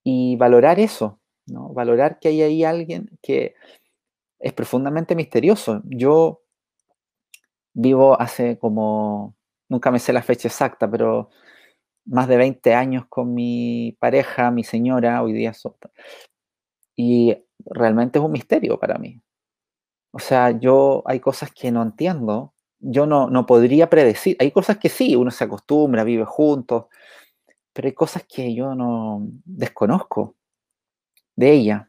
y 0.04 0.36
valorar 0.36 0.78
eso, 0.78 1.22
¿no? 1.46 1.70
valorar 1.70 2.20
que 2.20 2.28
hay 2.28 2.42
ahí 2.42 2.64
alguien 2.66 3.18
que 3.22 3.56
es 4.40 4.52
profundamente 4.52 5.16
misterioso. 5.16 5.82
Yo 5.86 6.42
vivo 7.82 8.20
hace 8.20 8.58
como 8.60 9.36
nunca 9.70 9.92
me 9.92 10.00
sé 10.00 10.14
la 10.14 10.22
fecha 10.22 10.48
exacta, 10.48 10.90
pero 10.90 11.30
más 12.06 12.28
de 12.28 12.38
20 12.38 12.74
años 12.74 13.06
con 13.08 13.34
mi 13.34 13.96
pareja, 14.00 14.52
mi 14.52 14.64
señora, 14.64 15.22
hoy 15.24 15.34
día 15.34 15.54
son, 15.54 15.76
y 16.96 17.38
realmente 17.66 18.20
es 18.20 18.26
un 18.26 18.32
misterio 18.32 18.80
para 18.80 18.98
mí. 18.98 19.22
O 20.12 20.20
sea, 20.20 20.52
yo 20.52 21.04
hay 21.06 21.20
cosas 21.20 21.52
que 21.54 21.72
no 21.72 21.84
entiendo, 21.84 22.54
yo 22.80 23.06
no, 23.06 23.30
no 23.30 23.46
podría 23.46 23.90
predecir, 23.90 24.36
hay 24.40 24.52
cosas 24.52 24.78
que 24.78 24.90
sí, 24.90 25.16
uno 25.16 25.32
se 25.32 25.44
acostumbra, 25.44 26.04
vive 26.04 26.26
juntos, 26.26 26.86
pero 27.74 27.88
hay 27.88 27.94
cosas 27.94 28.24
que 28.28 28.54
yo 28.54 28.76
no 28.76 29.22
desconozco 29.46 30.36
de 31.36 31.52
ella. 31.52 31.89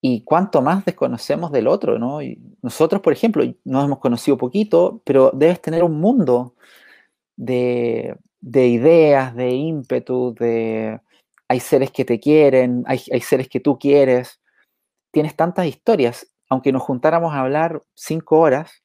Y 0.00 0.22
cuánto 0.24 0.62
más 0.62 0.84
desconocemos 0.84 1.50
del 1.52 1.66
otro, 1.66 1.98
¿no? 1.98 2.18
nosotros, 2.62 3.00
por 3.00 3.12
ejemplo, 3.12 3.44
nos 3.64 3.84
hemos 3.84 3.98
conocido 3.98 4.36
poquito, 4.36 5.02
pero 5.04 5.30
debes 5.34 5.60
tener 5.60 5.82
un 5.82 5.98
mundo 6.00 6.54
de, 7.36 8.16
ideas, 8.42 9.34
de 9.34 9.50
ímpetu, 9.50 10.34
de 10.34 11.00
hay 11.48 11.60
seres 11.60 11.90
que 11.90 12.04
te 12.04 12.20
quieren, 12.20 12.84
hay, 12.86 13.00
hay 13.12 13.20
seres 13.20 13.48
que 13.48 13.60
tú 13.60 13.78
quieres. 13.78 14.40
Tienes 15.12 15.36
tantas 15.36 15.66
historias, 15.66 16.30
aunque 16.48 16.72
nos 16.72 16.82
juntáramos 16.82 17.32
a 17.32 17.40
hablar 17.40 17.82
cinco 17.94 18.38
horas, 18.40 18.82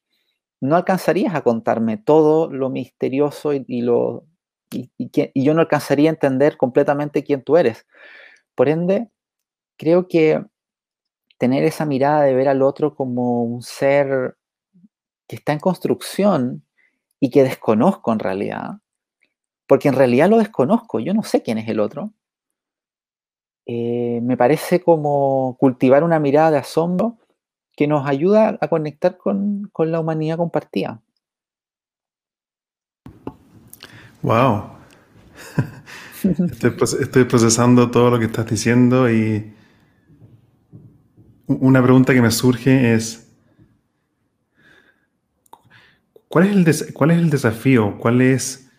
no 0.62 0.76
alcanzarías 0.76 1.34
a 1.34 1.42
contarme 1.42 1.98
todo 1.98 2.48
lo 2.50 2.70
misterioso 2.70 3.52
y, 3.52 3.82
lo 3.82 4.24
y, 4.70 4.90
yo 5.34 5.54
no 5.54 5.60
alcanzaría 5.60 6.08
a 6.08 6.14
entender 6.14 6.56
completamente 6.56 7.24
quién 7.24 7.42
tú 7.42 7.56
eres. 7.56 7.84
Por 8.54 8.68
ende, 8.68 9.10
creo 9.76 10.06
que 10.08 10.44
tener 11.42 11.64
esa 11.64 11.84
mirada 11.84 12.22
de 12.22 12.34
ver 12.34 12.46
al 12.46 12.62
otro 12.62 12.94
como 12.94 13.42
un 13.42 13.62
ser 13.62 14.36
que 15.26 15.34
está 15.34 15.52
en 15.52 15.58
construcción 15.58 16.64
y 17.18 17.30
que 17.30 17.42
desconozco 17.42 18.12
en 18.12 18.20
realidad, 18.20 18.78
porque 19.66 19.88
en 19.88 19.96
realidad 19.96 20.30
lo 20.30 20.38
desconozco, 20.38 21.00
yo 21.00 21.12
no 21.14 21.24
sé 21.24 21.42
quién 21.42 21.58
es 21.58 21.68
el 21.68 21.80
otro, 21.80 22.12
eh, 23.66 24.20
me 24.22 24.36
parece 24.36 24.84
como 24.84 25.56
cultivar 25.58 26.04
una 26.04 26.20
mirada 26.20 26.52
de 26.52 26.58
asombro 26.58 27.18
que 27.72 27.88
nos 27.88 28.06
ayuda 28.06 28.56
a 28.60 28.68
conectar 28.68 29.16
con, 29.16 29.68
la 29.78 29.98
humanidad 29.98 30.36
compartida. 30.36 31.02
Wow. 34.22 34.62
Estoy, 36.22 37.24
procesando 37.24 37.90
todo 37.90 38.10
lo 38.10 38.20
que 38.20 38.26
estás 38.26 38.46
diciendo 38.46 39.10
y 39.10 39.56
una 41.60 41.82
pregunta 41.82 42.14
que 42.14 42.22
me 42.22 42.30
surge 42.30 42.94
es, 42.94 43.32
¿cuál 46.28 46.66
es 46.66 46.82
el, 46.82 46.94
cuál 46.94 47.10
es 47.10 47.18
el 47.18 47.30
desafío? 47.30 47.98
¿Cuál 47.98 48.20
es 48.20 48.70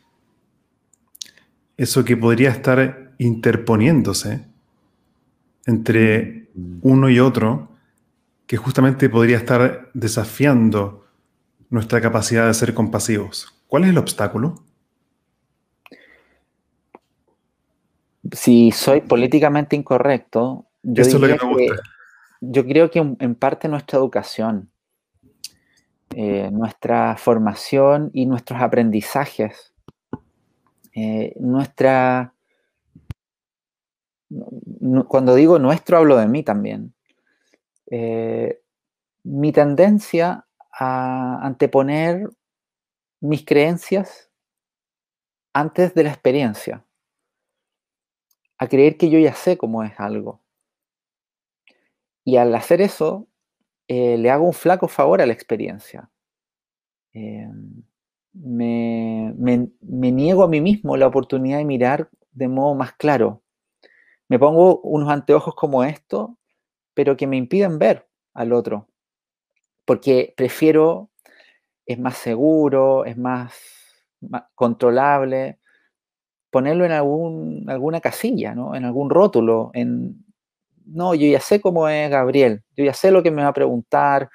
eso 1.78 2.04
que 2.04 2.18
podría 2.18 2.50
estar 2.50 3.14
interponiéndose 3.18 4.46
entre 5.66 6.50
uno 6.82 7.10
y 7.10 7.20
otro 7.20 7.70
que 8.48 8.58
justamente 8.58 9.10
podría 9.10 9.38
estar 9.38 9.90
desafiando 9.94 11.06
nuestra 11.70 12.02
capacidad 12.02 12.48
de 12.48 12.54
ser 12.54 12.74
compasivos? 12.74 13.54
¿Cuál 13.68 13.84
es 13.84 13.90
el 13.90 13.98
obstáculo? 13.98 14.64
Si 18.32 18.72
soy 18.72 19.02
políticamente 19.02 19.76
incorrecto, 19.76 20.66
yo, 20.84 21.04
yo 22.52 22.66
creo 22.66 22.92
que 22.92 23.00
en 23.00 23.36
parte 23.36 23.70
nuestra 23.70 23.98
educación, 23.98 24.70
eh, 26.10 26.52
nuestra 26.52 27.16
formación 27.16 28.10
y 28.14 28.26
nuestros 28.26 28.62
aprendizajes, 28.62 29.74
eh, 30.94 31.34
nuestra... 31.40 32.34
Cuando 35.08 35.36
digo 35.36 35.60
nuestro, 35.60 35.98
hablo 35.98 36.18
de 36.18 36.28
mí 36.28 36.44
también. 36.44 36.94
Eh, 37.90 38.62
mi 39.24 39.52
tendencia 39.52 40.46
a 40.72 41.46
anteponer 41.46 42.30
mis 43.22 43.46
creencias 43.46 44.32
antes 45.54 45.94
de 45.94 46.04
la 46.04 46.10
experiencia, 46.10 46.84
a 48.58 48.68
creer 48.68 48.98
que 48.98 49.10
yo 49.10 49.20
ya 49.20 49.34
sé 49.34 49.58
cómo 49.58 49.84
es 49.84 49.98
algo. 50.00 50.43
Y 52.26 52.38
al 52.38 52.54
hacer 52.56 52.82
eso, 52.82 53.28
eh, 53.88 54.18
le 54.18 54.30
hago 54.30 54.46
un 54.46 54.54
flaco 54.54 54.88
favor 54.88 55.22
a 55.22 55.26
la 55.26 55.34
experiencia. 55.34 56.10
Em, 57.14 57.84
me, 58.34 59.34
me, 59.38 60.12
niego 60.12 60.44
a 60.44 60.48
mí 60.48 60.62
mismo 60.62 60.98
la 60.98 61.08
oportunidad 61.08 61.60
de 61.60 61.66
mirar 61.66 62.10
de 62.32 62.48
modo 62.48 62.76
más 62.76 62.94
claro. 62.94 63.44
Me 64.30 64.40
pongo 64.40 64.80
unos 64.82 65.10
anteojos 65.10 65.56
como 65.56 65.84
estos 65.84 66.32
pero 66.94 67.18
que 67.18 67.28
me 67.28 67.38
impiden 67.38 67.80
ver 67.80 68.08
al 68.34 68.54
otro, 68.54 68.88
porque 69.86 70.34
prefiero, 70.38 71.12
es 71.86 72.00
más 72.00 72.18
seguro, 72.18 73.06
es 73.06 73.18
más, 73.18 73.54
controlable, 74.56 75.60
ponerlo 76.50 76.86
en 76.86 76.92
algún, 76.92 77.66
alguna 77.68 78.00
casilla, 78.00 78.56
¿no? 78.56 78.76
en 78.76 78.86
algún 78.86 79.10
rótulo, 79.10 79.72
en, 79.74 80.23
no, 80.86 81.16
yo 81.16 81.28
ya 81.28 81.40
sé 81.40 81.62
cómo 81.62 81.88
es 81.88 82.10
Gabriel, 82.10 82.64
yo 82.76 82.86
ya 82.86 82.94
sé 82.94 83.12
lo 83.12 83.24
que 83.24 83.32
me 83.32 83.44
va 83.44 83.50
a 83.50 83.54
preguntar, 83.54 84.30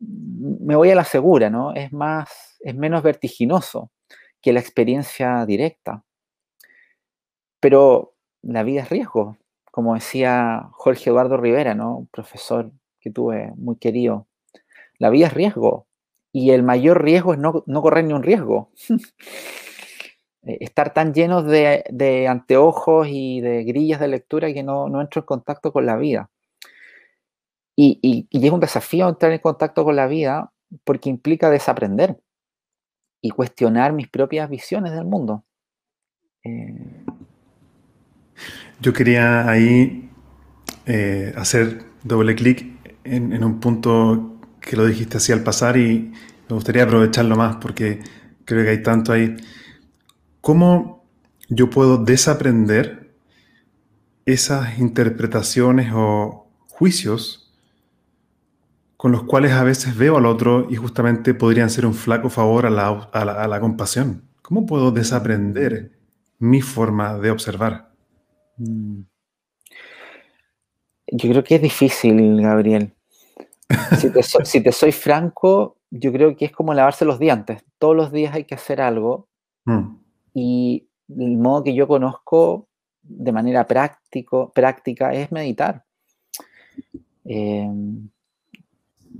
me 0.00 0.76
voy 0.76 0.90
a 0.90 0.94
la 0.94 1.04
segura, 1.04 1.50
¿no? 1.50 1.74
Es 1.74 1.92
más, 1.92 2.56
es 2.60 2.74
menos 2.74 3.02
vertiginoso 3.02 3.90
que 4.40 4.52
la 4.52 4.60
experiencia 4.60 5.44
directa. 5.46 6.04
Pero 7.60 8.14
la 8.42 8.62
vida 8.62 8.82
es 8.82 8.88
riesgo, 8.88 9.36
como 9.70 9.94
decía 9.94 10.68
Jorge 10.72 11.10
Eduardo 11.10 11.36
Rivera, 11.36 11.74
¿no? 11.74 11.98
Un 11.98 12.06
profesor 12.06 12.70
que 13.00 13.10
tuve 13.10 13.52
muy 13.56 13.76
querido. 13.76 14.28
La 14.98 15.10
vida 15.10 15.26
es 15.26 15.34
riesgo 15.34 15.86
y 16.32 16.50
el 16.50 16.62
mayor 16.62 17.02
riesgo 17.02 17.32
es 17.32 17.38
no, 17.38 17.64
correr 17.82 18.04
ni 18.04 18.12
un 18.12 18.22
riesgo. 18.22 18.70
Eh, 20.48 20.56
estar 20.60 20.94
tan 20.94 21.12
llenos 21.12 21.44
de, 21.46 22.26
anteojos 22.26 23.06
y 23.10 23.42
de 23.42 23.64
grillas 23.64 24.00
de 24.00 24.08
lectura 24.08 24.52
que 24.52 24.62
no, 24.62 24.86
entro 25.00 25.20
en 25.20 25.26
contacto 25.26 25.72
con 25.72 25.84
la 25.84 25.96
vida. 25.96 26.30
Y, 27.76 28.26
es 28.30 28.50
un 28.50 28.60
desafío 28.60 29.08
entrar 29.08 29.30
en 29.30 29.38
contacto 29.38 29.84
con 29.84 29.94
la 29.94 30.06
vida 30.06 30.50
porque 30.84 31.10
implica 31.10 31.50
desaprender 31.50 32.18
y 33.20 33.30
cuestionar 33.30 33.92
mis 33.92 34.08
propias 34.08 34.48
visiones 34.48 34.92
del 34.92 35.04
mundo. 35.04 35.44
Eh, 36.44 37.04
yo 38.80 38.92
quería 38.92 39.48
ahí 39.48 40.10
eh, 40.86 41.32
hacer 41.36 41.84
doble 42.02 42.34
clic 42.34 42.66
en, 43.04 43.44
un 43.44 43.60
punto 43.60 44.40
que 44.60 44.76
lo 44.76 44.86
dijiste 44.86 45.18
así 45.18 45.32
al 45.32 45.42
pasar 45.42 45.76
y 45.76 46.12
me 46.48 46.54
gustaría 46.54 46.84
aprovecharlo 46.84 47.36
más 47.36 47.56
porque 47.56 48.00
creo 48.44 48.64
que 48.64 48.70
hay 48.70 48.82
tanto 48.82 49.12
ahí. 49.12 49.36
¿Cómo 50.40 51.04
yo 51.48 51.70
puedo 51.70 51.98
desaprender 51.98 53.14
esas 54.26 54.78
interpretaciones 54.78 55.92
o 55.94 56.48
juicios 56.68 57.54
con 58.96 59.12
los 59.12 59.24
cuales 59.24 59.52
a 59.52 59.62
veces 59.62 59.96
veo 59.96 60.16
al 60.16 60.26
otro 60.26 60.66
y 60.68 60.76
justamente 60.76 61.34
podrían 61.34 61.70
ser 61.70 61.86
un 61.86 61.94
flaco 61.94 62.28
favor 62.28 62.66
a 62.66 62.70
la, 62.70 62.88
a 62.88 63.48
la 63.48 63.60
compasión? 63.60 64.28
¿Cómo 64.42 64.66
puedo 64.66 64.90
desaprender 64.90 65.98
mi 66.38 66.62
forma 66.62 67.18
de 67.18 67.30
observar? 67.30 67.90
Mm. 68.56 69.02
Yo 71.10 71.30
creo 71.30 71.44
que 71.44 71.54
es 71.56 71.62
difícil, 71.62 72.40
Gabriel. 72.40 72.94
Si 73.98 74.60
te, 74.62 74.72
soy 74.72 74.92
franco, 74.92 75.78
yo 75.90 76.12
creo 76.12 76.36
que 76.36 76.46
es 76.46 76.52
como 76.52 76.74
lavarse 76.74 77.04
los 77.04 77.18
dientes. 77.18 77.64
Todos 77.78 77.96
los 77.96 78.12
días 78.12 78.34
hay 78.34 78.44
que 78.44 78.54
hacer 78.54 78.80
algo. 78.80 79.26
Mm. 79.64 79.97
Y 80.40 80.88
el 81.08 81.36
modo 81.36 81.64
que 81.64 81.74
yo 81.74 81.88
conozco 81.88 82.68
de 83.02 83.32
manera 83.32 83.66
práctico, 83.66 84.52
práctica 84.52 85.12
es 85.12 85.32
meditar. 85.32 85.84
Em, 87.24 88.08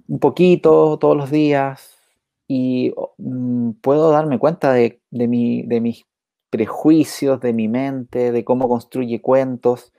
un 0.07 0.19
poquito 0.21 0.99
todos 0.99 1.16
los 1.16 1.31
días 1.31 1.99
y 2.47 2.95
mm, 3.19 3.73
puedo 3.83 4.11
darme 4.11 4.39
cuenta 4.39 4.73
de, 4.73 5.01
de, 5.11 5.29
mi, 5.29 5.62
de 5.62 5.81
mis 5.81 6.07
prejuicios 6.51 7.41
de 7.41 7.53
mi 7.53 7.69
mente, 7.69 8.33
de 8.33 8.45
cómo 8.45 8.69
construye 8.69 9.21
cuentos. 9.21 9.93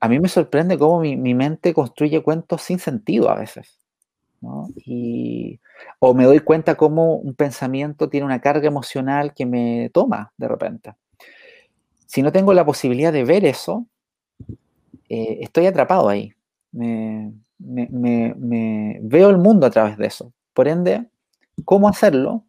A 0.00 0.08
mí 0.08 0.20
me 0.20 0.28
sorprende 0.28 0.78
cómo 0.78 1.00
mi, 1.00 1.34
mente 1.34 1.74
construye 1.74 2.22
cuentos 2.22 2.62
sin 2.62 2.78
sentido 2.78 3.30
a 3.30 3.38
veces. 3.38 3.78
Y, 4.84 5.60
o 5.98 6.14
me 6.14 6.24
doy 6.24 6.40
cuenta 6.40 6.74
cómo 6.76 7.16
un 7.16 7.34
pensamiento 7.34 8.08
tiene 8.08 8.26
una 8.26 8.40
carga 8.40 8.66
emocional 8.66 9.34
que 9.34 9.46
me 9.46 9.90
toma 9.92 10.32
de 10.36 10.48
repente. 10.48 10.94
Si 12.06 12.22
no 12.22 12.32
tengo 12.32 12.52
la 12.52 12.64
posibilidad 12.64 13.12
de 13.12 13.24
ver 13.24 13.44
eso, 13.44 13.86
eh, 15.08 15.38
estoy 15.40 15.66
atrapado 15.66 16.08
ahí. 16.08 16.32
me, 16.72 17.32
veo 19.00 19.30
el 19.30 19.38
mundo 19.38 19.66
a 19.66 19.70
través 19.70 19.96
de 19.96 20.06
eso. 20.06 20.32
Por 20.52 20.68
ende, 20.68 21.08
¿Cómo 21.64 21.88
hacerlo? 21.88 22.44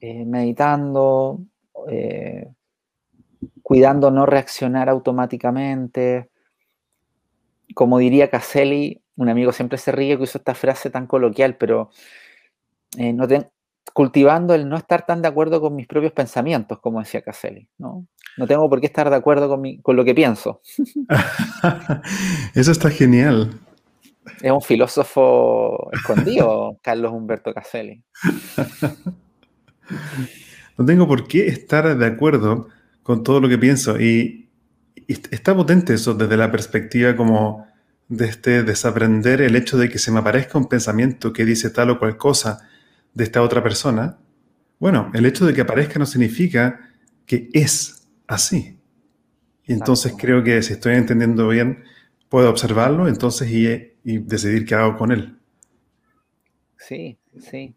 Eh, 0.00 0.24
meditando, 0.24 1.40
eh, 1.88 2.48
cuidando 3.62 4.10
no 4.10 4.26
reaccionar 4.26 4.88
automáticamente. 4.88 6.30
Como 7.74 7.98
diría 7.98 8.30
Caselli, 8.30 9.02
un 9.16 9.28
amigo 9.28 9.52
siempre 9.52 9.78
se 9.78 9.92
ríe 9.92 10.16
que 10.16 10.24
uso 10.24 10.38
esta 10.38 10.54
frase 10.54 10.90
tan 10.90 11.06
coloquial, 11.06 11.56
pero 11.56 11.90
eh, 12.98 13.12
no 13.12 13.26
cultivando 13.92 14.54
el 14.54 14.68
no 14.68 14.76
estar 14.76 15.06
tan 15.06 15.22
de 15.22 15.28
acuerdo 15.28 15.60
con 15.60 15.74
mis 15.74 15.86
propios 15.86 16.12
pensamientos, 16.12 16.80
como 16.80 17.00
decía 17.00 17.22
Caselli. 17.22 17.68
¿no? 17.78 18.06
no 18.36 18.46
tengo 18.46 18.68
por 18.68 18.80
qué 18.80 18.86
estar 18.86 19.08
de 19.08 19.16
acuerdo 19.16 19.48
con, 19.48 19.76
con 19.78 19.96
lo 19.96 20.04
que 20.04 20.14
pienso. 20.14 20.60
Eso 22.54 22.72
está 22.72 22.90
genial. 22.90 23.58
Es 24.42 24.50
un 24.50 24.60
filósofo 24.60 25.90
escondido, 25.92 26.78
Carlos 26.82 27.12
Humberto 27.12 27.54
Caselli. 27.54 28.02
No 30.76 30.84
tengo 30.84 31.06
por 31.06 31.26
qué 31.26 31.46
estar 31.46 31.96
de 31.96 32.06
acuerdo 32.06 32.68
con 33.02 33.22
todo 33.22 33.40
lo 33.40 33.48
que 33.48 33.58
pienso. 33.58 33.98
Y, 34.00 34.50
está 35.08 35.54
potente 35.54 35.94
eso 35.94 36.14
desde 36.14 36.36
la 36.36 36.50
perspectiva 36.50 37.14
como 37.14 37.65
de 38.08 38.26
este 38.26 38.62
desaprender 38.62 39.40
el 39.40 39.56
hecho 39.56 39.76
de 39.78 39.88
que 39.88 39.98
se 39.98 40.12
me 40.12 40.20
aparezca 40.20 40.58
un 40.58 40.68
pensamiento 40.68 41.32
que 41.32 41.44
dice 41.44 41.70
tal 41.70 41.90
o 41.90 41.98
cual 41.98 42.16
cosa 42.16 42.68
de 43.14 43.24
esta 43.24 43.42
otra 43.42 43.62
persona. 43.62 44.18
Bueno, 44.78 45.10
el 45.14 45.26
hecho 45.26 45.46
de 45.46 45.54
que 45.54 45.62
aparezca 45.62 45.98
no 45.98 46.06
significa 46.06 46.90
que 47.26 47.48
es 47.52 48.08
así. 48.26 48.78
Y 49.64 49.72
entonces 49.72 50.14
creo 50.16 50.44
que 50.44 50.62
si 50.62 50.74
estoy 50.74 50.94
entendiendo 50.94 51.48
bien, 51.48 51.84
puedo 52.28 52.48
observarlo 52.50 53.08
entonces 53.08 53.50
y, 53.50 53.66
y 54.04 54.18
decidir 54.18 54.64
qué 54.64 54.74
hago 54.76 54.96
con 54.96 55.10
él. 55.10 55.36
Sí, 56.78 57.18
sí. 57.38 57.74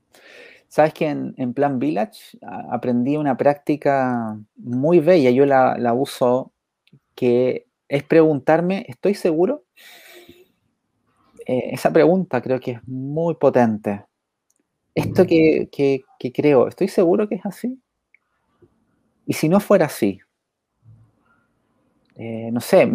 Sabes 0.70 0.94
que 0.94 1.08
en, 1.08 1.54
Plan 1.56 1.80
Village 1.80 2.38
aprendí 2.70 3.18
una 3.18 3.36
práctica 3.36 4.40
muy 4.56 5.00
bella, 5.00 5.32
yo 5.32 5.48
la, 5.48 5.94
uso, 5.94 6.54
que 7.16 7.66
es 7.88 8.04
preguntarme, 8.04 8.86
¿estoy 8.88 9.16
seguro? 9.16 9.66
Eh, 11.52 11.74
esa 11.74 11.92
pregunta 11.92 12.44
creo 12.44 12.60
que 12.60 12.74
es 12.74 12.88
muy 12.88 13.34
potente. 13.34 14.06
Esto 14.94 15.26
que, 15.26 15.68
creo, 16.32 16.68
¿estoy 16.68 16.88
seguro 16.90 17.28
que 17.28 17.36
es 17.36 17.46
así? 17.46 17.82
Y 19.26 19.34
si 19.34 19.50
no 19.50 19.60
fuera 19.60 19.88
así, 19.88 20.20
eh, 22.18 22.52
no 22.52 22.62
sé, 22.62 22.92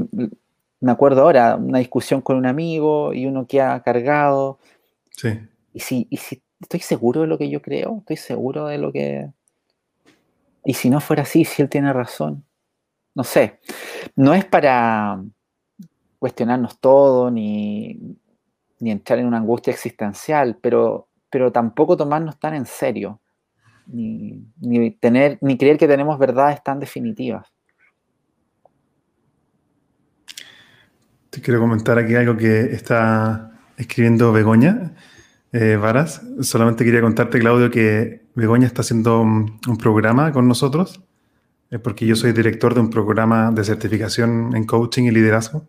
me 0.79 0.93
acuerdo 0.93 1.23
ahora, 1.23 1.57
una 1.57 1.81
discusión 1.81 2.21
con 2.21 2.37
un 2.37 2.47
amigo 2.47 3.13
y 3.13 3.27
uno 3.27 3.45
que 3.45 3.61
ha 3.61 3.83
cargado. 3.83 4.61
Sí. 5.11 5.31
Y 5.73 5.81
si, 5.81 6.07
y 6.09 6.19
si 6.19 6.41
estoy 6.61 6.79
seguro 6.79 7.23
de 7.23 7.27
lo 7.27 7.39
que 7.39 7.51
yo 7.51 7.61
creo, 7.61 7.99
estoy 7.99 8.19
seguro 8.19 8.67
de 8.67 8.79
lo 8.79 8.93
que... 8.93 9.33
Y 10.65 10.75
si 10.75 10.91
no 10.91 11.01
fuera 11.01 11.25
así, 11.25 11.45
si 11.45 11.61
él 11.61 11.69
tiene 11.69 11.93
razón, 11.93 12.45
no 13.17 13.25
sé, 13.25 13.59
no 14.15 14.33
es 14.33 14.45
para 14.45 15.21
cuestionarnos 16.21 16.79
todo 16.79 17.33
ni, 17.33 18.17
ni 18.81 18.91
entrar 18.91 19.18
en 19.18 19.27
una 19.27 19.39
angustia 19.39 19.72
existencial, 19.72 20.59
pero, 20.61 21.09
pero 21.31 21.53
tampoco 21.53 21.97
tomarnos 21.97 22.39
tan 22.39 22.55
en 22.55 22.66
serio, 22.66 23.20
ni, 23.87 24.45
ni, 24.61 24.91
tener, 24.93 25.39
ni 25.41 25.57
creer 25.57 25.79
que 25.79 25.89
tenemos 25.89 26.18
verdades 26.18 26.62
tan 26.62 26.81
definitivas. 26.81 27.53
Te 31.31 31.41
quiero 31.41 31.61
comentar 31.61 31.99
aquí 31.99 32.14
algo 32.14 32.37
que 32.37 32.61
está 32.72 33.59
escribiendo 33.77 34.33
Begoña. 34.33 34.95
Eh, 35.53 35.77
Varas, 35.77 36.22
solamente 36.41 36.85
quería 36.85 37.01
contarte, 37.01 37.39
Claudio, 37.39 37.70
que 37.70 38.22
Begoña 38.35 38.66
está 38.66 38.83
haciendo 38.83 39.20
un, 39.20 39.61
programa 39.79 40.33
con 40.33 40.49
nosotros, 40.49 41.03
eh, 41.70 41.79
porque 41.79 42.07
yo 42.07 42.16
soy 42.16 42.33
director 42.33 42.75
de 42.75 42.81
un 42.81 42.91
programa 42.91 43.51
de 43.51 43.64
certificación 43.64 44.55
en 44.55 44.64
coaching 44.64 45.05
y 45.05 45.11
liderazgo, 45.11 45.66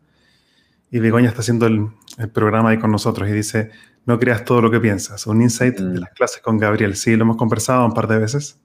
y 0.92 1.00
Begoña 1.00 1.30
está 1.30 1.42
haciendo 1.42 1.68
el, 1.68 1.90
programa 2.34 2.70
ahí 2.70 2.80
con 2.80 2.92
nosotros 2.92 3.28
y 3.28 3.34
dice, 3.34 3.72
no 4.06 4.18
creas 4.18 4.46
todo 4.46 4.62
lo 4.62 4.72
que 4.72 4.80
piensas, 4.80 5.28
un 5.28 5.42
insight 5.42 5.78
de 5.78 5.84
mm. 5.84 6.00
las 6.00 6.10
clases 6.12 6.42
con 6.42 6.58
Gabriel. 6.58 6.96
Sí, 6.96 7.16
lo 7.18 7.24
hemos 7.24 7.36
conversado 7.36 7.86
un 7.86 7.94
par 7.94 8.08
de 8.08 8.18
veces. 8.20 8.58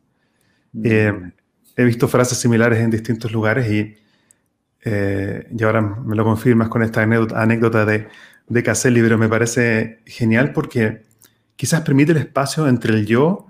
Mm. 0.73 0.83
Eh, 0.85 1.33
he 1.77 1.85
visto 1.85 2.07
frases 2.07 2.39
similares 2.39 2.79
en 2.79 2.91
distintos 2.91 3.33
lugares 3.33 3.69
y, 3.69 3.97
y 4.85 5.63
ahora 5.65 5.81
me 5.81 6.15
lo 6.15 6.25
confirmas 6.25 6.69
con 6.69 6.83
esta 6.85 7.03
anécdota, 7.03 7.85
de, 7.85 8.07
de 8.49 8.63
Caselli, 8.63 9.01
pero 9.01 9.19
me 9.19 9.29
parece 9.29 10.01
genial 10.07 10.53
porque 10.53 11.03
quizás 11.57 11.81
permite 11.81 12.13
el 12.13 12.19
espacio 12.19 12.69
entre 12.69 12.95
el 12.95 13.07
yo 13.07 13.49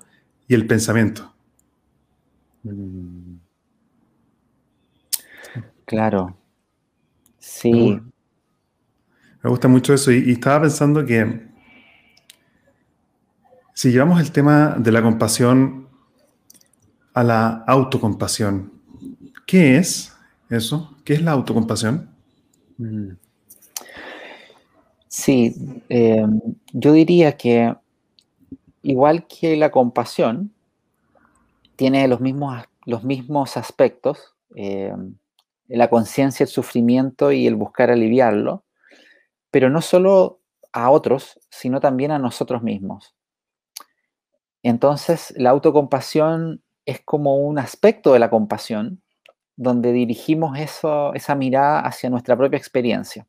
y 0.48 0.54
el 0.54 0.66
pensamiento. 0.66 1.34
Mm. 2.62 3.34
Claro. 5.84 6.36
Sí. 7.38 8.00
Me 9.42 9.50
gusta, 9.50 9.68
mucho 9.68 9.94
eso 9.94 10.12
y, 10.12 10.32
estaba 10.32 10.62
pensando 10.62 11.04
que 11.04 11.48
si 13.74 13.90
llevamos 13.90 14.20
el 14.20 14.32
tema 14.32 14.76
de 14.78 14.92
la 14.92 15.02
compasión 15.02 15.88
a 17.14 17.24
la 17.24 17.64
autocompasión, 17.66 18.72
¿qué 19.46 19.78
es 19.78 20.14
eso? 20.50 20.96
¿Qué 21.04 21.14
es 21.14 21.22
la 21.22 21.32
autocompasión? 21.32 22.10
Mm. 22.76 23.12
Sí, 25.08 25.82
eh, 25.88 26.26
yo 26.72 26.92
diría 26.92 27.36
que 27.36 27.74
igual 28.82 29.26
que 29.26 29.56
la 29.56 29.70
compasión, 29.70 30.52
tiene 31.76 32.06
los 32.08 32.20
mismos, 32.20 32.62
los 32.84 33.04
mismos 33.04 33.56
aspectos, 33.56 34.34
eh, 34.54 34.94
la 35.68 35.88
conciencia, 35.88 36.44
el 36.44 36.50
sufrimiento 36.50 37.32
y 37.32 37.46
el 37.46 37.54
buscar 37.54 37.90
aliviarlo, 37.90 38.64
pero 39.50 39.70
no 39.70 39.80
solo 39.80 40.40
a 40.72 40.90
otros, 40.90 41.38
sino 41.50 41.80
también 41.80 42.10
a 42.10 42.18
nosotros 42.18 42.62
mismos. 42.62 43.14
Entonces, 44.62 45.32
la 45.36 45.50
autocompasión 45.50 46.62
es 46.84 47.00
como 47.00 47.36
un 47.36 47.58
aspecto 47.58 48.12
de 48.12 48.18
la 48.18 48.30
compasión, 48.30 49.02
donde 49.56 49.92
dirigimos 49.92 50.58
eso, 50.58 51.12
esa 51.14 51.34
mirada 51.34 51.80
hacia 51.80 52.10
nuestra 52.10 52.36
propia 52.36 52.56
experiencia. 52.56 53.26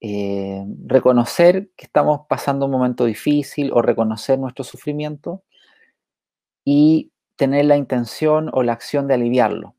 Eh, 0.00 0.64
reconocer 0.86 1.70
que 1.76 1.86
estamos 1.86 2.20
pasando 2.28 2.66
un 2.66 2.72
momento 2.72 3.04
difícil 3.04 3.72
o 3.72 3.82
reconocer 3.82 4.38
nuestro 4.38 4.62
sufrimiento 4.62 5.42
y 6.64 7.10
tener 7.34 7.64
la 7.64 7.76
intención 7.76 8.50
o 8.52 8.62
la 8.62 8.72
acción 8.72 9.08
de 9.08 9.14
aliviarlo. 9.14 9.74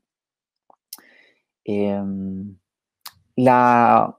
Em, 1.64 2.56
la, 3.36 4.18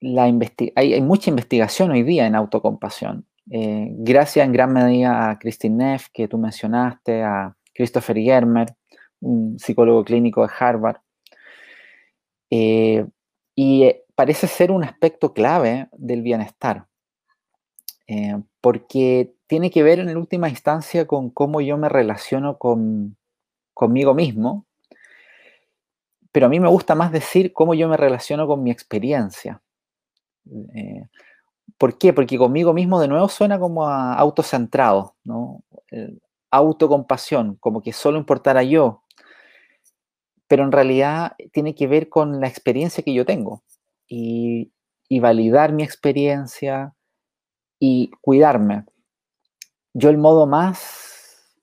hay, 0.00 1.00
mucha 1.00 1.30
investigación 1.30 1.90
hoy 1.90 2.02
día 2.02 2.26
en 2.26 2.34
autocompasión. 2.34 3.26
Eh, 3.50 3.88
gracias 3.90 4.44
en 4.44 4.52
gran 4.52 4.72
medida 4.72 5.30
a 5.30 5.38
Christine 5.38 5.76
Neff, 5.76 6.08
que 6.12 6.28
tú 6.28 6.38
mencionaste, 6.38 7.22
a 7.22 7.56
Christopher 7.74 8.18
Germer, 8.18 8.74
un 9.20 9.58
psicólogo 9.58 10.04
clínico 10.04 10.46
de 10.46 10.52
Harvard. 10.58 10.98
Eh, 12.50 13.06
y 13.54 13.90
parece 14.14 14.46
ser 14.46 14.70
un 14.70 14.84
aspecto 14.84 15.32
clave 15.32 15.88
del 15.92 16.22
bienestar, 16.22 16.86
eh, 18.06 18.40
porque 18.60 19.34
tiene 19.46 19.70
que 19.70 19.82
ver 19.82 19.98
en 19.98 20.16
última 20.16 20.48
instancia 20.48 21.06
con 21.06 21.30
cómo 21.30 21.60
yo 21.60 21.76
me 21.76 21.88
relaciono 21.88 22.58
con, 22.58 23.16
conmigo 23.74 24.14
mismo, 24.14 24.66
pero 26.32 26.46
a 26.46 26.48
mí 26.48 26.60
me 26.60 26.68
gusta 26.68 26.94
más 26.94 27.10
decir 27.10 27.52
cómo 27.52 27.74
yo 27.74 27.88
me 27.88 27.96
relaciono 27.96 28.46
con 28.46 28.62
mi 28.62 28.70
experiencia. 28.70 29.62
Eh, 30.74 31.02
¿Por 31.76 31.98
qué? 31.98 32.12
Porque 32.12 32.38
conmigo 32.38 32.72
mismo 32.72 33.00
de 33.00 33.08
nuevo 33.08 33.28
suena 33.28 33.58
como 33.58 33.86
a 33.86 34.14
autocentrado, 34.14 35.14
¿no? 35.24 35.62
autocompasión, 36.50 37.56
como 37.56 37.82
que 37.82 37.92
solo 37.92 38.18
importara 38.18 38.62
yo, 38.62 39.02
pero 40.46 40.64
en 40.64 40.72
realidad 40.72 41.36
tiene 41.52 41.74
que 41.74 41.86
ver 41.86 42.08
con 42.08 42.40
la 42.40 42.48
experiencia 42.48 43.04
que 43.04 43.14
yo 43.14 43.24
tengo 43.24 43.62
y, 44.08 44.72
validar 45.20 45.72
mi 45.72 45.82
experiencia 45.82 46.94
y 47.78 48.10
cuidarme. 48.20 48.84
Yo 49.94 50.10
el 50.10 50.18
modo 50.18 50.46
más, 50.46 51.56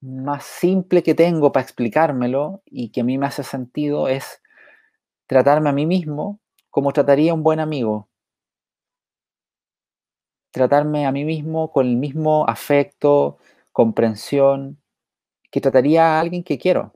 más 0.00 0.44
simple 0.44 1.02
que 1.02 1.14
tengo 1.14 1.52
para 1.52 1.64
explicármelo 1.64 2.62
y 2.64 2.90
que 2.90 3.02
a 3.02 3.04
mí 3.04 3.18
me 3.18 3.26
hace 3.26 3.42
sentido 3.42 4.08
es 4.08 4.40
tratarme 5.26 5.70
a 5.70 5.72
mí 5.72 5.86
mismo 5.86 6.40
como 6.70 6.92
trataría 6.92 7.34
un 7.34 7.42
buen 7.42 7.60
amigo. 7.60 8.08
Tratarme 10.56 11.04
a 11.04 11.12
mí 11.12 11.26
mismo 11.26 11.70
con 11.70 11.86
el 11.86 11.96
mismo 11.96 12.48
afecto, 12.48 13.36
comprensión 13.72 14.78
que 15.50 15.60
trataría 15.60 16.16
a 16.16 16.20
alguien 16.20 16.42
que 16.42 16.56
quiero. 16.56 16.94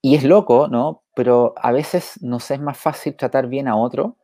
Y 0.00 0.14
es 0.14 0.22
loco, 0.22 0.68
¿no? 0.68 1.02
pero 1.18 1.52
a 1.56 1.72
veces 1.72 2.22
nos 2.22 2.48
es 2.52 2.60
más 2.60 2.78
fácil 2.78 3.16
tratar 3.16 3.48
bien 3.48 3.66
a 3.66 3.74
otro 3.74 4.16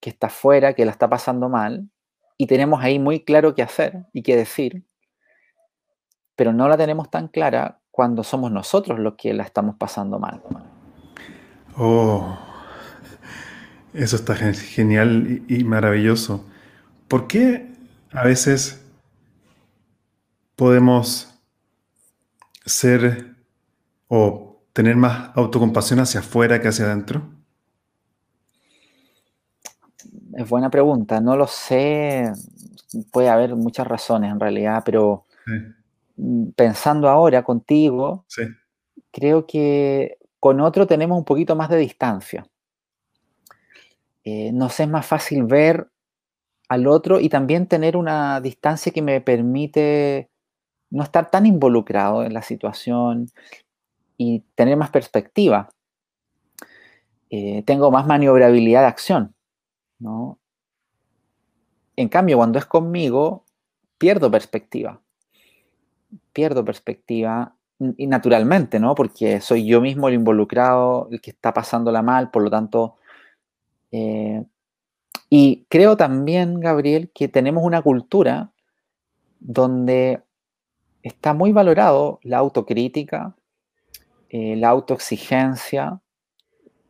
que 0.00 0.08
está 0.08 0.28
fuera, 0.28 0.72
que 0.72 0.84
la 0.84 0.92
está 0.92 1.08
pasando 1.08 1.48
mal, 1.48 1.90
y 2.36 2.46
tenemos 2.46 2.80
ahí 2.80 3.00
muy 3.00 3.24
claro 3.24 3.56
qué 3.56 3.62
hacer 3.62 4.06
y 4.12 4.22
qué 4.22 4.36
decir, 4.36 4.84
pero 6.36 6.52
no 6.52 6.68
la 6.68 6.76
tenemos 6.76 7.10
tan 7.10 7.26
clara 7.26 7.80
cuando 7.90 8.22
somos 8.22 8.52
nosotros 8.52 9.00
los 9.00 9.16
que 9.16 9.34
la 9.34 9.42
estamos 9.42 9.74
pasando 9.74 10.20
mal. 10.20 10.40
Oh, 11.76 12.38
eso 13.98 14.14
está 14.14 14.36
genial 14.36 15.42
y, 15.48 15.64
maravilloso. 15.64 16.44
¿Por 17.08 17.26
qué 17.26 17.66
a 18.12 18.24
veces 18.24 18.84
podemos 20.54 21.34
ser 22.64 23.34
o 24.06 24.62
tener 24.72 24.96
más 24.96 25.30
autocompasión 25.34 25.98
hacia 25.98 26.20
afuera 26.20 26.60
que 26.60 26.68
hacia 26.68 26.84
adentro? 26.84 27.28
Es 30.34 30.48
buena 30.48 30.70
pregunta, 30.70 31.20
no 31.20 31.36
lo 31.36 31.48
sé, 31.48 32.32
puede 33.10 33.28
haber 33.28 33.56
muchas 33.56 33.86
razones 33.86 34.30
en 34.30 34.38
realidad, 34.38 34.82
pero 34.84 35.26
mm, 36.16 36.50
pensando 36.50 37.08
ahora 37.08 37.42
contigo, 37.42 38.24
creo 39.10 39.44
que 39.44 40.18
con 40.38 40.60
otro 40.60 40.86
tenemos 40.86 41.18
un 41.18 41.24
poquito 41.24 41.56
más 41.56 41.68
de 41.68 41.78
distancia. 41.78 42.46
Eh, 44.30 44.52
nos 44.52 44.78
es 44.78 44.86
más 44.86 45.06
fácil 45.06 45.44
ver 45.44 45.88
al 46.68 46.86
otro 46.86 47.18
y 47.18 47.30
también 47.30 47.66
tener 47.66 47.96
una 47.96 48.42
distancia 48.42 48.92
que 48.92 49.00
me 49.00 49.22
permite 49.22 50.28
no 50.90 51.02
estar 51.02 51.30
tan 51.30 51.46
involucrado 51.46 52.22
en 52.22 52.34
la 52.34 52.42
situación 52.42 53.30
y 54.18 54.40
tener 54.54 54.76
más 54.76 54.90
perspectiva. 54.90 55.70
Eh, 57.30 57.62
tengo 57.62 57.90
más 57.90 58.06
maniobrabilidad 58.06 58.82
de 58.82 58.86
acción. 58.88 59.34
¿no? 59.98 60.38
En 61.96 62.10
cambio, 62.10 62.36
cuando 62.36 62.58
es 62.58 62.66
conmigo, 62.66 63.46
pierdo 63.96 64.30
perspectiva. 64.30 65.00
Pierdo 66.34 66.66
perspectiva 66.66 67.56
y 67.96 68.06
naturalmente, 68.06 68.78
¿no? 68.78 68.94
Porque 68.94 69.40
soy 69.40 69.66
yo 69.66 69.80
mismo 69.80 70.08
el 70.08 70.14
involucrado, 70.14 71.08
el 71.10 71.22
que 71.22 71.30
está 71.30 71.54
pasándola 71.54 72.02
mal, 72.02 72.30
por 72.30 72.42
lo 72.42 72.50
tanto... 72.50 72.96
Eh, 73.90 74.44
y 75.30 75.66
creo 75.68 75.96
también, 75.96 76.60
Gabriel, 76.60 77.10
que 77.14 77.28
tenemos 77.28 77.64
una 77.64 77.82
cultura 77.82 78.52
donde 79.40 80.22
está 81.02 81.34
muy 81.34 81.52
valorado 81.52 82.20
la 82.22 82.38
autocrítica, 82.38 83.36
eh, 84.30 84.56
la 84.56 84.68
autoexigencia, 84.68 86.00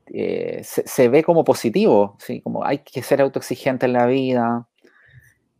eh, 0.06 0.62
se, 0.64 1.08
ve 1.08 1.22
como 1.22 1.44
positivo, 1.44 2.16
¿sí? 2.18 2.40
como 2.40 2.64
hay 2.64 2.78
que 2.78 3.02
ser 3.02 3.20
autoexigente 3.20 3.86
en 3.86 3.92
la 3.92 4.06
vida, 4.06 4.68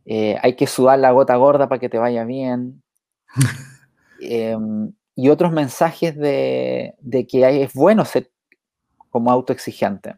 eh, 0.05 0.37
hay 0.41 0.55
que 0.55 0.65
sudar 0.65 0.99
la 0.99 1.11
gota 1.11 1.35
gorda 1.35 1.69
para 1.69 1.79
que 1.79 1.89
te 1.89 1.99
vaya 1.99 2.23
bien. 2.25 2.83
Em, 4.21 4.91
y 5.15 5.29
otros 5.29 5.53
mensajes 5.53 6.13
de, 6.17 6.93
que 7.29 7.63
es 7.63 7.73
bueno 7.73 8.03
ser 8.03 8.29
como 9.09 9.31
autoexigente. 9.31 10.15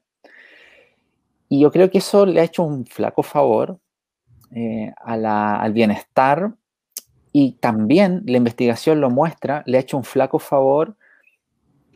Y 1.51 1.59
yo 1.59 1.69
creo 1.69 1.91
que 1.91 1.97
eso 1.97 2.25
le 2.25 2.39
ha 2.39 2.45
hecho 2.45 2.63
un 2.63 2.85
flaco 2.85 3.23
favor 3.23 3.77
eh, 4.55 4.93
al 5.03 5.73
bienestar 5.73 6.55
y 7.33 7.57
también 7.59 8.23
la 8.25 8.37
investigación 8.37 9.01
lo 9.01 9.09
muestra, 9.09 9.61
le 9.65 9.77
ha 9.77 9.81
hecho 9.81 9.97
un 9.97 10.05
flaco 10.05 10.39
favor 10.39 10.95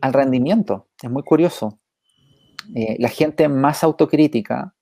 al 0.02 0.12
rendimiento. 0.12 0.90
Es 1.02 1.10
muy 1.10 1.24
curioso. 1.24 1.80
Eh, 2.76 2.98
la 3.00 3.08
gente 3.08 3.48
más 3.48 3.82
autocrítica 3.86 4.76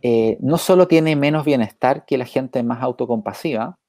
eh, 0.00 0.38
no 0.40 0.56
solo 0.56 0.86
tiene 0.86 1.16
menos 1.16 1.44
bienestar 1.44 2.04
que 2.04 2.18
la 2.18 2.26
gente 2.26 2.62
más 2.62 2.80
autocompasiva, 2.84 3.80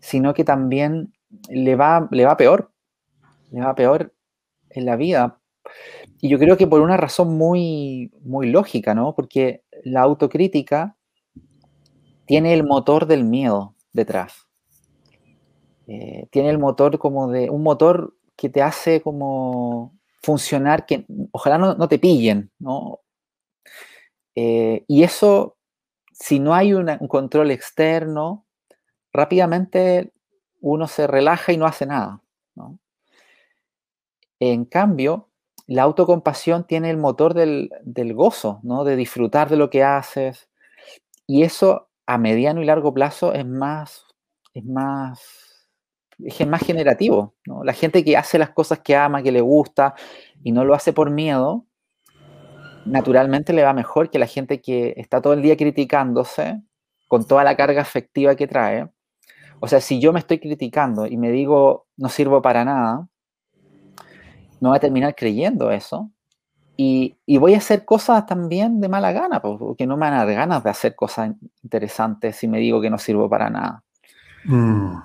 sino 0.00 0.32
que 0.32 0.44
también 0.44 1.12
le 1.50 1.76
va, 1.76 2.08
le 2.10 2.24
va 2.24 2.38
peor, 2.38 2.72
le 3.50 3.60
va 3.60 3.74
peor 3.74 4.14
en 4.70 4.86
la 4.86 4.96
vida. 4.96 5.40
Y 6.24 6.30
yo 6.30 6.38
creo 6.38 6.56
que 6.56 6.66
por 6.66 6.80
una 6.80 6.96
razón 6.96 7.36
muy, 7.36 8.10
muy 8.22 8.48
lógica, 8.50 8.94
¿no? 8.94 9.14
Porque 9.14 9.62
la 9.82 10.00
autocrítica 10.00 10.96
tiene 12.24 12.54
el 12.54 12.64
motor 12.64 13.04
del 13.04 13.24
miedo 13.24 13.74
detrás. 13.92 14.48
Eh, 15.86 16.26
tiene 16.30 16.48
el 16.48 16.56
motor 16.56 16.98
como 16.98 17.30
de, 17.30 17.50
un 17.50 17.62
motor 17.62 18.16
que 18.36 18.48
te 18.48 18.62
hace 18.62 19.02
como 19.02 19.98
funcionar, 20.22 20.86
que 20.86 21.04
ojalá 21.30 21.58
no, 21.58 21.88
te 21.88 21.98
pillen, 21.98 22.50
¿no? 22.58 23.00
Eh, 24.34 24.82
y 24.88 25.02
eso, 25.02 25.58
si 26.10 26.40
no 26.40 26.54
hay 26.54 26.72
un 26.72 26.86
control 27.06 27.50
externo, 27.50 28.46
rápidamente 29.12 30.10
uno 30.62 30.88
se 30.88 31.06
relaja 31.06 31.52
y 31.52 31.58
no 31.58 31.66
hace 31.66 31.84
nada. 31.84 32.22
¿no? 32.54 32.78
En 34.40 34.64
cambio, 34.64 35.28
la 35.66 35.82
autocompasión 35.82 36.66
tiene 36.66 36.90
el 36.90 36.98
motor 36.98 37.34
del, 37.34 37.70
gozo, 38.14 38.60
¿no? 38.62 38.84
de 38.84 38.96
disfrutar 38.96 39.48
de 39.48 39.56
lo 39.56 39.70
que 39.70 39.82
haces. 39.82 40.48
Y 41.26 41.42
eso 41.42 41.88
a 42.06 42.18
mediano 42.18 42.62
y 42.62 42.66
largo 42.66 42.92
plazo 42.92 43.32
es 43.32 43.46
más, 43.46 44.04
es 44.52 44.64
más 44.64 45.44
es 46.18 46.46
más 46.46 46.62
generativo. 46.62 47.34
¿no? 47.46 47.64
La 47.64 47.72
gente 47.72 48.04
que 48.04 48.16
hace 48.16 48.38
las 48.38 48.50
cosas 48.50 48.80
que 48.80 48.96
ama, 48.96 49.22
que 49.22 49.32
le 49.32 49.40
gusta 49.40 49.94
y 50.42 50.52
no 50.52 50.64
lo 50.64 50.74
hace 50.74 50.92
por 50.92 51.10
miedo, 51.10 51.66
naturalmente 52.84 53.52
le 53.52 53.64
va 53.64 53.72
mejor 53.72 54.10
que 54.10 54.18
la 54.18 54.26
gente 54.26 54.60
que 54.60 54.94
está 54.96 55.22
todo 55.22 55.32
el 55.32 55.42
día 55.42 55.56
criticándose 55.56 56.60
con 57.08 57.26
toda 57.26 57.44
la 57.44 57.56
carga 57.56 57.82
afectiva 57.82 58.36
que 58.36 58.46
trae. 58.46 58.90
O 59.60 59.68
sea, 59.68 59.80
si 59.80 60.00
yo 60.00 60.12
me 60.12 60.18
estoy 60.18 60.38
criticando 60.38 61.06
y 61.06 61.16
me 61.16 61.30
digo 61.30 61.86
no 61.96 62.08
sirvo 62.08 62.42
para 62.42 62.64
nada, 62.64 63.08
no 64.64 64.70
voy 64.70 64.78
a 64.78 64.80
terminar 64.80 65.14
creyendo 65.14 65.70
eso. 65.70 66.10
Y, 66.74 67.16
voy 67.38 67.52
a 67.52 67.58
hacer 67.58 67.84
cosas 67.84 68.24
también 68.24 68.80
de 68.80 68.88
mala 68.88 69.12
gana, 69.12 69.42
porque 69.42 69.86
no 69.86 69.96
me 69.96 70.06
van 70.06 70.14
a 70.14 70.24
dar 70.24 70.34
ganas 70.34 70.64
de 70.64 70.70
hacer 70.70 70.96
cosas 70.96 71.32
interesantes 71.62 72.36
si 72.36 72.48
me 72.48 72.58
digo 72.58 72.80
que 72.80 72.88
no 72.88 72.96
sirvo 72.96 73.28
para 73.28 73.50
nada. 73.50 73.84
Mm. 74.44 74.96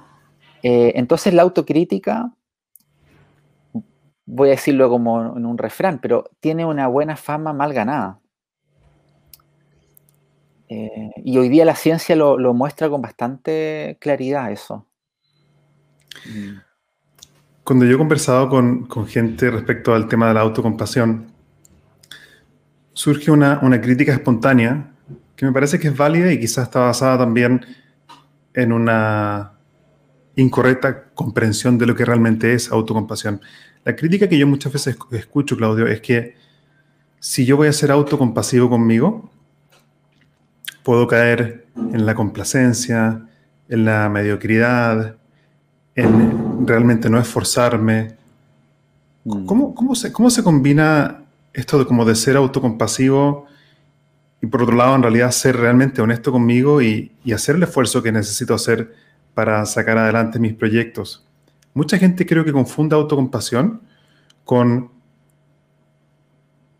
Eh, 0.64 0.93
entonces 0.95 1.34
la 1.34 1.41
autocrítica, 1.41 2.32
voy 4.26 4.47
a 4.47 4.51
decirlo 4.51 4.89
como 4.89 5.38
en 5.38 5.45
un 5.45 5.57
refrán, 5.57 5.99
pero 5.99 6.24
tiene 6.39 6.66
una 6.66 6.88
buena 6.88 7.18
fama 7.18 7.51
mal 7.51 7.74
ganada. 7.74 8.20
Eh, 10.70 11.12
y 11.18 11.38
hoy 11.38 11.49
día 11.49 11.66
la 11.66 11.76
ciencia 11.76 12.16
lo, 12.16 12.53
muestra 12.53 12.89
con 12.89 13.01
bastante 13.01 13.97
claridad 13.99 14.53
eso. 14.53 14.86
Cuando 17.70 17.86
yo 17.86 17.94
he 17.94 17.98
conversado 18.00 18.50
con, 18.50 18.88
gente 19.06 19.52
respecto 19.52 19.94
al 19.94 20.08
tema 20.08 20.30
de 20.30 20.34
la 20.34 20.40
autocompasión, 20.40 21.28
surge 22.94 23.30
una, 23.30 23.60
una 23.62 23.80
crítica 23.80 24.12
espontánea 24.12 24.90
que 25.36 25.46
me 25.46 25.52
parece 25.52 25.80
que 25.80 25.90
es 25.90 25.96
válida 25.96 26.34
y 26.34 26.40
quizás 26.40 26.64
está 26.64 26.80
basada 26.80 27.20
también 27.20 27.64
en 28.56 28.72
una 28.74 29.52
incorrecta 30.36 31.10
comprensión 31.14 31.78
de 31.78 31.86
lo 31.86 31.94
que 31.94 32.06
realmente 32.06 32.56
es 32.56 32.72
autocompasión. 32.72 33.40
La 33.86 33.96
crítica 33.96 34.28
que 34.28 34.40
yo 34.40 34.48
muchas 34.48 34.74
veces 34.74 34.98
escucho, 35.12 35.56
Claudio, 35.56 35.86
es 35.86 36.02
que 36.02 36.38
si 37.20 37.46
yo 37.46 37.56
voy 37.56 37.68
a 37.68 37.74
ser 37.74 37.92
autocompasivo 37.92 38.68
conmigo, 38.68 39.30
puedo 40.82 41.06
caer 41.06 41.68
en 41.76 42.08
la 42.08 42.16
complacencia, 42.16 43.28
en 43.68 43.86
la 43.86 44.10
mediocridad, 44.10 45.18
en 45.94 46.49
realmente 46.66 47.10
no 47.10 47.20
esforzarme. 47.20 48.16
Mm. 49.26 49.45
¿Cómo, 49.45 49.76
cómo, 49.76 49.95
se, 49.95 50.12
cómo 50.12 50.30
se 50.30 50.43
combina 50.43 51.24
esto 51.53 51.80
de 51.80 51.86
como 51.86 52.05
de 52.05 52.16
ser 52.16 52.38
autocompasivo 52.38 53.45
y 54.41 54.47
por 54.47 54.64
otro 54.64 54.76
lado 54.76 54.95
en 54.95 55.03
realidad 55.03 55.32
ser 55.32 55.57
realmente 55.57 56.01
honesto 56.01 56.32
conmigo 56.32 56.82
y, 56.82 57.12
y 57.24 57.34
hacer 57.34 57.55
el 57.55 57.64
esfuerzo 57.64 58.01
que 58.01 58.12
necesito 58.12 58.53
hacer 58.53 58.93
para 59.34 59.66
sacar 59.66 59.97
adelante 59.97 60.39
mis 60.39 60.53
proyectos. 60.53 61.26
Mucha 61.74 61.97
gente 61.97 62.26
creo 62.26 62.43
que 62.43 62.51
confunde 62.51 62.95
autocompasión 62.95 63.82
con, 64.43 64.91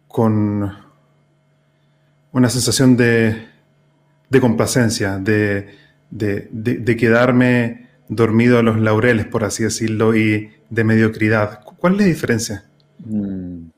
con 0.08 0.76
una 2.32 2.50
sensación 2.50 2.98
de, 2.98 3.48
complacencia, 4.42 5.18
de, 5.20 6.98
quedarme 6.98 7.89
dormido 8.10 8.60
a 8.60 8.64
los 8.64 8.78
laureles, 8.80 9.26
por 9.28 9.46
así 9.46 9.64
decirlo, 9.64 10.16
y 10.16 10.52
de 10.70 10.84
mediocridad. 10.84 11.64
¿Cuál 11.64 11.94
es 11.94 12.00
la 12.00 12.06
diferencia? 12.06 12.70
Mm, 13.06 13.70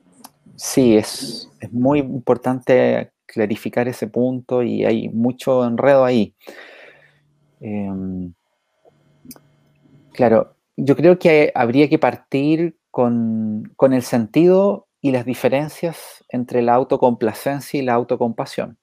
sí, 0.56 0.96
es, 0.96 1.48
muy 1.70 2.00
importante 2.00 3.12
clarificar 3.26 3.86
ese 3.86 4.08
punto 4.08 4.64
y 4.64 4.84
hay 4.84 5.08
mucho 5.08 5.64
enredo 5.64 6.04
ahí. 6.04 6.34
Em, 7.60 8.32
Claro, 10.12 10.56
yo 10.76 10.94
creo 10.96 11.18
que 11.18 11.52
habría 11.54 11.88
que 11.88 11.98
partir 11.98 12.76
con, 12.90 13.74
el 13.80 14.02
sentido 14.02 14.88
y 15.00 15.10
las 15.10 15.24
diferencias 15.24 16.24
entre 16.28 16.62
la 16.62 16.74
autocomplacencia 16.74 17.80
y 17.80 17.84
la 17.84 17.94
autocompasión. 17.94 18.78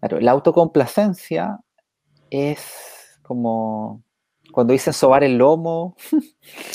Claro, 0.00 0.20
la 0.20 0.30
autocomplacencia 0.30 1.58
es 2.30 2.97
como 3.28 4.02
cuando 4.50 4.72
dicen 4.72 4.92
sobar 4.92 5.22
el 5.22 5.38
lomo. 5.38 5.94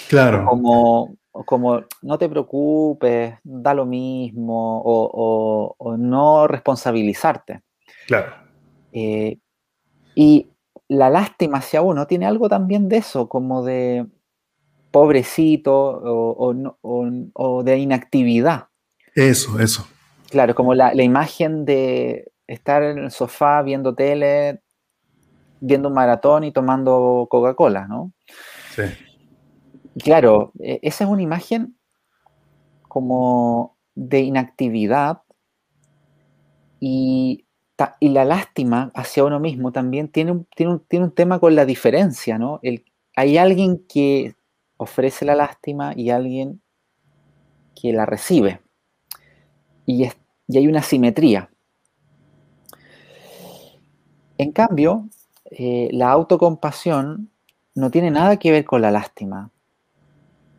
Claro. 0.07 0.45
Como, 0.49 1.17
como 1.45 1.83
no 2.03 2.17
te 2.19 2.29
preocupes, 2.29 3.33
da 3.43 3.73
lo 3.73 3.87
mismo, 3.87 4.81
o, 4.85 5.97
no 5.97 6.47
responsabilizarte. 6.47 7.63
Claro. 8.05 8.33
Eh, 8.91 9.39
y 10.13 10.47
la 10.87 11.09
lástima 11.09 11.57
hacia 11.57 11.81
uno 11.81 12.05
tiene 12.05 12.27
algo 12.27 12.47
también 12.49 12.87
de 12.87 12.97
eso, 12.97 13.27
como 13.27 13.63
de 13.63 14.05
pobrecito 14.91 15.73
o, 15.73 17.63
de 17.63 17.77
inactividad. 17.79 18.67
Eso, 19.15 19.59
eso. 19.59 19.87
Claro, 20.29 20.53
como 20.53 20.75
la, 20.75 20.93
la, 20.93 21.01
imagen 21.01 21.65
de 21.65 22.31
estar 22.45 22.83
en 22.83 22.99
el 22.99 23.11
sofá 23.11 23.63
viendo 23.63 23.95
tele, 23.95 24.62
viendo 25.65 25.87
un 25.87 25.95
maratón 25.95 26.43
y 26.43 26.51
tomando 26.51 27.25
Coca-Cola, 27.29 27.87
¿no? 27.87 28.11
Sí. 28.75 28.83
Claro, 29.97 30.51
e, 30.59 30.79
esa 30.83 31.05
es 31.05 31.09
una 31.09 31.21
imagen 31.21 31.77
como 32.89 33.77
de 33.95 34.21
inactividad 34.21 35.21
y, 36.79 37.45
la 37.99 38.23
lástima 38.23 38.91
hacia 38.93 39.25
uno 39.25 39.41
mismo 39.41 39.73
también 39.73 40.07
tiene 40.07 40.31
un, 40.31 40.45
tiene 40.55 40.79
un, 41.05 41.11
tema 41.11 41.39
con 41.39 41.53
la 41.55 41.65
diferencia, 41.65 42.37
¿no? 42.37 42.59
El, 42.61 42.85
hay 43.15 43.37
alguien 43.37 43.83
que 43.89 44.35
ofrece 44.77 45.25
la 45.25 45.35
lástima 45.35 45.93
y 45.95 46.09
alguien 46.09 46.61
que 47.75 47.91
la 47.91 48.05
recibe. 48.05 48.61
Y, 49.85 50.07
y 50.47 50.57
hay 50.57 50.67
una 50.67 50.81
simetría. 50.81 51.49
En 54.37 54.51
cambio, 54.51 55.09
eh, 55.55 55.89
la 55.91 56.11
autocompasión 56.11 57.29
no 57.75 57.91
tiene 57.91 58.09
nada 58.09 58.37
que 58.37 58.51
ver 58.51 58.65
con 58.65 58.81
la 58.81 58.91
lástima. 58.91 59.51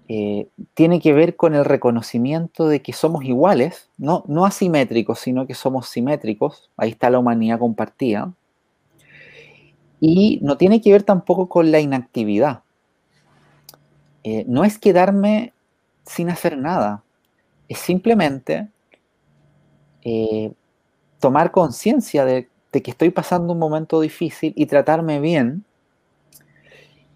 Eh, 0.09 0.49
tiene 0.74 1.01
que 1.01 1.12
ver 1.12 1.34
con 1.34 1.55
el 1.55 1.64
reconocimiento 1.64 2.68
de 2.68 2.82
que 2.82 2.92
somos 2.92 3.24
iguales, 3.24 3.88
no, 3.97 4.22
no 4.28 4.45
asimétricos, 4.45 5.18
sino 5.18 5.47
que 5.47 5.55
somos 5.55 5.88
simétricos. 5.88 6.70
Ahí 6.76 6.90
está 6.90 7.11
la 7.11 7.18
humanidad 7.18 7.59
compartida. 7.59 8.32
Y 10.01 10.38
no 10.42 10.57
tiene 10.57 10.80
que 10.80 10.92
ver 10.92 11.03
tampoco 11.03 11.49
con 11.49 11.72
la 11.72 11.80
inactividad. 11.80 12.62
Eh, 14.22 14.45
no 14.47 14.64
es 14.64 14.78
quedarme 14.78 15.53
sin 16.05 16.30
hacer 16.30 16.57
nada, 16.59 17.03
es 17.68 17.78
simplemente 17.78 18.68
tomar 21.18 21.51
conciencia 21.51 22.26
de 22.26 22.51
que 22.83 22.91
estoy 22.91 23.11
pasando 23.11 23.53
un 23.53 23.59
momento 23.59 24.01
difícil 24.01 24.53
y 24.57 24.66
tratarme 24.66 25.20
bien. 25.20 25.64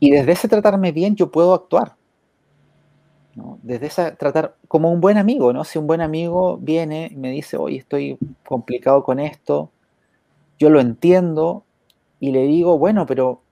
Y 0.01 0.11
desde 0.11 0.33
ese 0.33 0.49
tratarme 0.49 0.93
bien 0.93 1.17
yo 1.17 1.31
puedo 1.31 1.55
actuar. 1.55 1.97
Desde 3.63 3.87
ese 3.87 4.11
tratar 4.13 4.57
como 4.67 4.91
un 4.91 5.01
buen 5.01 5.17
amigo, 5.17 5.53
¿no? 5.53 5.65
Si 5.65 5.79
un 5.79 5.87
buen 5.87 6.01
amigo 6.01 6.59
viene 6.59 7.09
y 7.13 7.17
me 7.17 7.31
dice, 7.31 7.57
oye, 7.57 7.79
estoy 7.79 8.19
complicado 8.47 9.05
con 9.05 9.21
esto, 9.21 9.71
yo 10.59 10.71
lo 10.71 10.81
entiendo 10.81 11.65
y 12.19 12.33
le 12.33 12.43
digo, 12.43 12.79
bueno, 12.79 13.07
pero 13.07 13.43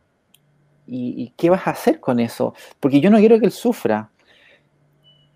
¿y, 0.87 1.33
qué 1.37 1.51
vas 1.51 1.67
a 1.67 1.71
hacer 1.71 2.01
con 2.01 2.19
eso? 2.19 2.55
Porque 2.81 3.01
yo 3.01 3.11
no 3.11 3.19
quiero 3.19 3.39
que 3.39 3.47
él 3.47 3.53
sufra. 3.53 4.11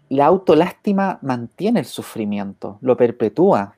La 0.09 0.27
autolástima 0.27 1.21
mantiene 1.23 1.81
el 1.81 1.87
sufrimiento, 1.87 2.79
lo 2.81 2.97
perpetúa 2.97 3.77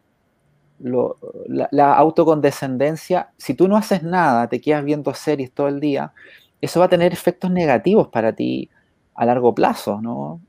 la, 0.82 1.94
autocondescendencia, 1.94 3.30
si 3.36 3.54
tú 3.54 3.68
no 3.68 3.76
haces 3.76 4.02
nada, 4.02 4.48
te 4.48 4.60
quedas 4.60 4.84
viendo 4.84 5.14
series 5.14 5.52
todo 5.52 5.68
el 5.68 5.80
día, 5.80 6.12
eso 6.60 6.80
va 6.80 6.86
a 6.86 6.88
tener 6.88 7.12
efectos 7.12 7.50
negativos 7.50 8.08
para 8.08 8.32
ti 8.34 8.70
a 9.14 9.24
largo 9.24 9.54
plazo, 9.54 10.00
¿no? 10.00 10.40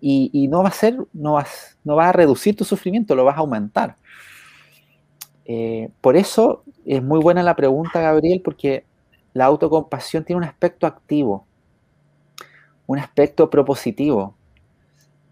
Y, 0.00 0.48
no 0.48 0.62
va 0.64 0.68
a 0.70 0.72
ser, 0.72 0.98
no 1.12 1.34
vas, 1.34 1.78
no 1.84 1.94
va 1.94 2.08
a 2.08 2.12
reducir 2.12 2.56
tu 2.56 2.64
sufrimiento, 2.64 3.14
lo 3.14 3.24
vas 3.24 3.36
a 3.36 3.40
aumentar. 3.40 3.96
Eh, 5.44 5.90
por 6.00 6.16
eso 6.16 6.64
es 6.84 7.02
muy 7.02 7.20
buena 7.20 7.42
la 7.44 7.54
pregunta, 7.54 8.00
Gabriel, 8.00 8.40
porque 8.42 8.84
la 9.32 9.44
autocompasión 9.44 10.24
tiene 10.24 10.38
un 10.38 10.44
aspecto 10.44 10.88
activo, 10.88 11.46
un 12.86 12.98
aspecto 12.98 13.48
propositivo. 13.48 14.34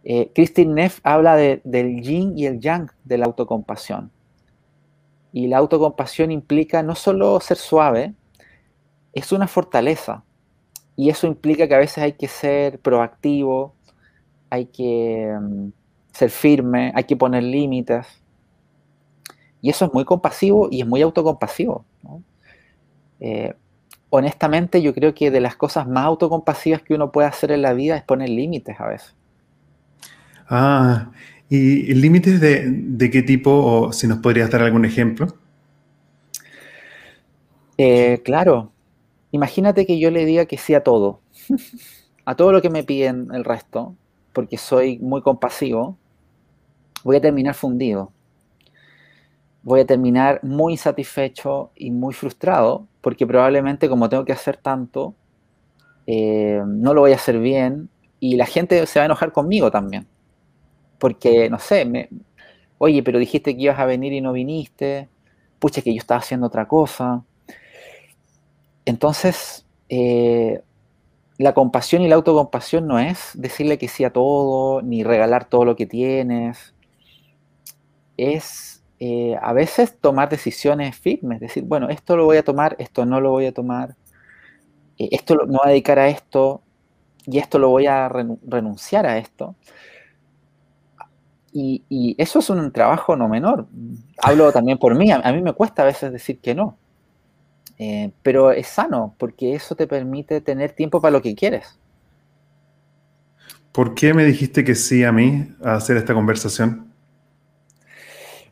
Eh, 0.05 0.31
Christine 0.35 0.73
Neff 0.73 1.01
habla 1.03 1.37
del 1.37 2.01
yin 2.01 2.39
y 2.39 2.47
el 2.47 2.61
yang 2.61 2.91
de 3.05 3.19
la 3.19 3.27
autocompasión. 3.27 4.13
Y 5.33 5.47
la 5.47 5.59
autocompasión 5.59 6.31
implica 6.31 6.83
no 6.83 6.95
solo 6.95 7.41
ser 7.41 7.57
suave, 7.57 8.15
es 9.13 9.33
una 9.33 9.47
fortaleza. 9.47 10.25
Y 10.97 11.11
eso 11.11 11.27
implica 11.27 11.67
que 11.67 11.75
a 11.75 11.79
veces 11.79 11.99
hay 11.99 12.13
que 12.13 12.29
ser 12.29 12.79
proactivo, 12.81 13.75
hay 14.51 14.67
que 14.67 15.35
mm, 15.41 15.69
ser 16.13 16.31
firme, 16.31 16.93
hay 16.95 17.05
que 17.05 17.17
poner 17.17 17.43
límites. 17.43 18.07
Y 19.63 19.71
eso 19.71 19.87
es 19.87 19.95
muy 19.95 20.05
compasivo 20.05 20.69
y 20.71 20.81
es 20.81 20.87
muy 20.87 21.03
autocompasivo. 21.03 21.85
Eh, 23.21 23.55
honestamente, 24.09 24.83
yo 24.83 24.95
creo 24.95 25.15
que 25.15 25.31
de 25.31 25.41
las 25.41 25.57
cosas 25.57 25.87
más 25.87 26.05
autocompasivas 26.05 26.83
que 26.83 26.95
uno 26.95 27.13
puede 27.13 27.29
hacer 27.29 27.53
en 27.53 27.63
la 27.63 27.73
vida 27.73 27.97
es 27.97 28.03
poner 28.03 28.29
límites 28.29 28.81
a 28.81 28.87
veces. 28.87 29.15
Ah, 30.49 31.11
¿Y 31.53 31.95
límites 31.95 32.41
de, 32.41 32.65
de, 32.69 33.11
qué 33.11 33.23
tipo, 33.23 33.51
o 33.51 33.93
si 33.93 34.07
nos 34.07 34.19
podrías 34.19 34.49
dar 34.53 34.63
algún 34.63 34.85
ejemplo? 34.85 35.35
Eh, 37.77 38.21
claro, 38.25 38.71
imagínate 39.33 39.85
que 39.85 39.99
yo 39.99 40.13
le 40.13 40.25
diga 40.25 40.47
que 40.47 40.57
sí 40.59 40.75
a 40.75 40.85
todo, 40.85 41.23
a 42.25 42.37
todo 42.37 42.53
lo 42.53 42.63
que 42.63 42.71
me 42.71 42.85
piden 42.85 43.35
el 43.35 43.45
resto, 43.45 43.97
porque 44.33 44.59
soy 44.59 45.01
muy 45.01 45.23
compasivo, 45.23 45.99
voy 47.03 47.17
a 47.17 47.21
terminar 47.21 47.57
fundido. 47.57 48.13
Voy 49.65 49.81
a 49.81 49.87
terminar 49.87 50.39
muy 50.45 50.75
insatisfecho 50.75 51.73
y 51.75 51.91
muy 51.91 52.15
frustrado, 52.15 52.87
porque 53.01 53.27
probablemente 53.27 53.89
como 53.89 54.09
tengo 54.09 54.25
que 54.25 54.33
hacer 54.33 54.57
tanto, 54.57 55.17
eh, 56.07 56.63
no 56.65 56.95
lo 56.95 57.01
voy 57.01 57.11
a 57.11 57.17
hacer 57.17 57.41
bien 57.41 57.89
y 58.21 58.37
la 58.37 58.47
gente 58.47 58.87
se 58.87 59.01
va 59.01 59.03
a 59.03 59.07
enojar 59.07 59.33
conmigo 59.33 59.73
también 59.73 60.07
porque, 61.01 61.51
no 61.51 61.59
sé, 61.59 61.85
me, 61.85 62.09
oye, 62.79 63.03
pero 63.03 63.19
dijiste 63.19 63.57
que 63.57 63.63
ibas 63.63 63.81
a 63.81 63.87
venir 63.87 64.13
y 64.13 64.21
no 64.21 64.33
viniste, 64.33 65.09
pucha, 65.59 65.83
que 65.83 65.93
yo 65.93 65.99
estaba 65.99 66.21
haciendo 66.21 66.47
otra 66.47 66.69
cosa. 66.69 67.25
Entonces, 68.85 69.67
eh, 69.89 70.63
la 71.39 71.55
compasión 71.55 72.03
y 72.03 72.09
la 72.09 72.17
autocompasión 72.17 72.87
no 72.87 72.99
es 72.99 73.31
decirle 73.35 73.79
que 73.79 73.89
sí 73.89 74.05
a 74.05 74.13
todo, 74.13 74.83
ni 74.83 75.03
regalar 75.05 75.47
todo 75.47 75.65
lo 75.65 75.77
que 75.77 75.87
tienes. 75.87 76.75
Es 78.17 78.83
eh, 79.01 79.37
a 79.41 79.55
veces 79.55 79.99
tomar 79.99 80.29
decisiones 80.29 80.97
firmes, 80.97 81.41
decir, 81.41 81.65
bueno, 81.65 81.89
esto 81.89 82.17
lo 82.17 82.27
voy 82.27 82.37
a 82.37 82.45
tomar, 82.45 82.77
esto 82.79 83.07
no 83.07 83.21
lo 83.21 83.31
voy 83.31 83.47
a 83.47 83.53
tomar, 83.53 83.97
eh, 84.99 85.09
esto 85.13 85.37
me 85.47 85.57
voy 85.57 85.61
a 85.65 85.69
dedicar 85.71 85.99
a 85.99 86.09
esto 86.09 86.61
y 87.27 87.39
esto 87.39 87.59
lo 87.59 87.71
voy 87.71 87.87
a 87.87 88.09
renunciar 88.09 89.07
a 89.07 89.19
esto. 89.19 89.55
Y, 91.53 92.15
eso 92.19 92.39
es 92.39 92.51
un 92.51 92.71
trabajo 92.73 93.17
no 93.17 93.29
menor. 93.29 93.67
Hablo 94.19 94.53
también 94.53 94.79
por 94.79 94.95
mí, 94.95 95.11
a, 95.11 95.33
mí 95.33 95.43
me 95.43 95.53
cuesta 95.53 95.83
a 95.83 95.87
veces 95.87 96.13
decir 96.13 96.41
que 96.41 96.55
no. 96.55 96.77
Eh, 97.79 98.11
pero 98.23 98.53
es 98.53 98.69
sano, 98.69 99.15
porque 99.19 99.55
eso 99.55 99.75
te 99.75 99.87
permite 99.87 100.41
tener 100.41 100.73
tiempo 100.73 101.01
para 101.01 101.13
lo 101.13 101.23
que 101.23 101.35
quieres. 101.35 101.79
¿Por 103.73 103.95
qué 103.95 104.13
me 104.13 104.25
dijiste 104.25 104.65
que 104.65 104.75
sí 104.75 105.05
a 105.05 105.13
mí 105.13 105.49
a 105.65 105.75
hacer 105.75 105.97
esta 105.97 106.13
conversación? 106.13 106.93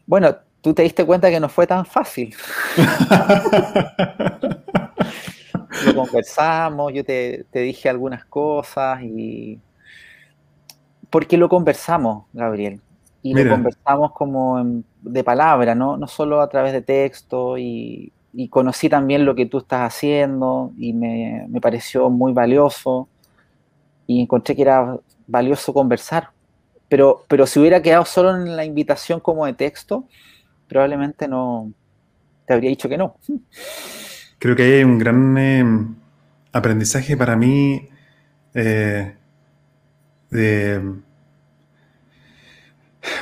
Bueno, 0.07 0.37
tú 0.61 0.73
te 0.73 0.83
diste 0.83 1.05
cuenta 1.05 1.31
que 1.31 1.41
no 1.41 1.49
fue 1.49 1.67
tan 1.67 1.85
fácil. 1.85 2.35
lo 5.85 5.95
conversamos, 5.95 6.93
yo 6.95 7.05
te, 7.05 7.45
te 7.51 7.61
dije 7.61 7.89
algunas 7.89 8.25
cosas 8.25 9.03
y... 9.03 9.61
Porque 11.11 11.37
lo 11.37 11.49
conversamos, 11.49 12.25
Gabriel 12.33 12.81
y 13.31 13.35
lo 13.35 13.51
conversamos 13.51 14.13
como 14.13 14.83
de 15.03 15.25
palabra, 15.25 15.75
¿no? 15.75 15.97
no 15.97 16.07
solo 16.07 16.41
a 16.41 16.49
través 16.49 16.73
de 16.73 16.83
texto 16.83 17.59
y, 17.59 18.13
conocí 18.51 18.89
también 18.89 19.25
lo 19.25 19.35
que 19.35 19.47
tú 19.47 19.59
estás 19.59 19.81
haciendo 19.81 20.73
y 20.79 20.93
me, 20.93 21.49
pareció 21.61 22.09
muy 22.09 22.33
valioso 22.33 23.09
y 24.07 24.21
encontré 24.23 24.55
que 24.55 24.63
era 24.63 24.97
valioso 25.27 25.75
conversar. 25.75 26.31
Pero, 26.89 27.25
pero 27.27 27.47
si 27.47 27.59
hubiera 27.59 27.83
quedado 27.83 28.05
solo 28.05 28.37
en 28.37 28.57
la 28.57 28.65
invitación 28.65 29.19
como 29.19 29.45
de 29.45 29.55
texto, 29.55 30.05
probablemente 30.69 31.27
no 31.27 31.73
te 32.47 32.55
habría 32.55 32.71
dicho 32.71 32.89
que 32.89 32.97
no. 32.97 33.17
Creo 34.39 34.55
que 34.55 34.63
hay 34.63 34.85
un 34.85 34.99
gran 34.99 35.37
eh, 35.37 35.65
aprendizaje 36.53 37.17
para 37.17 37.35
mí 37.35 37.89
eh, 38.55 39.17
de 40.31 40.81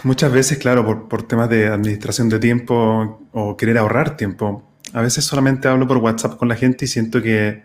Muchas 0.03 0.33
veces, 0.33 0.59
claro, 0.59 0.85
por, 0.85 1.09
por, 1.09 1.23
temas 1.23 1.49
de 1.49 1.69
administración 1.69 2.29
de 2.29 2.39
tiempo 2.39 3.21
o 3.33 3.57
querer 3.57 3.79
ahorrar 3.79 4.17
tiempo, 4.17 4.63
a 4.93 5.03
veces 5.03 5.25
solamente 5.25 5.69
hablo 5.69 5.87
por 5.87 5.99
WhatsApp 5.99 6.37
con 6.37 6.49
la 6.49 6.57
gente 6.57 6.87
y 6.87 6.89
siento 6.89 7.21
que 7.23 7.63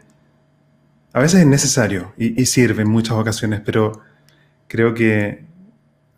a 1.13 1.19
veces 1.19 1.41
es 1.41 1.47
necesario 1.47 2.13
y, 2.17 2.41
y 2.41 2.45
sirve 2.45 2.81
en 2.83 2.89
muchas 2.89 3.17
ocasiones, 3.17 3.61
pero 3.65 4.01
creo 4.67 4.93
que 4.93 5.43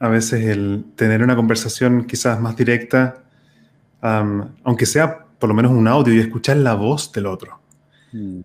a 0.04 0.10
veces 0.10 0.46
el 0.46 0.84
tener 0.96 1.24
una 1.24 1.36
conversación 1.36 2.06
quizás 2.06 2.39
más 2.39 2.58
directa, 2.58 3.24
um, 4.02 4.50
aunque 4.64 4.86
sea 4.86 5.26
por 5.39 5.48
lo 5.48 5.56
menos 5.56 5.72
un 5.72 5.88
audio 5.88 6.14
y 6.14 6.20
escuchar 6.20 6.58
la 6.58 6.74
voz 6.74 7.12
del 7.14 7.26
otro, 7.26 7.62
mm. 8.12 8.41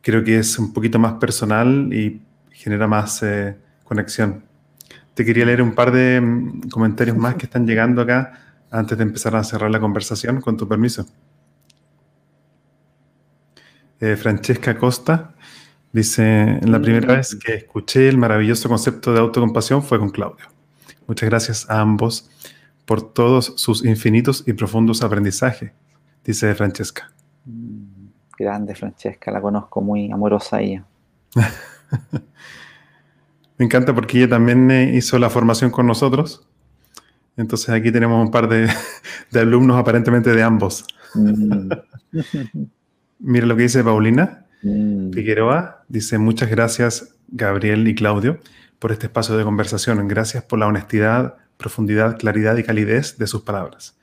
creo 0.00 0.22
que 0.22 0.38
es 0.38 0.58
un 0.60 0.72
poquito 0.72 1.00
más 1.00 1.14
personal 1.14 1.92
y 1.92 2.22
genera 2.52 2.86
más 2.86 3.20
eh, 3.24 3.56
conexión. 3.82 4.44
Te 5.14 5.24
quería 5.24 5.44
leer 5.44 5.62
un 5.62 5.74
par 5.74 5.92
de 5.92 6.20
mm, 6.20 6.68
comentarios 6.70 7.16
más 7.16 7.34
que 7.34 7.46
están 7.46 7.66
llegando 7.66 8.02
acá 8.02 8.32
antes 8.70 8.96
de 8.96 9.04
empezar 9.04 9.36
a 9.36 9.44
cerrar 9.44 9.70
la 9.70 9.80
conversación, 9.80 10.40
con 10.40 10.56
tu 10.56 10.66
permiso. 10.66 11.06
Eh, 14.00 14.16
Francesca 14.16 14.76
Costa 14.76 15.34
dice, 15.92 16.58
la 16.62 16.80
primera 16.80 17.16
vez 17.16 17.36
que 17.36 17.54
escuché 17.54 18.08
el 18.08 18.16
maravilloso 18.16 18.68
concepto 18.68 19.12
de 19.12 19.20
autocompasión 19.20 19.82
fue 19.82 19.98
con 19.98 20.10
Claudio. 20.10 20.46
Muchas 21.06 21.28
gracias 21.28 21.70
a 21.70 21.80
ambos 21.80 22.30
por 22.86 23.12
todos 23.12 23.54
sus 23.56 23.84
infinitos 23.84 24.44
y 24.46 24.54
profundos 24.54 25.02
aprendizajes, 25.02 25.72
dice 26.24 26.54
Francesca. 26.54 27.12
Grande 28.38 28.74
Francesca, 28.74 29.30
la 29.30 29.40
conozco 29.40 29.80
muy 29.80 30.10
amorosa 30.10 30.60
ella. 30.60 30.84
Me 33.62 33.66
encanta 33.66 33.94
porque 33.94 34.18
ella 34.18 34.28
también 34.28 34.68
eh, 34.72 34.92
hizo 34.96 35.20
la 35.20 35.30
formación 35.30 35.70
con 35.70 35.86
nosotros. 35.86 36.44
Entonces 37.36 37.68
aquí 37.68 37.92
tenemos 37.92 38.20
un 38.20 38.32
par 38.32 38.48
de, 38.48 38.68
alumnos 39.40 39.78
aparentemente 39.78 40.32
de 40.32 40.42
ambos. 40.42 40.84
Mm. 41.14 41.70
Mira 43.20 43.46
lo 43.46 43.54
que 43.54 43.62
dice 43.62 43.84
Paulina 43.84 44.46
mm. 44.64 45.12
Figueroa. 45.12 45.84
Dice, 45.86 46.18
muchas 46.18 46.50
gracias 46.50 47.14
Gabriel 47.28 47.86
y 47.86 47.94
Claudio 47.94 48.40
por 48.80 48.90
este 48.90 49.06
espacio 49.06 49.36
de 49.36 49.44
conversación. 49.44 50.08
Gracias 50.08 50.42
por 50.42 50.58
la 50.58 50.66
honestidad, 50.66 51.36
profundidad, 51.56 52.18
claridad 52.18 52.56
y 52.56 52.64
calidez 52.64 53.16
de 53.16 53.28
sus 53.28 53.42
palabras. 53.42 53.96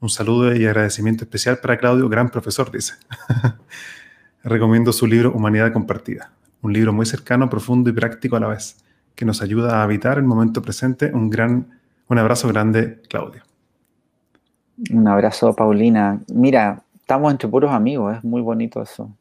Un 0.00 0.08
saludo 0.08 0.56
y 0.56 0.64
agradecimiento 0.64 1.24
especial 1.24 1.58
para 1.58 1.76
Claudio, 1.76 2.08
gran 2.08 2.30
profesor, 2.30 2.72
dice. 2.72 2.94
Recomiendo 4.42 4.90
su 4.90 5.06
libro 5.06 5.32
Humanidad 5.32 5.70
Compartida, 5.70 6.32
un 6.62 6.72
libro 6.72 6.94
muy 6.94 7.04
cercano, 7.04 7.50
profundo 7.50 7.90
y 7.90 7.92
práctico 7.92 8.36
a 8.36 8.40
la 8.40 8.46
vez 8.46 8.81
que 9.14 9.24
nos 9.24 9.42
ayuda 9.42 9.80
a 9.80 9.82
habitar 9.82 10.18
el 10.18 10.24
momento 10.24 10.62
presente. 10.62 11.10
Un 11.12 11.30
gran, 11.30 11.68
un 12.08 12.18
abrazo 12.18 12.48
grande, 12.48 13.00
Claudia. 13.08 13.44
Un 14.90 15.06
abrazo, 15.06 15.54
Paulina. 15.54 16.20
Mira, 16.32 16.82
estamos 17.00 17.30
entre 17.30 17.48
puros 17.48 17.70
amigos, 17.70 18.16
es 18.16 18.24
muy 18.24 18.40
bonito 18.40 18.82
eso. 18.82 19.14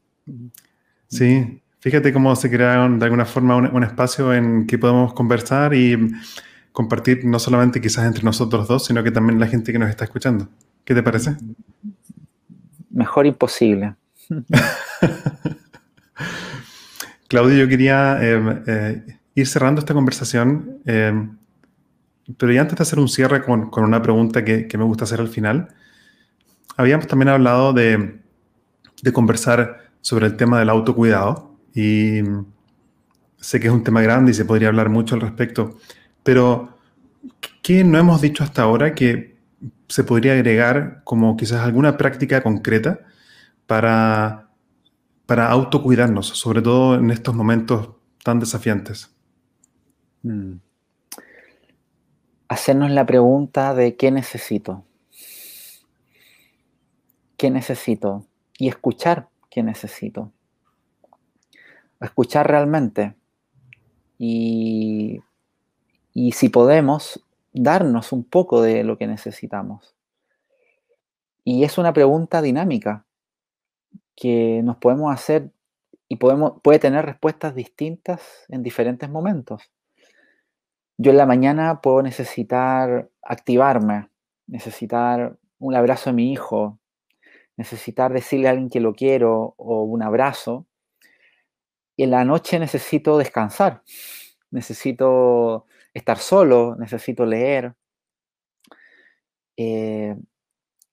Sí, 1.07 1.61
fíjate 1.79 2.13
cómo 2.13 2.35
se 2.35 2.49
crearon 2.49 2.99
de 2.99 3.05
alguna 3.05 3.25
forma 3.25 3.55
un, 3.57 3.83
espacio 3.83 4.33
en 4.33 4.65
que 4.65 4.77
podemos 4.77 5.13
conversar 5.13 5.73
y 5.73 5.97
compartir 6.71 7.25
no 7.25 7.37
solamente 7.37 7.81
quizás 7.81 8.05
entre 8.05 8.23
nosotros 8.23 8.67
dos, 8.67 8.85
sino 8.85 9.03
que 9.03 9.11
también 9.11 9.39
la 9.39 9.47
gente 9.47 9.73
que 9.73 9.79
nos 9.79 9.89
está 9.89 10.05
escuchando. 10.05 10.47
¿Qué 10.85 10.95
te 10.95 11.03
parece? 11.03 11.35
Mejor 12.89 13.25
imposible. 13.25 13.95
Claudia, 17.27 17.57
yo 17.59 17.67
quería 17.67 18.17
eh, 18.21 18.63
eh, 18.67 19.17
ir 19.35 19.47
cerrando 19.47 19.79
esta 19.79 19.93
conversación, 19.93 20.79
eh, 20.85 21.29
pero 22.37 22.51
ya 22.51 22.61
antes 22.61 22.77
de 22.77 22.83
hacer 22.83 22.99
un 22.99 23.07
cierre 23.07 23.43
con, 23.43 23.69
con 23.69 23.83
una 23.83 24.01
pregunta 24.01 24.43
que, 24.43 24.67
que, 24.67 24.77
me 24.77 24.83
gusta 24.83 25.05
hacer 25.05 25.19
al 25.19 25.29
final, 25.29 25.69
habíamos 26.77 27.07
también 27.07 27.29
hablado 27.29 27.73
de, 27.73 28.19
de, 29.01 29.13
conversar 29.13 29.91
sobre 30.01 30.27
el 30.27 30.37
tema 30.37 30.59
del 30.59 30.69
autocuidado 30.69 31.55
y 31.73 32.21
sé 33.37 33.59
que 33.59 33.67
es 33.67 33.73
un 33.73 33.83
tema 33.83 34.01
grande 34.01 34.31
y 34.31 34.33
se 34.33 34.45
podría 34.45 34.67
hablar 34.67 34.89
mucho 34.89 35.15
al 35.15 35.21
respecto, 35.21 35.77
pero 36.23 36.77
¿qué 37.61 37.83
no 37.83 37.97
hemos 37.97 38.21
dicho 38.21 38.43
hasta 38.43 38.63
ahora 38.63 38.93
que 38.93 39.37
se 39.87 40.03
podría 40.03 40.33
agregar 40.33 41.01
como 41.03 41.35
quizás 41.35 41.61
alguna 41.61 41.97
práctica 41.97 42.41
concreta 42.41 42.99
para, 43.67 44.49
para 45.25 45.49
autocuidarnos, 45.49 46.27
sobre 46.27 46.61
todo 46.61 46.95
en 46.95 47.11
estos 47.11 47.35
momentos 47.35 47.89
tan 48.23 48.39
desafiantes? 48.39 49.11
Mm. 50.23 50.55
Hacernos 52.47 52.91
la 52.91 53.05
pregunta 53.05 53.73
de 53.73 53.95
qué 53.95 54.11
necesito. 54.11 54.83
¿Qué 57.37 57.49
necesito? 57.49 58.25
Y 58.57 58.67
escuchar 58.67 59.29
qué 59.49 59.63
necesito. 59.63 60.31
Escuchar 61.99 62.47
realmente. 62.47 63.15
Y, 64.17 65.21
y 66.13 66.33
si 66.33 66.49
podemos, 66.49 67.23
darnos 67.53 68.11
un 68.11 68.23
poco 68.23 68.61
de 68.61 68.83
lo 68.83 68.97
que 68.97 69.07
necesitamos. 69.07 69.95
Y 71.43 71.63
es 71.63 71.77
una 71.77 71.93
pregunta 71.93 72.41
dinámica 72.41 73.05
que 74.15 74.61
nos 74.63 74.77
podemos 74.77 75.13
hacer 75.13 75.51
y 76.07 76.17
podemos, 76.17 76.61
puede 76.61 76.79
tener 76.79 77.05
respuestas 77.05 77.55
distintas 77.55 78.21
en 78.49 78.61
diferentes 78.61 79.09
momentos. 79.09 79.71
Yo 80.97 81.11
en 81.11 81.17
la 81.17 81.25
mañana 81.25 81.81
puedo 81.81 82.01
necesitar 82.03 83.09
activarme, 83.23 84.09
necesitar 84.47 85.37
un 85.59 85.75
abrazo 85.75 86.09
de 86.09 86.15
mi 86.15 86.31
hijo, 86.31 86.79
necesitar 87.57 88.13
decirle 88.13 88.47
a 88.47 88.51
alguien 88.51 88.69
que 88.69 88.79
lo 88.79 88.93
quiero 88.93 89.55
o 89.57 89.83
un 89.83 90.03
abrazo. 90.03 90.67
Y 91.95 92.03
en 92.03 92.11
la 92.11 92.25
noche 92.25 92.59
necesito 92.59 93.17
descansar, 93.17 93.83
necesito 94.51 95.65
estar 95.93 96.17
solo, 96.17 96.75
necesito 96.77 97.25
leer. 97.25 97.75
Eh, 99.57 100.15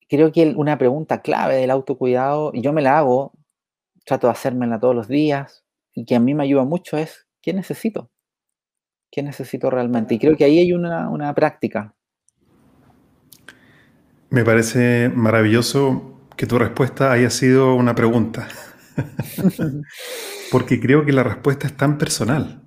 creo 0.08 0.32
que 0.32 0.54
una 0.56 0.78
pregunta 0.78 1.22
clave 1.22 1.56
del 1.56 1.70
autocuidado, 1.70 2.50
y 2.54 2.62
yo 2.62 2.72
me 2.72 2.82
la 2.82 2.98
hago, 2.98 3.32
trato 4.04 4.26
de 4.28 4.32
hacérmela 4.32 4.80
todos 4.80 4.94
los 4.94 5.08
días, 5.08 5.64
y 5.94 6.04
que 6.04 6.16
a 6.16 6.20
mí 6.20 6.34
me 6.34 6.44
ayuda 6.44 6.64
mucho 6.64 6.96
es, 6.98 7.26
¿qué 7.42 7.52
necesito? 7.54 8.10
¿Qué 9.10 9.22
necesito 9.22 9.70
realmente? 9.70 10.14
Y 10.14 10.18
creo 10.18 10.36
que 10.36 10.44
ahí 10.44 10.58
hay 10.58 10.72
una, 10.72 11.34
práctica. 11.34 11.94
Me 14.30 14.44
parece 14.44 15.10
maravilloso 15.14 16.20
que 16.36 16.46
tu 16.46 16.58
respuesta 16.58 17.12
haya 17.12 17.30
sido 17.30 17.74
una 17.74 17.94
pregunta. 17.94 18.48
Porque 20.52 20.80
creo 20.80 21.04
que 21.04 21.12
la 21.12 21.22
respuesta 21.22 21.66
es 21.66 21.76
tan 21.76 21.98
personal 21.98 22.62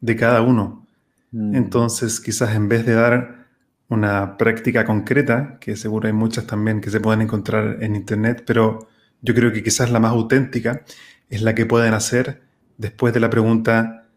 de 0.00 0.16
cada 0.16 0.42
uno. 0.42 0.86
Mm. 1.32 1.56
Entonces, 1.56 2.20
quizás 2.20 2.54
en 2.54 2.68
vez 2.68 2.86
de 2.86 2.94
dar 2.94 3.46
una 3.88 4.36
práctica 4.36 4.84
concreta, 4.84 5.58
que 5.60 5.76
seguro 5.76 6.06
hay 6.06 6.12
muchas 6.12 6.46
también 6.46 6.80
que 6.80 6.90
se 6.90 7.00
pueden 7.00 7.22
encontrar 7.22 7.82
en 7.82 7.96
Internet, 7.96 8.44
pero 8.46 8.88
yo 9.20 9.34
creo 9.34 9.52
que 9.52 9.64
quizás 9.64 9.90
la 9.90 9.98
más 9.98 10.12
auténtica 10.12 10.84
es 11.28 11.42
la 11.42 11.54
que 11.54 11.66
pueden 11.66 11.92
hacer 11.92 12.42
después 12.78 13.12
de 13.12 13.20
la 13.20 13.30
pregunta, 13.30 14.08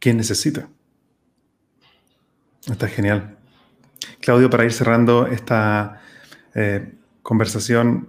¿qué 0.00 0.12
necesito? 0.12 0.68
Está 2.66 2.88
genial. 2.88 3.36
Claudio, 4.20 4.50
para 4.50 4.64
ir 4.64 4.72
cerrando 4.72 5.26
esta 5.26 6.00
eh, 6.54 6.92
conversación, 7.22 8.08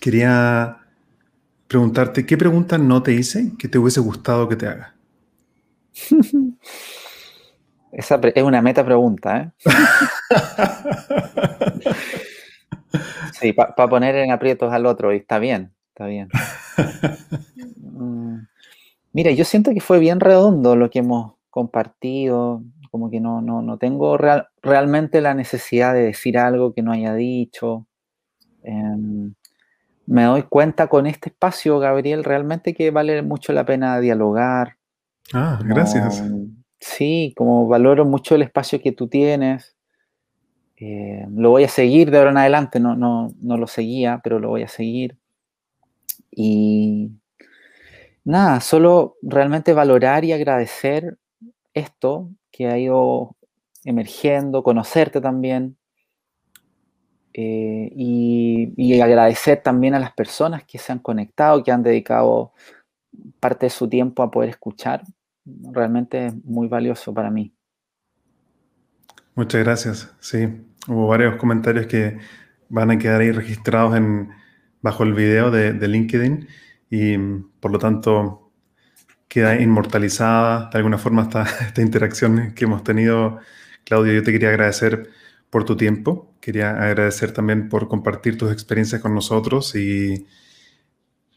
quería 0.00 0.78
preguntarte, 1.68 2.26
¿qué 2.26 2.36
pregunta 2.36 2.78
no 2.78 3.02
te 3.02 3.12
hice 3.12 3.52
que 3.58 3.68
te 3.68 3.78
hubiese 3.78 4.00
gustado 4.00 4.48
que 4.48 4.56
te 4.56 4.66
haga? 4.66 4.94
Esa 7.92 8.18
es 8.34 8.42
una 8.42 8.62
meta 8.62 8.84
pregunta, 8.84 9.38
¿eh? 9.38 9.52
sí, 13.38 13.52
para 13.52 13.88
poner 13.88 14.16
en 14.16 14.32
aprietos 14.32 14.72
al 14.72 14.86
otro, 14.86 15.12
y 15.12 15.18
está 15.18 15.38
bien, 15.38 15.72
está 15.88 16.06
bien. 16.06 16.28
Mm. 17.94 18.46
Mira, 19.12 19.32
yo 19.32 19.44
siento 19.44 19.74
que 19.74 19.80
fue 19.80 19.98
bien 19.98 20.18
redondo 20.18 20.74
lo 20.74 20.88
que 20.88 21.00
hemos 21.00 21.34
compartido, 21.50 22.62
como 22.92 23.10
que 23.10 23.20
no, 23.20 23.40
no, 23.40 23.62
no 23.62 23.78
tengo 23.78 24.18
realmente 24.62 25.22
la 25.22 25.32
necesidad 25.32 25.94
de 25.94 26.02
decir 26.02 26.36
algo 26.36 26.74
que 26.74 26.82
no 26.82 26.92
haya 26.92 27.14
dicho. 27.14 27.86
Em, 28.62 29.32
me 30.04 30.24
doy 30.24 30.42
cuenta 30.42 30.88
con 30.88 31.06
este 31.06 31.30
espacio, 31.30 31.78
Gabriel, 31.78 32.22
realmente 32.22 32.74
que 32.74 32.90
vale 32.90 33.22
mucho 33.22 33.54
la 33.54 33.64
pena 33.64 33.98
dialogar. 33.98 34.76
Ah, 35.32 35.58
gracias. 35.64 36.22
Sí, 36.80 37.32
como 37.34 37.66
valoro 37.66 38.04
mucho 38.04 38.34
el 38.34 38.42
espacio 38.42 38.82
que 38.82 38.92
tú 38.92 39.08
tienes. 39.08 39.74
Eh, 40.76 41.26
lo 41.34 41.48
voy 41.48 41.64
a 41.64 41.68
seguir 41.68 42.10
de 42.10 42.18
ahora 42.18 42.32
en 42.32 42.36
adelante, 42.36 42.78
no, 42.78 42.94
no, 42.94 43.32
no 43.40 43.56
lo 43.56 43.66
seguía, 43.68 44.20
pero 44.22 44.38
lo 44.38 44.50
voy 44.50 44.64
a 44.64 44.68
seguir. 44.68 45.16
Y 46.30 47.10
nada, 48.22 48.60
solo 48.60 49.16
realmente 49.22 49.72
valorar 49.72 50.26
y 50.26 50.32
agradecer 50.32 51.16
esto 51.72 52.28
que 52.52 52.68
ha 52.68 52.78
ido 52.78 53.36
emergiendo, 53.84 54.62
conocerte 54.62 55.20
también. 55.20 55.76
Eh, 57.34 57.90
y, 57.96 59.00
agradecer 59.00 59.62
también 59.62 59.94
a 59.94 59.98
las 59.98 60.12
personas 60.12 60.64
que 60.64 60.78
se 60.78 60.92
han 60.92 60.98
conectado, 60.98 61.64
que 61.64 61.72
han 61.72 61.82
dedicado 61.82 62.52
parte 63.40 63.66
de 63.66 63.70
su 63.70 63.88
tiempo 63.88 64.22
a 64.22 64.30
poder 64.30 64.50
escuchar. 64.50 65.02
Realmente 65.44 66.26
es 66.26 66.44
muy 66.44 66.68
valioso 66.68 67.12
para 67.12 67.30
mí. 67.30 67.52
Muchas 69.34 69.64
gracias. 69.64 70.14
Sí, 70.20 70.46
hubo 70.86 71.08
varios 71.08 71.36
comentarios 71.36 71.86
que 71.86 72.18
van 72.68 72.90
a 72.90 72.98
quedar 72.98 73.22
ahí 73.22 73.32
registrados 73.32 73.96
en, 73.96 74.30
bajo 74.82 75.02
el 75.02 75.14
video 75.14 75.50
de, 75.50 75.72
de 75.72 75.88
LinkedIn 75.88 76.46
y 76.90 77.16
por 77.60 77.72
lo 77.72 77.78
tanto 77.78 78.41
queda 79.32 79.58
inmortalizada 79.58 80.68
de 80.70 80.76
alguna 80.76 80.98
forma 80.98 81.22
esta, 81.66 81.80
interacción 81.80 82.52
que 82.54 82.66
hemos 82.66 82.84
tenido. 82.84 83.38
Claudio, 83.82 84.12
yo 84.12 84.22
te 84.22 84.30
quería 84.30 84.50
agradecer 84.50 85.08
por 85.48 85.64
tu 85.64 85.74
tiempo, 85.74 86.34
quería 86.38 86.70
agradecer 86.82 87.32
también 87.32 87.70
por 87.70 87.88
compartir 87.88 88.36
tus 88.36 88.52
experiencias 88.52 89.00
con 89.00 89.14
nosotros 89.14 89.74
y, 89.74 90.26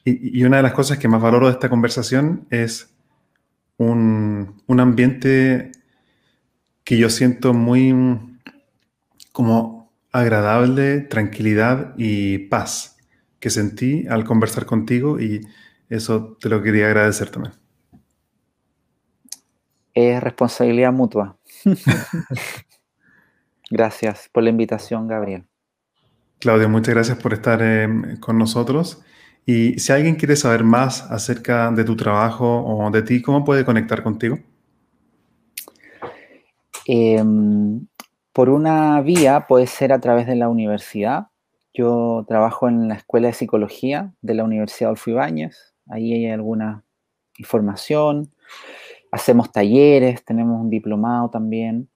y, 0.03 0.43
una 0.43 0.57
de 0.57 0.63
las 0.63 0.73
cosas 0.73 0.97
que 0.97 1.07
más 1.07 1.21
valoro 1.21 1.47
de 1.47 1.53
esta 1.53 1.69
conversación 1.69 2.45
es 2.49 2.93
un, 3.77 4.61
un 4.67 4.79
ambiente 4.81 5.71
que 6.83 6.97
yo 6.97 7.09
siento 7.09 7.53
muy 7.53 7.95
como 9.31 9.93
agradable, 10.11 10.99
tranquilidad 10.99 11.93
y 11.97 12.39
paz 12.49 12.97
que 13.39 13.49
sentí 13.49 14.05
al 14.09 14.25
conversar 14.25 14.65
contigo 14.65 15.19
y 15.19 15.47
eso 15.89 16.37
te 16.41 16.49
lo 16.49 16.61
quería 16.61 16.87
agradecer 16.87 17.29
también 17.29 17.64
es 19.95 20.21
responsabilidad 20.21 20.91
mutua. 20.91 21.37
gracias 23.71 24.29
por 24.31 24.43
la 24.43 24.49
invitación, 24.49 25.07
Gabriel. 25.07 25.45
Claudio, 26.39 26.69
muchas 26.69 26.93
gracias 26.93 27.17
por 27.17 27.33
estar 27.33 27.59
eh, 27.63 27.87
con 28.19 28.37
nosotros. 28.37 29.01
Y 29.45 29.79
si 29.79 29.93
alguien 29.93 30.15
quiere 30.15 30.35
saber 30.35 30.63
más 30.63 31.09
acerca 31.09 31.71
de 31.71 31.83
tu 31.83 31.95
trabajo 31.95 32.63
o 32.63 32.91
de 32.91 33.01
ti, 33.03 33.21
¿cómo 33.21 33.45
puede 33.45 33.63
conectar 33.63 34.03
contigo? 34.03 34.39
Em, 36.87 37.87
por 38.33 38.49
una 38.49 39.01
vía 39.01 39.45
puede 39.47 39.67
ser 39.67 39.93
a 39.93 39.99
través 39.99 40.27
de 40.27 40.35
la 40.35 40.49
universidad. 40.49 41.27
Yo 41.73 42.25
trabajo 42.27 42.67
en 42.67 42.87
la 42.87 42.95
Escuela 42.95 43.27
de 43.27 43.33
Psicología 43.33 44.13
de 44.21 44.33
la 44.33 44.43
Universidad 44.43 44.89
Adolfo 44.89 45.11
Ibáñez. 45.11 45.75
Ahí 45.87 46.13
hay 46.13 46.31
alguna 46.31 46.83
información 47.37 48.31
hacemos 49.11 49.51
talleres, 49.51 50.23
tenemos 50.25 50.61
un 50.61 50.69
diplomado 50.69 51.29
también. 51.29 51.89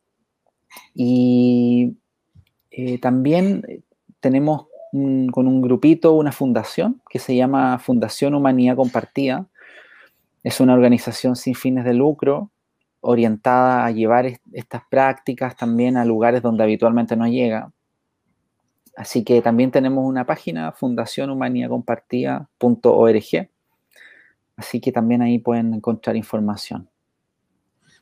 Y 0.94 1.98
eh, 2.72 3.00
también 3.00 3.64
tenemos 4.20 4.68
con 4.92 5.48
un 5.48 5.62
grupito 5.62 6.14
una 6.14 6.32
fundación 6.32 7.02
que 7.10 7.20
se 7.20 7.36
llama 7.36 7.78
Fundación 7.80 8.34
Humanidad 8.34 8.76
Compartida. 8.76 9.48
Es 10.44 10.60
una 10.60 10.74
organización 10.74 11.36
sin 11.36 11.54
fines 11.54 11.86
de 11.86 11.94
lucro 11.94 12.50
orientada 13.02 13.86
a 13.86 13.92
llevar 13.92 14.26
estas 14.52 14.82
prácticas 14.90 15.56
también 15.56 15.96
a 15.96 16.06
lugares 16.06 16.42
donde 16.42 16.64
habitualmente 16.64 17.16
no 17.16 17.28
llega. 17.28 17.72
Así 18.96 19.24
que 19.24 19.42
también 19.42 19.72
tenemos 19.72 20.06
una 20.06 20.26
página, 20.26 20.72
fundacionhumanidadcompartida.org. 20.74 23.50
Así 24.58 24.82
que 24.82 24.92
también 24.92 25.22
ahí 25.22 25.40
pueden 25.40 25.74
encontrar 25.74 26.18
información. 26.18 26.90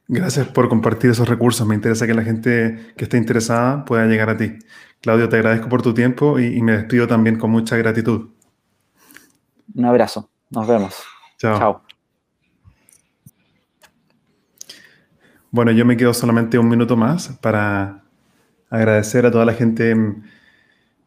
Gracias 0.10 0.48
por 0.48 0.70
compartir 0.70 1.12
esos 1.12 1.28
recursos. 1.28 1.68
Me 1.68 1.76
interesa 1.76 2.08
que 2.08 2.14
la 2.14 2.24
gente 2.24 2.94
que 2.96 3.04
esté 3.04 3.18
interesada 3.18 3.84
pueda 3.84 4.06
llegar 4.06 4.30
a 4.30 4.38
ti. 4.38 4.58
Claudio, 5.02 5.28
te 5.28 5.36
agradezco 5.36 5.68
por 5.68 5.82
tu 5.82 5.94
tiempo 5.94 6.40
y, 6.40 6.62
me 6.62 6.72
despido 6.72 7.08
también 7.08 7.38
con 7.38 7.52
mucha 7.52 7.76
gratitud. 7.76 8.30
Un 9.76 9.86
abrazo. 9.86 10.30
Nos 10.50 10.66
vemos. 10.66 10.96
Chao. 11.38 11.60
Chao. 11.60 11.82
Bueno, 15.52 15.72
yo 15.72 15.86
me 15.86 15.98
quedo 15.98 16.14
solamente 16.14 16.58
un 16.58 16.70
minuto 16.70 16.96
más 16.96 17.30
para 17.42 18.04
agradecer 18.70 19.26
a 19.26 19.32
toda 19.32 19.46
la 19.46 19.54
gente 19.54 19.96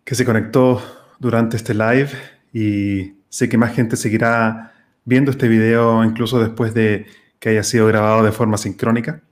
que 0.05 0.14
se 0.14 0.24
conectó 0.24 0.82
durante 1.18 1.57
este 1.57 1.74
live 1.74 2.11
y 2.53 3.14
sé 3.28 3.48
que 3.48 3.57
más 3.57 3.74
gente 3.74 3.96
seguirá 3.96 4.72
viendo 5.05 5.30
este 5.30 5.48
video 5.48 6.05
incluso 6.05 6.40
después 6.40 6.74
de 6.74 7.07
que 7.41 7.49
haya 7.49 7.64
sido 7.64 7.86
grabado 7.88 8.22
de 8.22 8.30
forma 8.30 8.57
sincrónica. 8.57 9.22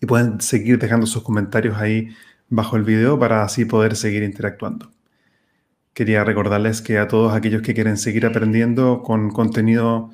Y 0.00 0.06
pueden 0.06 0.40
seguir 0.40 0.78
dejando 0.78 1.06
sus 1.06 1.22
comentarios 1.22 1.78
ahí 1.78 2.14
bajo 2.48 2.76
el 2.76 2.82
video 2.82 3.18
para 3.18 3.42
así 3.42 3.64
poder 3.64 3.96
seguir 3.96 4.22
interactuando. 4.22 4.90
Quería 5.94 6.24
recordarles 6.24 6.82
que 6.82 6.98
a 6.98 7.08
todos 7.08 7.32
aquellos 7.32 7.62
que 7.62 7.74
quieren 7.74 7.96
seguir 7.96 8.26
aprendiendo 8.26 9.02
con 9.02 9.30
contenido 9.30 10.10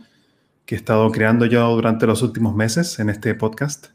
que 0.66 0.74
he 0.74 0.78
estado 0.78 1.10
creando 1.12 1.46
yo 1.46 1.74
durante 1.74 2.06
los 2.06 2.22
últimos 2.22 2.54
meses 2.54 2.98
en 2.98 3.08
este 3.08 3.34
podcast, 3.34 3.88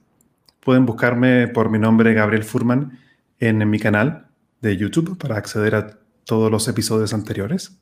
pueden 0.62 0.86
buscarme 0.86 1.48
por 1.50 1.70
mi 1.70 1.78
nombre 1.80 2.14
Gabriel 2.14 2.44
Furman 2.44 3.00
en 3.40 3.70
mi 3.70 3.78
canal 3.78 4.28
de 4.62 4.78
YouTube 4.78 5.18
para 5.18 5.38
acceder 5.38 5.76
a 5.76 6.00
todos 6.24 6.50
los 6.50 6.68
episodios 6.68 7.14
anteriores, 7.14 7.78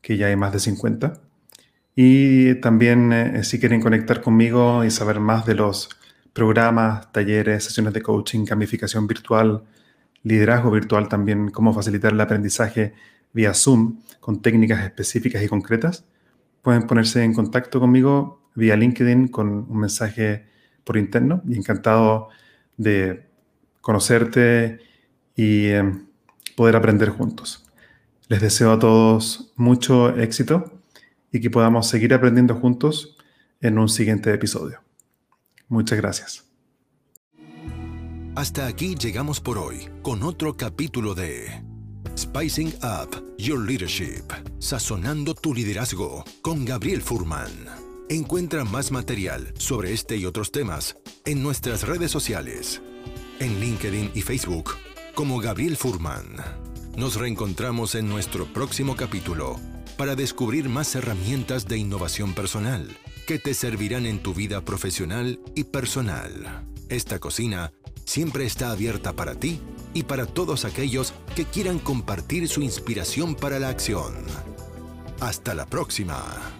que 0.00 0.16
ya 0.16 0.26
hay 0.26 0.36
más 0.36 0.52
de 0.52 0.58
50. 0.58 1.20
Y 1.98 2.56
también 2.56 3.12
eh, 3.12 3.42
si 3.42 3.58
quieren 3.58 3.80
conectar 3.80 4.20
conmigo 4.20 4.84
y 4.84 4.90
saber 4.90 5.18
más 5.18 5.46
de 5.46 5.54
los 5.54 5.88
programas, 6.34 7.10
talleres, 7.10 7.64
sesiones 7.64 7.94
de 7.94 8.02
coaching, 8.02 8.44
gamificación 8.44 9.06
virtual, 9.06 9.64
liderazgo 10.22 10.70
virtual 10.70 11.08
también, 11.08 11.50
cómo 11.50 11.72
facilitar 11.72 12.12
el 12.12 12.20
aprendizaje 12.20 12.92
vía 13.32 13.54
Zoom 13.54 14.02
con 14.20 14.42
técnicas 14.42 14.84
específicas 14.84 15.42
y 15.42 15.48
concretas, 15.48 16.04
pueden 16.60 16.86
ponerse 16.86 17.24
en 17.24 17.32
contacto 17.32 17.80
conmigo 17.80 18.50
vía 18.54 18.76
LinkedIn 18.76 19.28
con 19.28 19.48
un 19.48 19.78
mensaje 19.78 20.44
por 20.84 20.98
interno 20.98 21.42
y 21.48 21.56
encantado 21.56 22.28
de 22.76 23.26
conocerte 23.80 24.80
y 25.34 25.68
em, 25.68 26.06
poder 26.56 26.76
aprender 26.76 27.08
juntos. 27.08 27.64
Les 28.28 28.42
deseo 28.42 28.72
a 28.72 28.78
todos 28.78 29.52
mucho 29.56 30.14
éxito 30.18 30.75
y 31.32 31.40
que 31.40 31.50
podamos 31.50 31.88
seguir 31.88 32.14
aprendiendo 32.14 32.54
juntos 32.54 33.16
en 33.60 33.78
un 33.78 33.88
siguiente 33.88 34.32
episodio. 34.32 34.80
Muchas 35.68 35.98
gracias. 35.98 36.44
Hasta 38.34 38.66
aquí 38.66 38.94
llegamos 38.94 39.40
por 39.40 39.56
hoy 39.56 39.88
con 40.02 40.22
otro 40.22 40.56
capítulo 40.56 41.14
de 41.14 41.64
Spicing 42.16 42.74
Up 42.82 43.34
Your 43.38 43.58
Leadership, 43.58 44.24
sazonando 44.58 45.34
tu 45.34 45.54
liderazgo 45.54 46.24
con 46.42 46.64
Gabriel 46.64 47.00
Furman. 47.00 47.50
Encuentra 48.08 48.64
más 48.64 48.92
material 48.92 49.52
sobre 49.58 49.92
este 49.92 50.16
y 50.16 50.26
otros 50.26 50.52
temas 50.52 50.96
en 51.24 51.42
nuestras 51.42 51.86
redes 51.86 52.10
sociales, 52.10 52.82
en 53.40 53.58
LinkedIn 53.58 54.12
y 54.14 54.20
Facebook 54.20 54.72
como 55.14 55.40
Gabriel 55.40 55.76
Furman. 55.76 56.36
Nos 56.96 57.16
reencontramos 57.16 57.94
en 57.94 58.08
nuestro 58.08 58.44
próximo 58.52 58.96
capítulo 58.96 59.56
para 59.96 60.14
descubrir 60.14 60.68
más 60.68 60.94
herramientas 60.94 61.66
de 61.66 61.78
innovación 61.78 62.34
personal 62.34 62.96
que 63.26 63.38
te 63.40 63.54
servirán 63.54 64.06
en 64.06 64.20
tu 64.20 64.34
vida 64.34 64.60
profesional 64.60 65.40
y 65.54 65.64
personal. 65.64 66.64
Esta 66.88 67.18
cocina 67.18 67.72
siempre 68.04 68.46
está 68.46 68.70
abierta 68.70 69.14
para 69.14 69.34
ti 69.34 69.60
y 69.94 70.04
para 70.04 70.26
todos 70.26 70.64
aquellos 70.64 71.12
que 71.34 71.44
quieran 71.44 71.80
compartir 71.80 72.48
su 72.48 72.62
inspiración 72.62 73.34
para 73.34 73.58
la 73.58 73.68
acción. 73.68 74.14
Hasta 75.20 75.54
la 75.54 75.66
próxima. 75.66 76.55